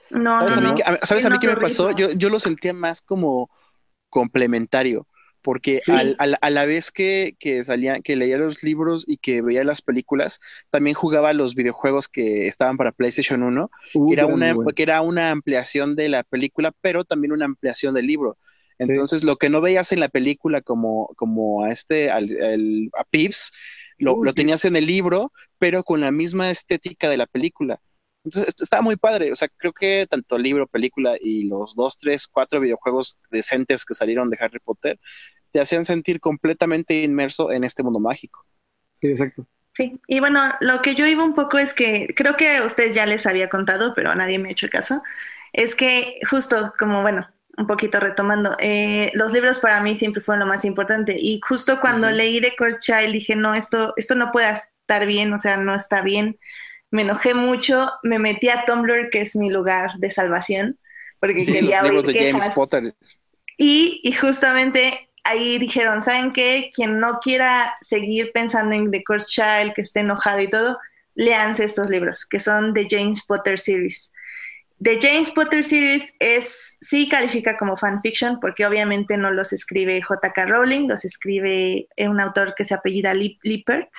[0.10, 0.77] No, ¿Sabes, no, a mí, no.
[1.03, 1.91] ¿sabes a mí qué me pasó?
[1.91, 3.49] Yo, yo lo sentía más como
[4.10, 5.07] complementario,
[5.41, 5.91] porque Sí.
[5.91, 9.64] al- al- a la vez que, que salía, que leía los libros y que veía
[9.64, 10.39] las películas,
[10.69, 15.02] también jugaba los videojuegos que estaban para PlayStation 1, Uh, que era una, que era
[15.02, 18.38] una ampliación de la película, pero también una ampliación del libro.
[18.82, 18.94] Sí.
[18.94, 23.03] Entonces, lo que no veías en la película como, como a este, al, al- a
[23.06, 23.52] Pips,
[23.98, 27.80] lo, lo tenías en el libro, pero con la misma estética de la película.
[28.24, 29.32] Entonces, est- estaba muy padre.
[29.32, 33.86] O sea, creo que tanto el libro, película y los dos, tres, cuatro videojuegos decentes
[33.86, 34.99] que salieron de Harry Potter
[35.52, 38.45] te hacían sentir completamente inmerso en este mundo mágico.
[39.02, 39.45] Sí, exacto.
[39.74, 42.94] Sí, y bueno, lo que yo iba un poco es que creo que a ustedes
[42.95, 45.02] ya les había contado, pero a nadie me ha hecho caso,
[45.53, 50.41] es que justo como, bueno, un poquito retomando, eh, los libros para mí siempre fueron
[50.41, 54.32] lo más importante y justo cuando leí The Cursed Child dije, no, esto, esto no
[54.32, 56.40] puede estar bien, o sea, no está bien,
[56.91, 60.80] me enojé mucho, me metí a Tumblr, que es mi lugar de salvación,
[61.19, 62.49] porque Sí, quería los libros oír de James quejas.
[62.49, 62.95] Potter.
[63.57, 66.72] Y, y justamente ahí dijeron, ¿saben qué?
[66.73, 70.80] Quien no quiera seguir pensando en The Cursed Child, que esté enojado y todo,
[71.15, 74.10] léanse estos libros, que son de James Potter Series.
[74.84, 80.45] The James Potter Series es, sí califica como fanfiction, porque obviamente no los escribe J.K.
[80.48, 83.90] Rowling, los escribe un autor que se apellida Lip- Lippert.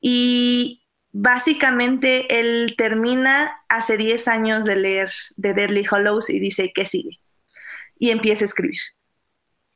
[0.00, 0.82] Y
[1.12, 5.10] básicamente él termina hace 10 años de leer
[5.40, 7.20] The Deadly Hollows y dice, ¿qué sigue?
[7.98, 8.80] Y empieza a escribir.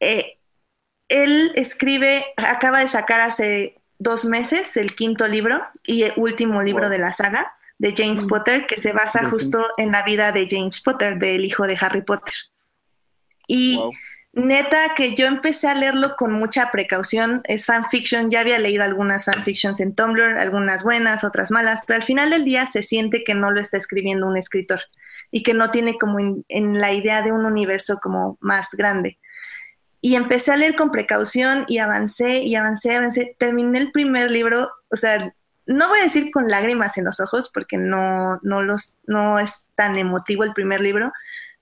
[0.01, 0.39] Eh,
[1.09, 6.85] él escribe, acaba de sacar hace dos meses el quinto libro y el último libro
[6.85, 6.91] Wow.
[6.91, 8.29] de la saga de James Mm.
[8.29, 12.03] Potter, que se basa justo en la vida de James Potter, del hijo de Harry
[12.03, 12.35] Potter.
[13.47, 13.93] Y Wow.
[14.33, 19.27] neta que yo empecé a leerlo con mucha precaución, es fanfiction, ya había leído algunas
[19.27, 23.35] fanfictions en Tumblr, algunas buenas, otras malas, pero al final del día se siente que
[23.35, 24.81] no lo está escribiendo un escritor
[25.31, 29.19] y que no tiene como en, en la idea de un universo como más grande.
[30.01, 33.37] Y empecé a leer con precaución y avancé y avancé, avancé.
[33.39, 35.35] Terminé el primer libro, o sea,
[35.67, 39.67] no voy a decir con lágrimas en los ojos porque no, no, los, no es
[39.75, 41.13] tan emotivo el primer libro,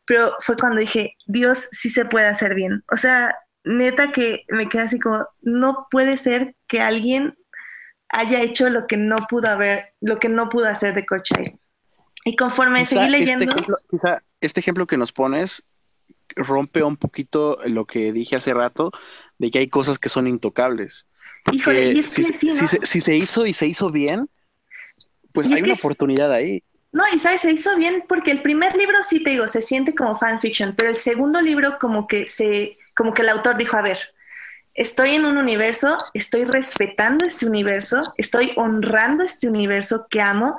[0.05, 2.85] pero fue cuando dije, Dios sí se puede hacer bien.
[2.91, 7.37] O sea, neta que me queda así como, no puede ser que alguien
[8.09, 11.59] haya hecho lo que no pudo haber, lo que no pudo hacer de Child.
[12.25, 13.45] Y conforme seguí este leyendo.
[13.45, 15.65] Este ejemplo, quizá este ejemplo que nos pones
[16.37, 18.91] rompe un poquito lo que dije hace rato
[19.39, 21.09] de que hay cosas que son intocables.
[21.51, 24.29] Híjole, y es que sí, si, se, si, se, hizo y se hizo bien,
[25.33, 26.63] pues hay una oportunidad ahí.
[26.93, 29.95] No, y sabes, se hizo bien porque el primer libro sí te digo, se siente
[29.95, 33.83] como fanfiction, pero el segundo libro como que se, como que el autor dijo, a
[33.83, 33.99] ver,
[34.75, 40.59] estoy en un universo, estoy respetando este universo, estoy honrando este universo que amo,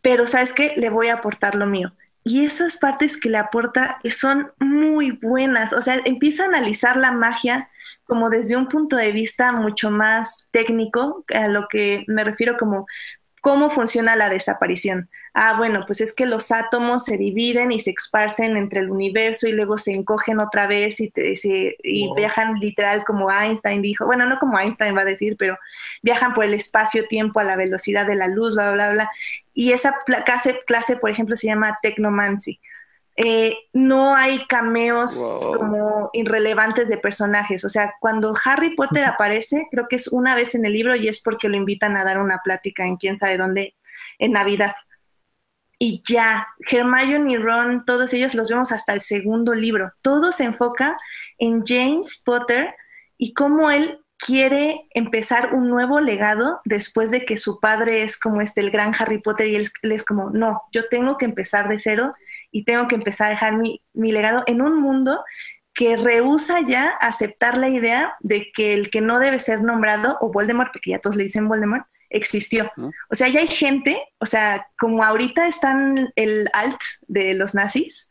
[0.00, 1.92] pero sabes qué, le voy a aportar lo mío.
[2.24, 7.12] Y esas partes que le aporta son muy buenas, o sea, empieza a analizar la
[7.12, 7.68] magia
[8.12, 12.84] como desde un punto de vista mucho más técnico, a lo que me refiero como
[13.40, 15.08] ¿Cómo funciona la desaparición?
[15.34, 19.48] Ah, bueno, pues es que los átomos se dividen y se esparcen entre el universo
[19.48, 24.38] y luego se encogen otra vez y, y viajan literal como Einstein dijo, bueno, no
[24.38, 25.58] como Einstein va a decir, pero
[26.02, 29.10] viajan por el espacio-tiempo a la velocidad de la luz, bla, bla, bla.
[29.54, 32.60] Y esa clase, clase, por ejemplo, se llama Technomancy.
[33.24, 35.16] Eh, no hay cameos
[35.56, 37.64] como irrelevantes de personajes.
[37.64, 41.08] O sea, cuando Harry Potter aparece, creo que es una vez en el libro y
[41.08, 43.74] es porque lo invitan a dar una plática en quién sabe dónde,
[44.18, 44.74] en Navidad.
[45.78, 49.92] Y ya, Hermione y Ron, todos ellos los vemos hasta el segundo libro.
[50.00, 50.96] Todo se enfoca
[51.38, 52.74] en James Potter
[53.18, 58.40] y cómo él quiere empezar un nuevo legado después de que su padre es como
[58.40, 61.68] este, el gran Harry Potter y él, él es como, no, yo tengo que empezar
[61.68, 62.12] de cero
[62.52, 65.24] y tengo que empezar a dejar mi, legado en un mundo
[65.74, 70.30] que rehúsa ya aceptar la idea de que el que no debe ser nombrado, o
[70.30, 72.70] Voldemort, porque ya todos le dicen Voldemort, existió.
[73.08, 78.10] O sea, ya hay gente, o sea, como ahorita están el alt de los nazis,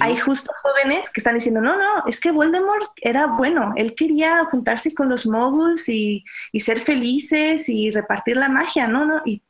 [0.00, 4.44] hay justo jóvenes que están diciendo, no, no, es que Voldemort era bueno, él quería
[4.46, 6.24] juntarse con los moguls y,
[6.54, 9.04] ser felices y repartir la magia, ¿no?
[9.04, 9.42] no y,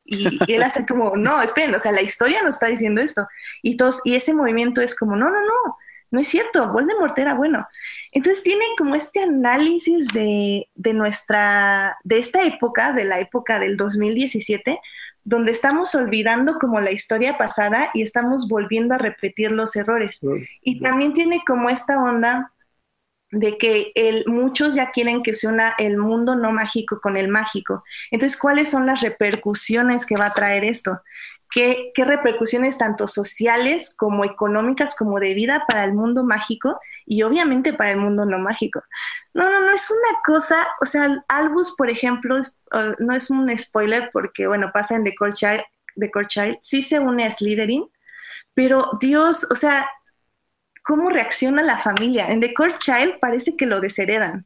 [0.49, 3.27] él hace como, no, esperen, o sea, la historia nos está diciendo esto.
[3.63, 5.77] Y, todos, y ese movimiento es como, no, no, no,
[6.11, 7.67] no es cierto, Voldemort era bueno.
[8.13, 13.77] Entonces tiene como este análisis de, de nuestra, de esta época, de la época del
[13.77, 14.81] 2017,
[15.25, 20.21] donde estamos olvidando como la historia pasada y estamos volviendo a repetir los errores.
[20.63, 22.53] Y también tiene como esta onda
[23.31, 27.29] de que el, muchos ya quieren que se una el mundo no mágico con el
[27.29, 27.83] mágico.
[28.11, 31.01] Entonces, ¿cuáles son las repercusiones que va a traer esto?
[31.55, 37.23] ¿Qué, qué repercusiones tanto sociales como económicas como de vida para el mundo mágico y
[37.23, 38.83] obviamente para el mundo no mágico?
[39.35, 42.41] No, no, no es una cosa, o sea, Albus, por ejemplo,
[42.99, 45.63] no es un spoiler porque, bueno, pasa en The Cold Child,
[45.95, 47.89] The Cold Child sí se une a Slytherin,
[48.55, 49.89] pero Dios, o sea,
[50.83, 52.33] ¿cómo reacciona la familia?
[52.33, 54.45] En The Cold Child parece que lo desheredan.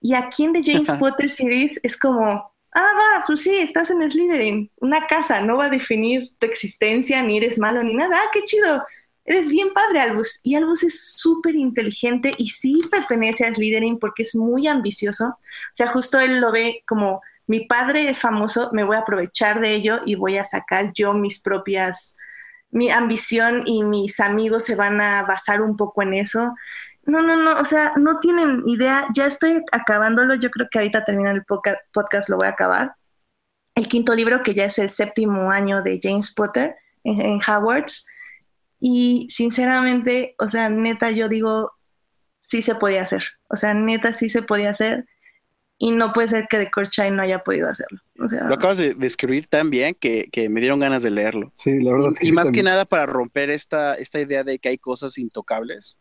[0.00, 4.08] Y aquí en The James Potter series es como, ah, va, pues sí, estás en
[4.08, 8.30] Slytherin, una casa, no va a definir tu existencia, ni eres malo, ni nada, ah,
[8.32, 8.84] qué chido,
[9.24, 10.40] eres bien padre, Albus.
[10.42, 15.24] Y Albus es súper inteligente y sí pertenece a Slytherin porque es muy ambicioso.
[15.26, 15.38] O
[15.72, 19.74] sea, justo él lo ve como mi padre es famoso, me voy a aprovechar de
[19.74, 22.16] ello y voy a sacar yo mis propias,
[22.70, 26.54] mi ambición y mis amigos se van a basar un poco en eso.
[27.06, 31.04] No, no, no, o sea, no tienen idea, ya estoy acabándolo, yo creo que ahorita
[31.04, 32.94] termina el podcast, lo voy a acabar.
[33.74, 38.06] El quinto libro, que ya es el séptimo año de James Potter en, en Howard's,
[38.78, 41.72] y sinceramente, o sea, neta, yo digo,
[42.38, 43.24] sí se podía hacer.
[43.48, 45.06] O sea, neta, sí se podía hacer.
[45.78, 48.00] Y no puede ser que The Child no haya podido hacerlo.
[48.14, 51.46] Lo acabas de describir tan bien que, me dieron ganas de leerlo.
[51.50, 52.12] Sí, la verdad.
[52.20, 55.98] Y, más que nada para romper esta, esta idea de que hay cosas intocables,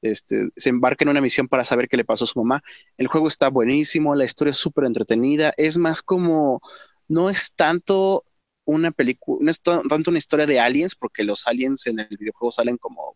[0.01, 2.61] este, se embarca en una misión para saber qué le pasó a su mamá.
[2.97, 6.61] El juego está buenísimo, la historia es súper entretenida, es más como,
[7.07, 8.25] no es tanto
[8.65, 12.51] una película, no es tanto una historia de aliens, porque los aliens en el videojuego
[12.51, 13.15] salen como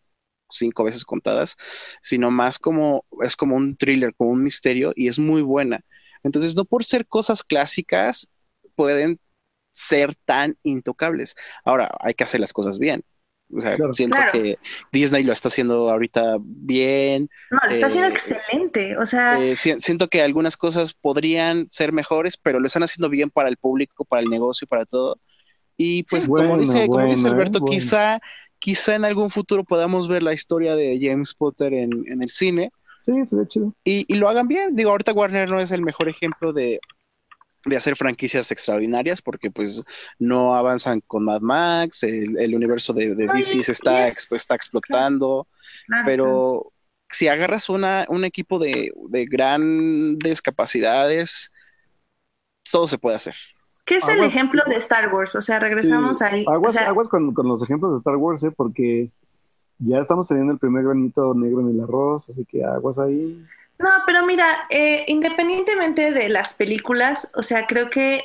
[0.50, 1.56] cinco veces contadas,
[2.00, 5.84] sino más como, es como un thriller, como un misterio, y es muy buena.
[6.22, 8.30] Entonces, no por ser cosas clásicas,
[8.76, 9.20] pueden
[9.78, 11.36] ser tan intocables.
[11.64, 13.04] Ahora, hay que hacer las cosas bien.
[13.50, 14.58] O sea, siento que
[14.92, 17.30] Disney lo está haciendo ahorita bien.
[17.50, 18.96] No, lo está haciendo eh, excelente.
[18.98, 23.30] O sea, eh, siento que algunas cosas podrían ser mejores, pero lo están haciendo bien
[23.30, 25.18] para el público, para el negocio, para todo.
[25.78, 28.20] Y pues, como, dice, como dice Alberto, quizá,
[28.58, 32.70] quizá en algún futuro podamos ver la historia de James Potter en, en el cine.
[32.98, 33.72] Sí, ve chido.
[33.84, 34.74] Y, y lo hagan bien.
[34.74, 36.80] Digo, ahorita Warner no es el mejor ejemplo de,
[37.64, 39.84] de hacer franquicias extraordinarias porque pues
[40.18, 45.46] no avanzan con Mad Max, el, universo de, DC se está, está explotando,
[46.04, 46.72] pero
[47.10, 48.92] si agarras una, un equipo de,
[49.28, 51.50] grandes capacidades,
[52.70, 53.34] todo se puede hacer.
[53.84, 55.34] ¿Qué es el ejemplo de Star Wars?
[55.34, 56.44] O sea, regresamos ahí.
[56.46, 58.50] Aguas, aguas con, con, los ejemplos de Star Wars, ¿eh?
[58.50, 59.10] porque
[59.78, 63.42] ya estamos teniendo el primer granito negro en el arroz, así que aguas ahí.
[63.78, 68.22] No, pero mira, eh, independientemente de las películas, o sea, creo que,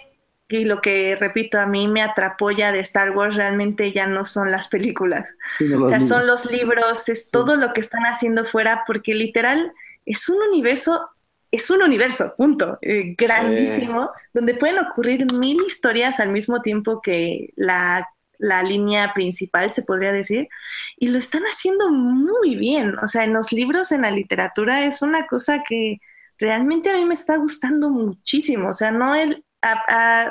[0.49, 4.25] y lo que repito, a mí me atrapó ya de Star Wars, realmente ya no
[4.25, 5.29] son las películas.
[5.59, 9.73] o sea, son los libros, es todo lo que están haciendo fuera, porque literal
[10.05, 11.09] es un universo,
[11.51, 17.53] es un universo, punto, eh, grandísimo, donde pueden ocurrir mil historias al mismo tiempo que
[17.55, 18.07] la
[18.43, 20.49] la línea principal, se podría decir,
[20.97, 22.97] y lo están haciendo muy bien.
[22.99, 25.99] O sea, en los libros, en la literatura, es una cosa que
[26.37, 28.69] realmente a mí me está gustando muchísimo.
[28.69, 29.45] O sea, no el,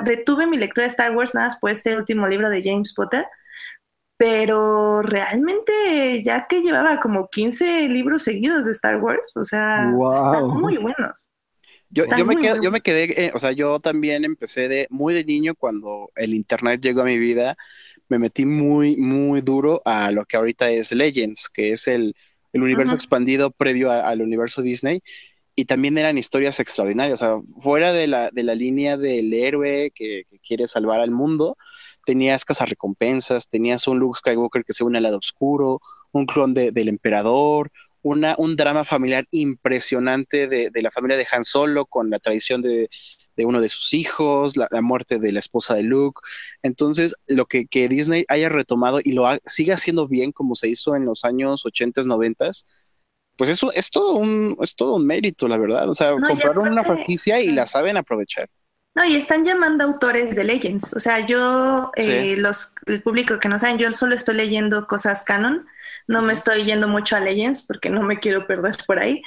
[0.03, 3.25] detuve mi lectura de Star Wars nada más por este último libro de James Potter,
[4.15, 10.47] pero realmente ya que llevaba como 15 libros seguidos de Star Wars, o sea, están
[10.49, 11.31] muy buenos.
[11.89, 15.25] Yo, yo, me quedé, yo me quedé, o sea, yo también empecé de muy de
[15.25, 17.55] niño cuando el internet llegó a mi vida
[18.13, 22.15] me metí muy, muy duro a lo que ahorita es Legends, que es el,
[22.53, 25.01] universo expandido previo al universo Disney.
[25.55, 29.91] Y también eran historias extraordinarias, o sea, fuera de la, de la línea del héroe
[29.95, 31.57] que, quiere salvar al mundo,
[32.05, 35.81] tenías recompensas, tenías un Luke Skywalker que se une al lado oscuro,
[36.11, 37.71] un clon del emperador,
[38.03, 42.61] una, un drama familiar impresionante de, de, la familia de Han Solo con la tradición
[42.61, 42.89] de,
[43.35, 46.21] de uno de sus hijos, la, muerte de la esposa de Luke.
[46.61, 51.05] Entonces, lo que, Disney haya retomado y lo siga haciendo bien como se hizo en
[51.05, 52.51] los años 80, 90,
[53.35, 55.89] pues eso es todo un, es todo un mérito, la verdad.
[55.89, 58.49] O sea, compraron una franquicia y la saben aprovechar.
[58.95, 60.93] No, y están llamando autores de Legends.
[60.93, 65.23] O sea, yo, eh, los, el público que no saben, yo solo estoy leyendo cosas
[65.23, 65.65] canon
[66.07, 69.21] no me estoy yendo mucho a Legends porque no me quiero perder por ahí.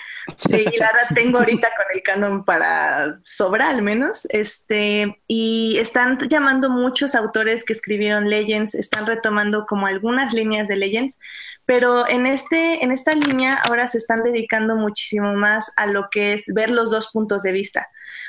[0.49, 4.27] Y la tengo ahorita con el canon para sobra al menos.
[4.31, 10.77] Este, y están llamando muchos autores que escribieron Legends, están retomando como algunas líneas de
[10.77, 11.19] Legends,
[11.65, 16.33] pero en, este, en esta línea ahora se están dedicando muchísimo más a lo que
[16.33, 17.89] es ver los dos puntos de vista.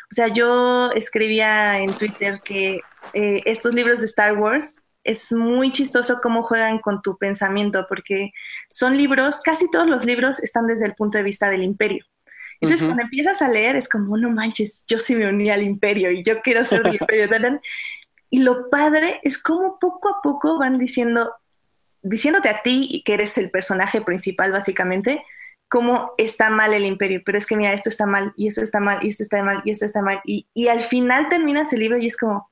[0.10, 2.82] O sea, yo escribía en Twitter que
[3.14, 8.34] eh, estos libros de Star Wars es muy chistoso cómo juegan con tu pensamiento, porque
[8.70, 12.06] son libros, casi todos los libros están desde el punto de vista del imperio.
[12.60, 16.12] Entonces, cuando empiezas a leer, es como, no manches, yo sí me uní al imperio
[16.12, 17.30] y yo quiero ser del imperio.
[18.30, 21.34] y lo padre es cómo poco a poco van diciendo,
[22.02, 25.24] diciéndote a ti que eres el personaje principal, básicamente,
[25.70, 27.22] cómo está mal el imperio.
[27.26, 29.62] Pero es que, mira, esto está mal, y esto está mal, y esto está mal,
[29.64, 30.20] y esto está mal.
[30.26, 32.50] Y, y al final terminas el libro y es como,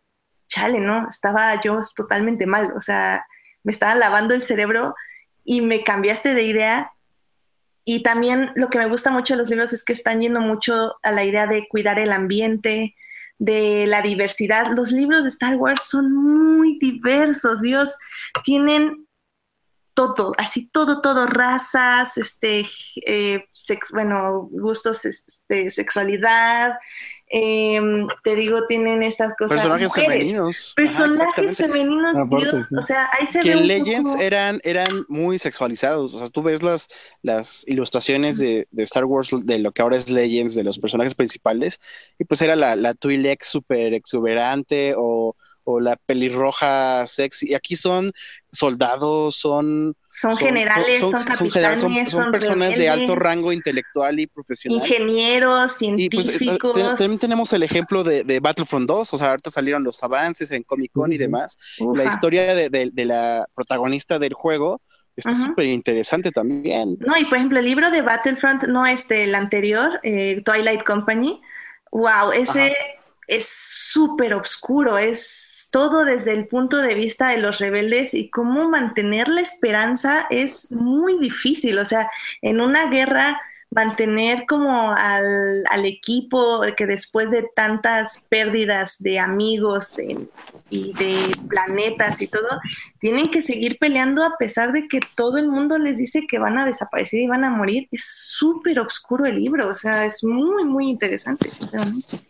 [0.48, 1.08] chale, ¿no?
[1.10, 3.26] Estaba yo totalmente mal, o sea,
[3.64, 4.96] me estaba lavando el cerebro
[5.44, 6.92] y me cambiaste de idea.
[7.84, 10.96] Y también lo que me gusta mucho de los libros es que están yendo mucho
[11.04, 12.96] a la idea de cuidar el ambiente,
[13.38, 14.68] de la diversidad.
[14.76, 17.98] Los libros de Star Wars son muy diversos, Dios,
[18.44, 19.05] tienen
[19.96, 22.68] todo, así todo, todo, razas, este,
[23.08, 23.46] eh,
[23.94, 26.76] bueno, gustos, este, sexualidad,
[27.28, 29.58] Em, te digo, tienen estas cosas.
[29.58, 30.74] Personajes femeninos.
[30.76, 32.72] Personajes femeninos, Dios.
[32.78, 36.14] O sea, ahí se que en Legends eran, eran muy sexualizados.
[36.14, 36.88] O sea, tú ves las,
[37.24, 41.16] las ilustraciones de, de, Star Wars, de lo que ahora es Legends, de los personajes
[41.16, 41.82] principales,
[42.20, 45.36] y pues era la, la Twi'lek súper exuberante o
[45.66, 47.52] o la pelirroja sexy.
[47.52, 48.14] Y aquí son
[48.56, 49.96] soldados, son...
[50.08, 54.80] Son, generales, son, capitanes, son, personas de alto rango intelectual y profesional.
[54.80, 56.96] Ingenieros, pues, científicos.
[56.96, 60.92] también tenemos el ejemplo de, Battlefront 2, o sea, ahorita salieron los avances en Comic
[60.92, 61.58] Con y demás.
[61.94, 64.82] La historia de, la protagonista del juego
[65.16, 66.98] Está súper interesante también.
[67.00, 71.42] No, y por ejemplo, el libro de Battlefront, no este, el anterior, eh, Twilight Company,
[71.92, 72.96] wow, ese Ajá.
[73.28, 78.70] Es súper oscuro, es todo desde el punto de vista de los rebeldes y cómo
[78.70, 82.10] mantener la esperanza es muy difícil, o sea,
[82.42, 83.40] en una guerra
[83.72, 90.30] mantener como al, equipo que después de tantas pérdidas de amigos en-
[90.70, 92.48] y de planetas y todo,
[93.00, 96.58] tienen que seguir peleando a pesar de que todo el mundo les dice que van
[96.58, 97.88] a desaparecer y van a morir.
[97.92, 102.26] Es súper oscuro el libro, o sea, es muy, muy interesante, sinceramente.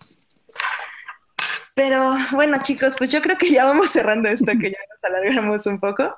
[1.76, 5.66] Pero bueno, chicos, pues yo creo que ya vamos cerrando esto, que ya nos alargamos
[5.68, 6.16] un poco.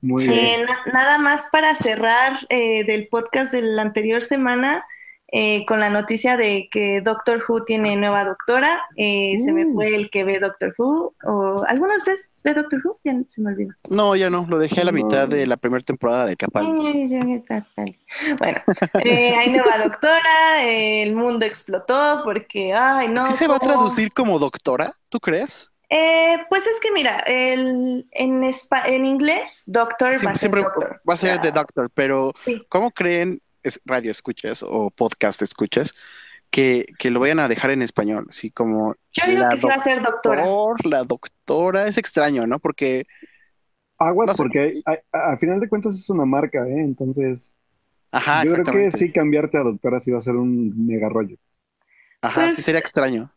[0.00, 0.60] Muy bien.
[0.62, 4.84] Eh, na- nada más para cerrar eh, del podcast de la anterior semana
[5.34, 8.82] eh, con la noticia de que Doctor Who tiene nueva doctora.
[8.96, 9.74] Eh, Se me Mm.
[9.74, 11.14] fue el que ve Doctor Who.
[11.24, 13.00] O, ¿Alguno de ustedes ve Doctor Who?
[13.02, 13.72] Ya se me olvidó.
[13.88, 14.96] No, ya no, lo dejé a la No.
[15.02, 16.70] mitad de la primera temporada de Capaldi.
[18.38, 18.60] Bueno,
[19.04, 23.24] eh, hay nueva doctora, el mundo explotó porque, ay, no.
[23.26, 24.96] ¿Sí se va a traducir como doctora?
[25.08, 25.68] ¿Tú crees?
[25.88, 30.40] Eh, pues es que mira, el, en, espa- en inglés, doctor Sí, va a ser
[30.40, 31.00] siempre doctor.
[31.08, 32.62] va a ser O sea, The Doctor, pero Sí.
[32.70, 35.94] ¿cómo creen, es, radio escuchas o podcast escuchas,
[36.50, 38.26] que, que lo vayan a dejar en español?
[38.28, 40.44] Así como Yo digo la que sí va a ser doctora.
[40.46, 42.58] doctor, la doctora, es extraño, ¿no?
[42.58, 43.06] Porque
[43.98, 44.42] Aguas, no sé.
[44.42, 44.82] porque
[45.12, 46.80] al final de cuentas es una marca, ¿eh?
[46.80, 47.54] Entonces,
[48.10, 51.36] Ajá, yo creo que sí cambiarte a doctora sí va a ser un mega rollo.
[52.20, 53.32] Ajá, Pues- sí sería extraño.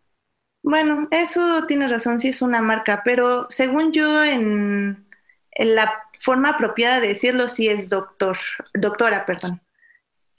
[0.63, 5.05] Bueno, eso tienes razón, sí es una marca, pero según yo, en,
[5.51, 8.39] en la forma apropiada de decirlo, sí es doctor,
[8.73, 9.61] doctora, perdón.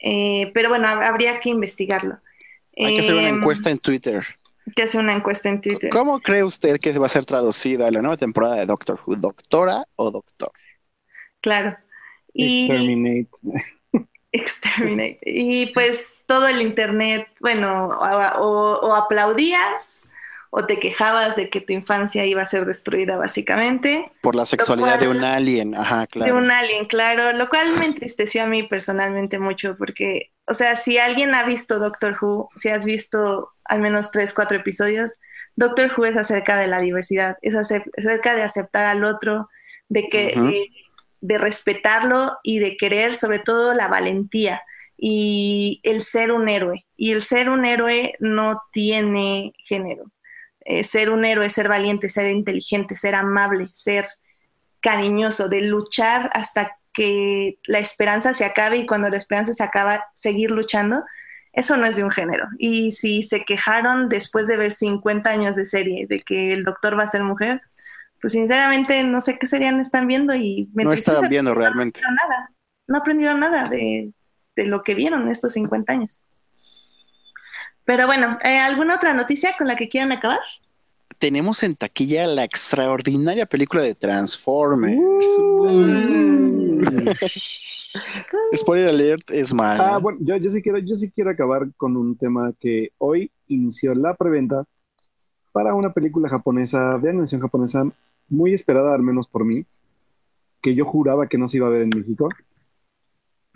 [0.08, 2.18] Eh, pero bueno, hab- habría que investigarlo.
[2.76, 4.24] Hay que hacer una Em, encuesta en Twitter.
[4.74, 5.90] Que hacer una encuesta en Twitter.
[5.90, 9.16] ¿Cómo cree usted que va a ser traducida la nueva temporada de Doctor Who?
[9.16, 10.52] ¿Doctora o doctor?
[11.40, 11.76] Claro.
[12.32, 13.28] Y Exterminate.
[14.32, 15.18] Exterminate.
[15.24, 20.06] Y pues todo el internet, bueno, o, o- o aplaudías
[20.58, 24.10] o te quejabas de que tu infancia iba a ser destruida básicamente.
[24.22, 25.74] Por la sexualidad de un alien.
[25.74, 26.38] Ajá, De claro.
[26.38, 30.96] un alien, claro, lo cual me entristeció a mí personalmente mucho porque, o sea, si
[30.96, 35.18] alguien ha visto Doctor Who, si has visto al menos tres, cuatro episodios,
[35.56, 39.50] Doctor Who es acerca de la diversidad, es ace- acerca de aceptar al otro,
[39.90, 40.70] de que de,
[41.20, 44.62] de respetarlo y de querer sobre todo la valentía
[44.96, 46.86] y el ser un héroe.
[46.96, 50.04] Y el ser un héroe no tiene género.
[50.68, 54.04] Eh, ser un héroe, ser valiente, ser inteligente, ser amable, ser
[54.80, 60.06] cariñoso, de luchar hasta que la esperanza se acabe y cuando la esperanza se acaba,
[60.12, 61.04] seguir luchando,
[61.52, 62.48] eso no es de un género.
[62.58, 66.98] Y si se quejaron después de ver 50 años de serie de que el doctor
[66.98, 67.62] va a ser mujer,
[68.20, 72.00] pues sinceramente no sé qué serían están viendo y me No estaban viendo porque realmente.
[72.00, 72.50] No aprendieron nada,
[72.88, 74.12] no aprendieron nada de,
[74.56, 76.20] de lo que vieron estos 50 años.
[77.86, 80.40] Pero bueno, ¿eh, ¿alguna otra noticia con la que quieran acabar?
[81.18, 85.00] Tenemos en taquilla la extraordinaria película de Transformers.
[85.38, 86.82] Uh.
[88.56, 89.94] Spoiler alert es mala.
[89.94, 93.30] Ah, bueno, yo, yo sí quiero, yo sí quiero acabar con un tema que hoy
[93.46, 94.64] inició la preventa
[95.52, 97.84] para una película japonesa, de animación japonesa,
[98.28, 99.64] muy esperada, al menos por mí,
[100.60, 102.28] que yo juraba que no se iba a ver en México.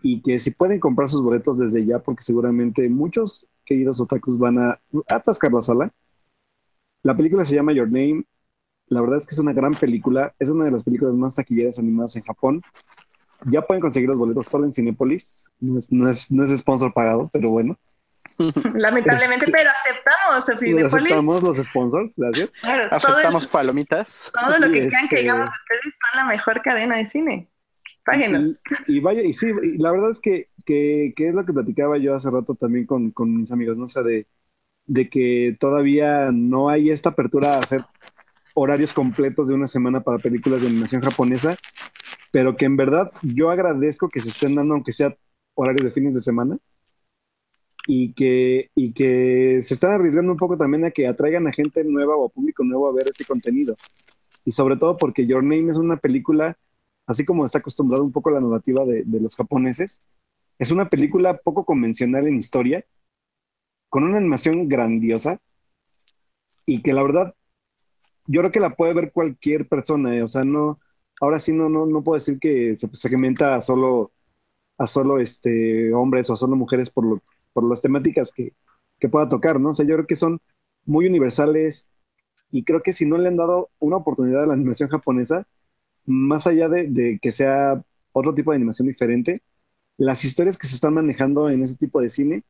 [0.03, 4.59] Y que si pueden comprar sus boletos desde ya, porque seguramente muchos queridos otakus van
[4.59, 5.91] a atascar la sala.
[7.05, 8.25] La película se llama Your Name.
[8.89, 10.35] La verdad es que es una gran película.
[10.41, 12.63] Es una de las películas más taquilleras animadas en Japón.
[13.47, 15.51] Ya pueden conseguir los boletos solo en Cinépolis.
[15.61, 17.79] No es, no es, no es sponsor pagado, pero bueno.
[18.75, 20.93] Lamentablemente, Este- pero aceptamos, Cinépolis.
[20.95, 22.55] Aceptamos los sponsors, gracias.
[22.57, 24.33] Claro, todo, el- Aceptamos palomitas.
[24.35, 27.49] todo lo que Y quieran que este- digamos ustedes son la mejor cadena de cine.
[28.05, 28.61] Páguenos.
[28.87, 31.53] Y, y vaya, y sí, y la verdad es que, que, que es lo que
[31.53, 33.85] platicaba yo hace rato también con, con mis amigos, ¿no?
[33.85, 34.27] O sea, de,
[34.87, 37.83] de que todavía no hay esta apertura a hacer
[38.55, 41.57] horarios completos de una semana para películas de animación japonesa,
[42.33, 45.17] pero que en verdad yo agradezco que se estén dando, aunque sea
[45.55, 46.59] horarios de fines de semana,
[47.87, 51.83] y que, y que se están arriesgando un poco también a que atraigan a gente
[51.85, 53.77] nueva o a público nuevo a ver este contenido.
[54.45, 56.57] Y sobre todo porque Your Name es una película,
[57.11, 60.03] así como está acostumbrado un poco la narrativa de, de los japoneses,
[60.59, 62.85] es una película poco convencional en historia,
[63.89, 65.41] con una animación grandiosa,
[66.67, 67.35] y que la verdad,
[68.27, 70.79] yo creo que la puede ver cualquier persona, eh, o sea, no,
[71.21, 74.13] ahora sí no, no, no puedo decir que se segmenta a solo,
[74.79, 77.23] a solo este, hombres o a solo mujeres por, lo,
[77.53, 78.53] por las temáticas que,
[79.01, 79.71] que pueda tocar, ¿no?
[79.71, 80.41] O sea, yo creo que son
[80.85, 81.89] muy universales
[82.53, 85.47] y creo que si no le han dado una oportunidad a la animación japonesa,
[86.11, 87.83] más allá de, de que sea
[88.13, 89.43] otro tipo de animación diferente.
[89.99, 92.45] Las historias que se están manejando en ese tipo de cine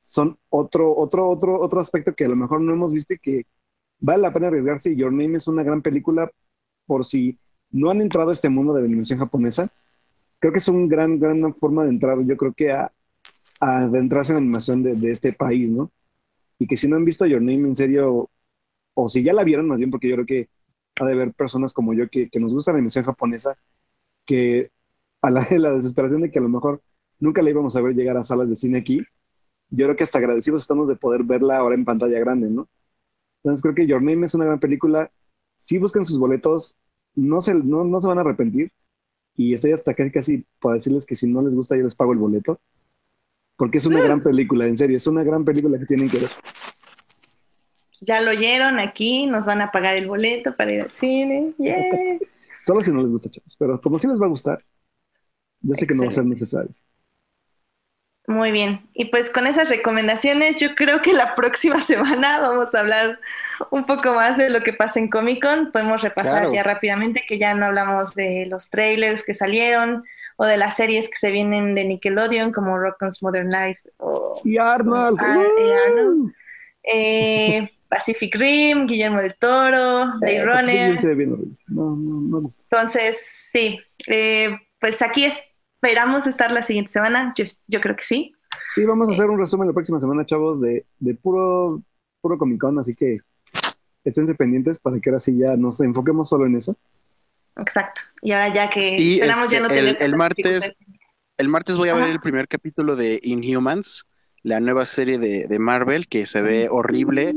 [0.00, 3.46] son otro, otro, otro, otro aspecto que a lo mejor no hemos visto y que
[4.00, 4.96] vale la pena arriesgarse.
[4.96, 6.30] Your Name es una gran película
[6.86, 7.38] por si
[7.70, 9.70] no han entrado a este mundo de la animación japonesa.
[10.38, 12.92] Creo que es una gran, gran forma de entrar, yo creo que a,
[13.60, 15.90] a adentrarse en la animación de, de este país, ¿no?
[16.58, 18.30] Y que si no han visto Your Name en serio,
[18.94, 20.48] o si ya la vieron más bien, porque yo creo que
[21.00, 23.56] ha de haber personas como yo que, que nos gusta la animación japonesa,
[24.26, 24.70] que
[25.22, 26.82] a la, la desesperación de que a lo mejor
[27.18, 29.02] nunca la íbamos a ver llegar a salas de cine aquí,
[29.70, 32.68] yo creo que hasta agradecidos estamos de poder verla ahora en pantalla grande, ¿no?
[33.42, 35.10] Entonces creo que Your Name es una gran película.
[35.56, 36.76] Si buscan sus boletos,
[37.14, 38.72] no se, no, no se van a arrepentir.
[39.36, 42.12] Y estoy hasta casi, casi para decirles que si no les gusta, yo les pago
[42.12, 42.60] el boleto.
[43.56, 46.30] Porque es una gran película, en serio, es una gran película que tienen que ver.
[48.00, 51.52] Ya lo oyeron aquí, nos van a pagar el boleto para ir al cine.
[51.58, 52.18] Yeah.
[52.64, 53.56] Solo si no les gusta, chavos.
[53.58, 54.64] Pero como sí les va a gustar,
[55.62, 56.74] yo sé que no va a ser necesario.
[58.26, 58.88] Muy bien.
[58.94, 63.18] Y pues con esas recomendaciones, yo creo que la próxima semana vamos a hablar
[63.70, 65.72] un poco más de lo que pasa en Comic Con.
[65.72, 66.52] Podemos repasar Claro.
[66.52, 70.04] ya rápidamente que ya no hablamos de los trailers que salieron
[70.36, 74.58] o de las series que se vienen de Nickelodeon como Rock'n'S Modern Life o Y
[74.58, 75.18] Arnold.
[75.20, 76.20] Ah, y Arnold.
[76.26, 76.32] ¡uh!
[76.84, 80.54] eh, Pacific Rim, Guillermo del Toro, Blade Eh, Runner.
[80.64, 81.58] Pacific Rim se ve bien.
[81.66, 82.62] No, no, no me gusta.
[82.70, 87.32] Entonces, sí, eh, pues aquí esperamos estar la siguiente semana.
[87.36, 88.32] Yo, yo creo que sí.
[88.74, 91.82] Sí, vamos a hacer un resumen la próxima semana, chavos, de, de puro,
[92.20, 93.18] puro Comic Con, así que
[94.04, 96.76] esténse pendientes para que ahora sí ya nos enfoquemos solo en eso.
[97.60, 98.02] Exacto.
[98.22, 100.76] Y ahora ya que Y, esperamos este, ya no el- tener el martes-.
[101.38, 102.12] El martes voy a ver Ajá.
[102.12, 104.04] el primer capítulo de Inhumans,
[104.42, 107.34] la nueva serie de, de Marvel que se ve horrible.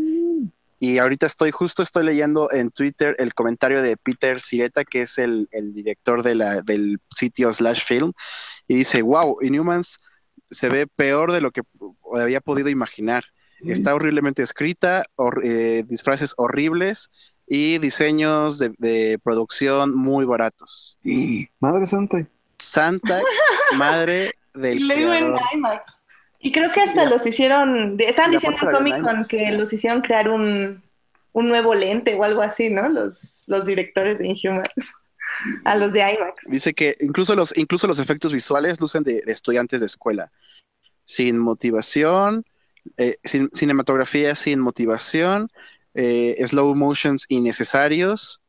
[0.86, 5.18] Y ahorita estoy, justo estoy leyendo en Twitter el comentario de Peter Sireta, que es
[5.18, 8.12] el, el director de la, del sitio Slash Film,
[8.68, 10.00] y dice, wow, Inhumans
[10.52, 11.62] se ve peor de lo que
[12.20, 13.24] había podido imaginar.
[13.66, 17.10] Está horriblemente escrita, hor- eh, disfraces horribles
[17.48, 20.98] y diseños de, de producción muy baratos.
[21.62, 22.28] Madre Santa.
[22.60, 23.22] Santa
[23.78, 25.34] madre del digo en.
[25.54, 26.03] IMAX.
[26.44, 30.30] Y creo que hasta los hicieron, Y diciendo en Comic Con que los hicieron crear
[30.30, 30.84] un,
[31.32, 32.90] un nuevo lente o algo así, ¿no?
[32.90, 34.68] Los, los directores de Inhumans.
[35.66, 36.42] A los de IMAX.
[36.46, 40.32] Dice que incluso los, incluso los efectos visuales lucen de, de estudiantes de escuela.
[41.06, 42.46] Sin motivación,
[42.98, 45.50] eh, sin, cinematografía sin motivación,
[45.96, 48.42] eh, slow motions innecesarios.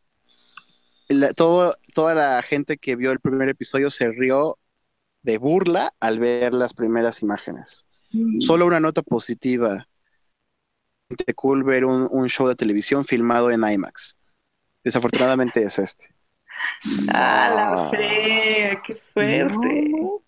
[1.09, 4.59] La- todo, toda la gente que vio el primer episodio se rió
[5.25, 7.87] de burla al ver las primeras imágenes.
[8.39, 9.89] Solo una nota positiva.
[11.27, 14.17] Te cool ver un, un show de televisión filmado en IMAX.
[14.85, 16.15] Desafortunadamente es este.
[17.09, 19.89] Ah, la fre, qué fuerte.
[19.91, 20.23] No.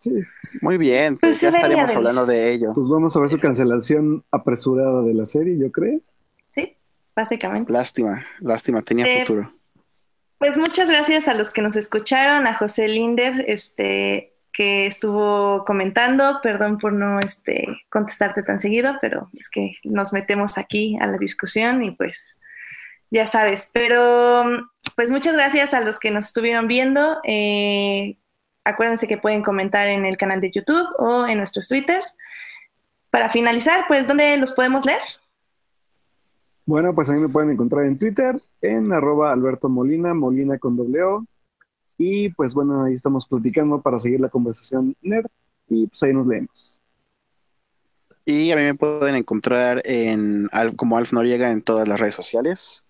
[0.62, 2.72] Muy bien, Pues pues ya estaremos hablando de ello.
[2.74, 6.00] Pues vamos a ver su cancelación apresurada de la serie, yo creo.
[6.48, 6.76] Sí,
[7.14, 7.72] básicamente.
[7.72, 9.52] Lástima, lástima, tenía Eh, futuro.
[10.38, 16.40] Pues muchas gracias a los que nos escucharon, a José Linder, este, que estuvo comentando.
[16.42, 21.18] Perdón por no este, contestarte tan seguido, pero es que nos metemos aquí a la
[21.18, 22.38] discusión y pues
[23.10, 23.70] ya sabes.
[23.74, 27.18] Pero pues muchas gracias a los que nos estuvieron viendo.
[27.24, 28.16] Eh,
[28.64, 32.16] acuérdense que pueden comentar en el canal de YouTube o en nuestros Twitters.
[33.10, 35.00] Para finalizar, pues, ¿dónde los podemos leer?
[36.64, 40.76] Bueno, pues a mí me pueden encontrar en Twitter, en arroba Alberto Molina, Molina con
[40.76, 41.00] doble.
[41.98, 45.26] Y pues bueno, ahí estamos platicando para seguir la conversación nerd.
[45.68, 46.80] Y pues ahí nos leemos.
[48.24, 52.84] Y a mí me pueden encontrar en como Alf Noriega en todas las redes sociales.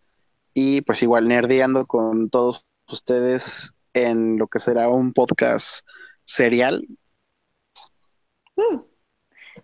[0.54, 5.86] Y pues igual nerdeando con todos ustedes en lo que será un podcast
[6.24, 6.86] serial.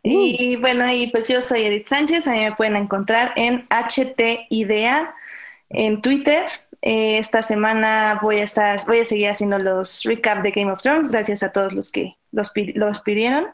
[0.02, 5.14] Y bueno, y pues yo soy Edith Sánchez, a mí me pueden encontrar en HTIDEA
[5.70, 6.44] en Twitter.
[6.82, 10.82] Eh, esta semana voy a estar, voy a seguir haciendo los recap de Game of
[10.82, 13.46] Thrones, gracias a todos los que los, los pidieron.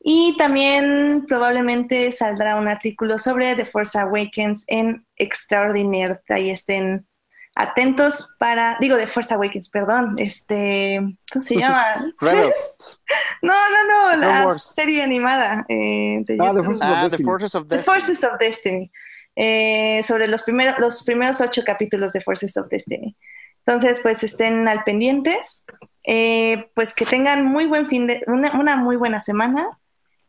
[0.00, 6.20] Y también probablemente saldrá un artículo sobre The Force Awakens en Extraordinaire.
[6.28, 7.06] Ahí estén
[7.54, 10.98] atentos para, digo The Force Awakens, perdón, este,
[11.30, 11.84] ¿cómo se llama?
[13.42, 16.64] No, no, no, la serie animada eh, de Ah, The YouTube.
[16.64, 17.24] Forces of ah.
[17.24, 17.78] Forces of The.
[17.80, 18.90] Forces of Destiny.
[19.36, 23.16] Eh, sobre los primeros, los primeros ocho capítulos de Forces of Destiny.
[23.64, 25.64] Entonces, pues estén al pendientes.
[26.04, 29.68] Eh, pues que tengan muy buen fin de, una, una muy buena semana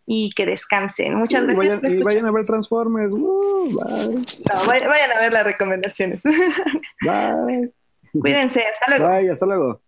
[0.06, 1.16] y que descansen.
[1.16, 2.46] Muchas gracias vayan, por y vayan a ver.
[2.46, 3.12] Transformers.
[3.14, 3.66] ¡Uh!
[3.72, 4.16] bye.
[4.16, 6.22] No, vay- vayan a ver las recomendaciones.
[7.02, 7.72] Bye.
[8.20, 9.10] Cuídense, hasta luego.
[9.10, 9.82] Bye, hasta luego.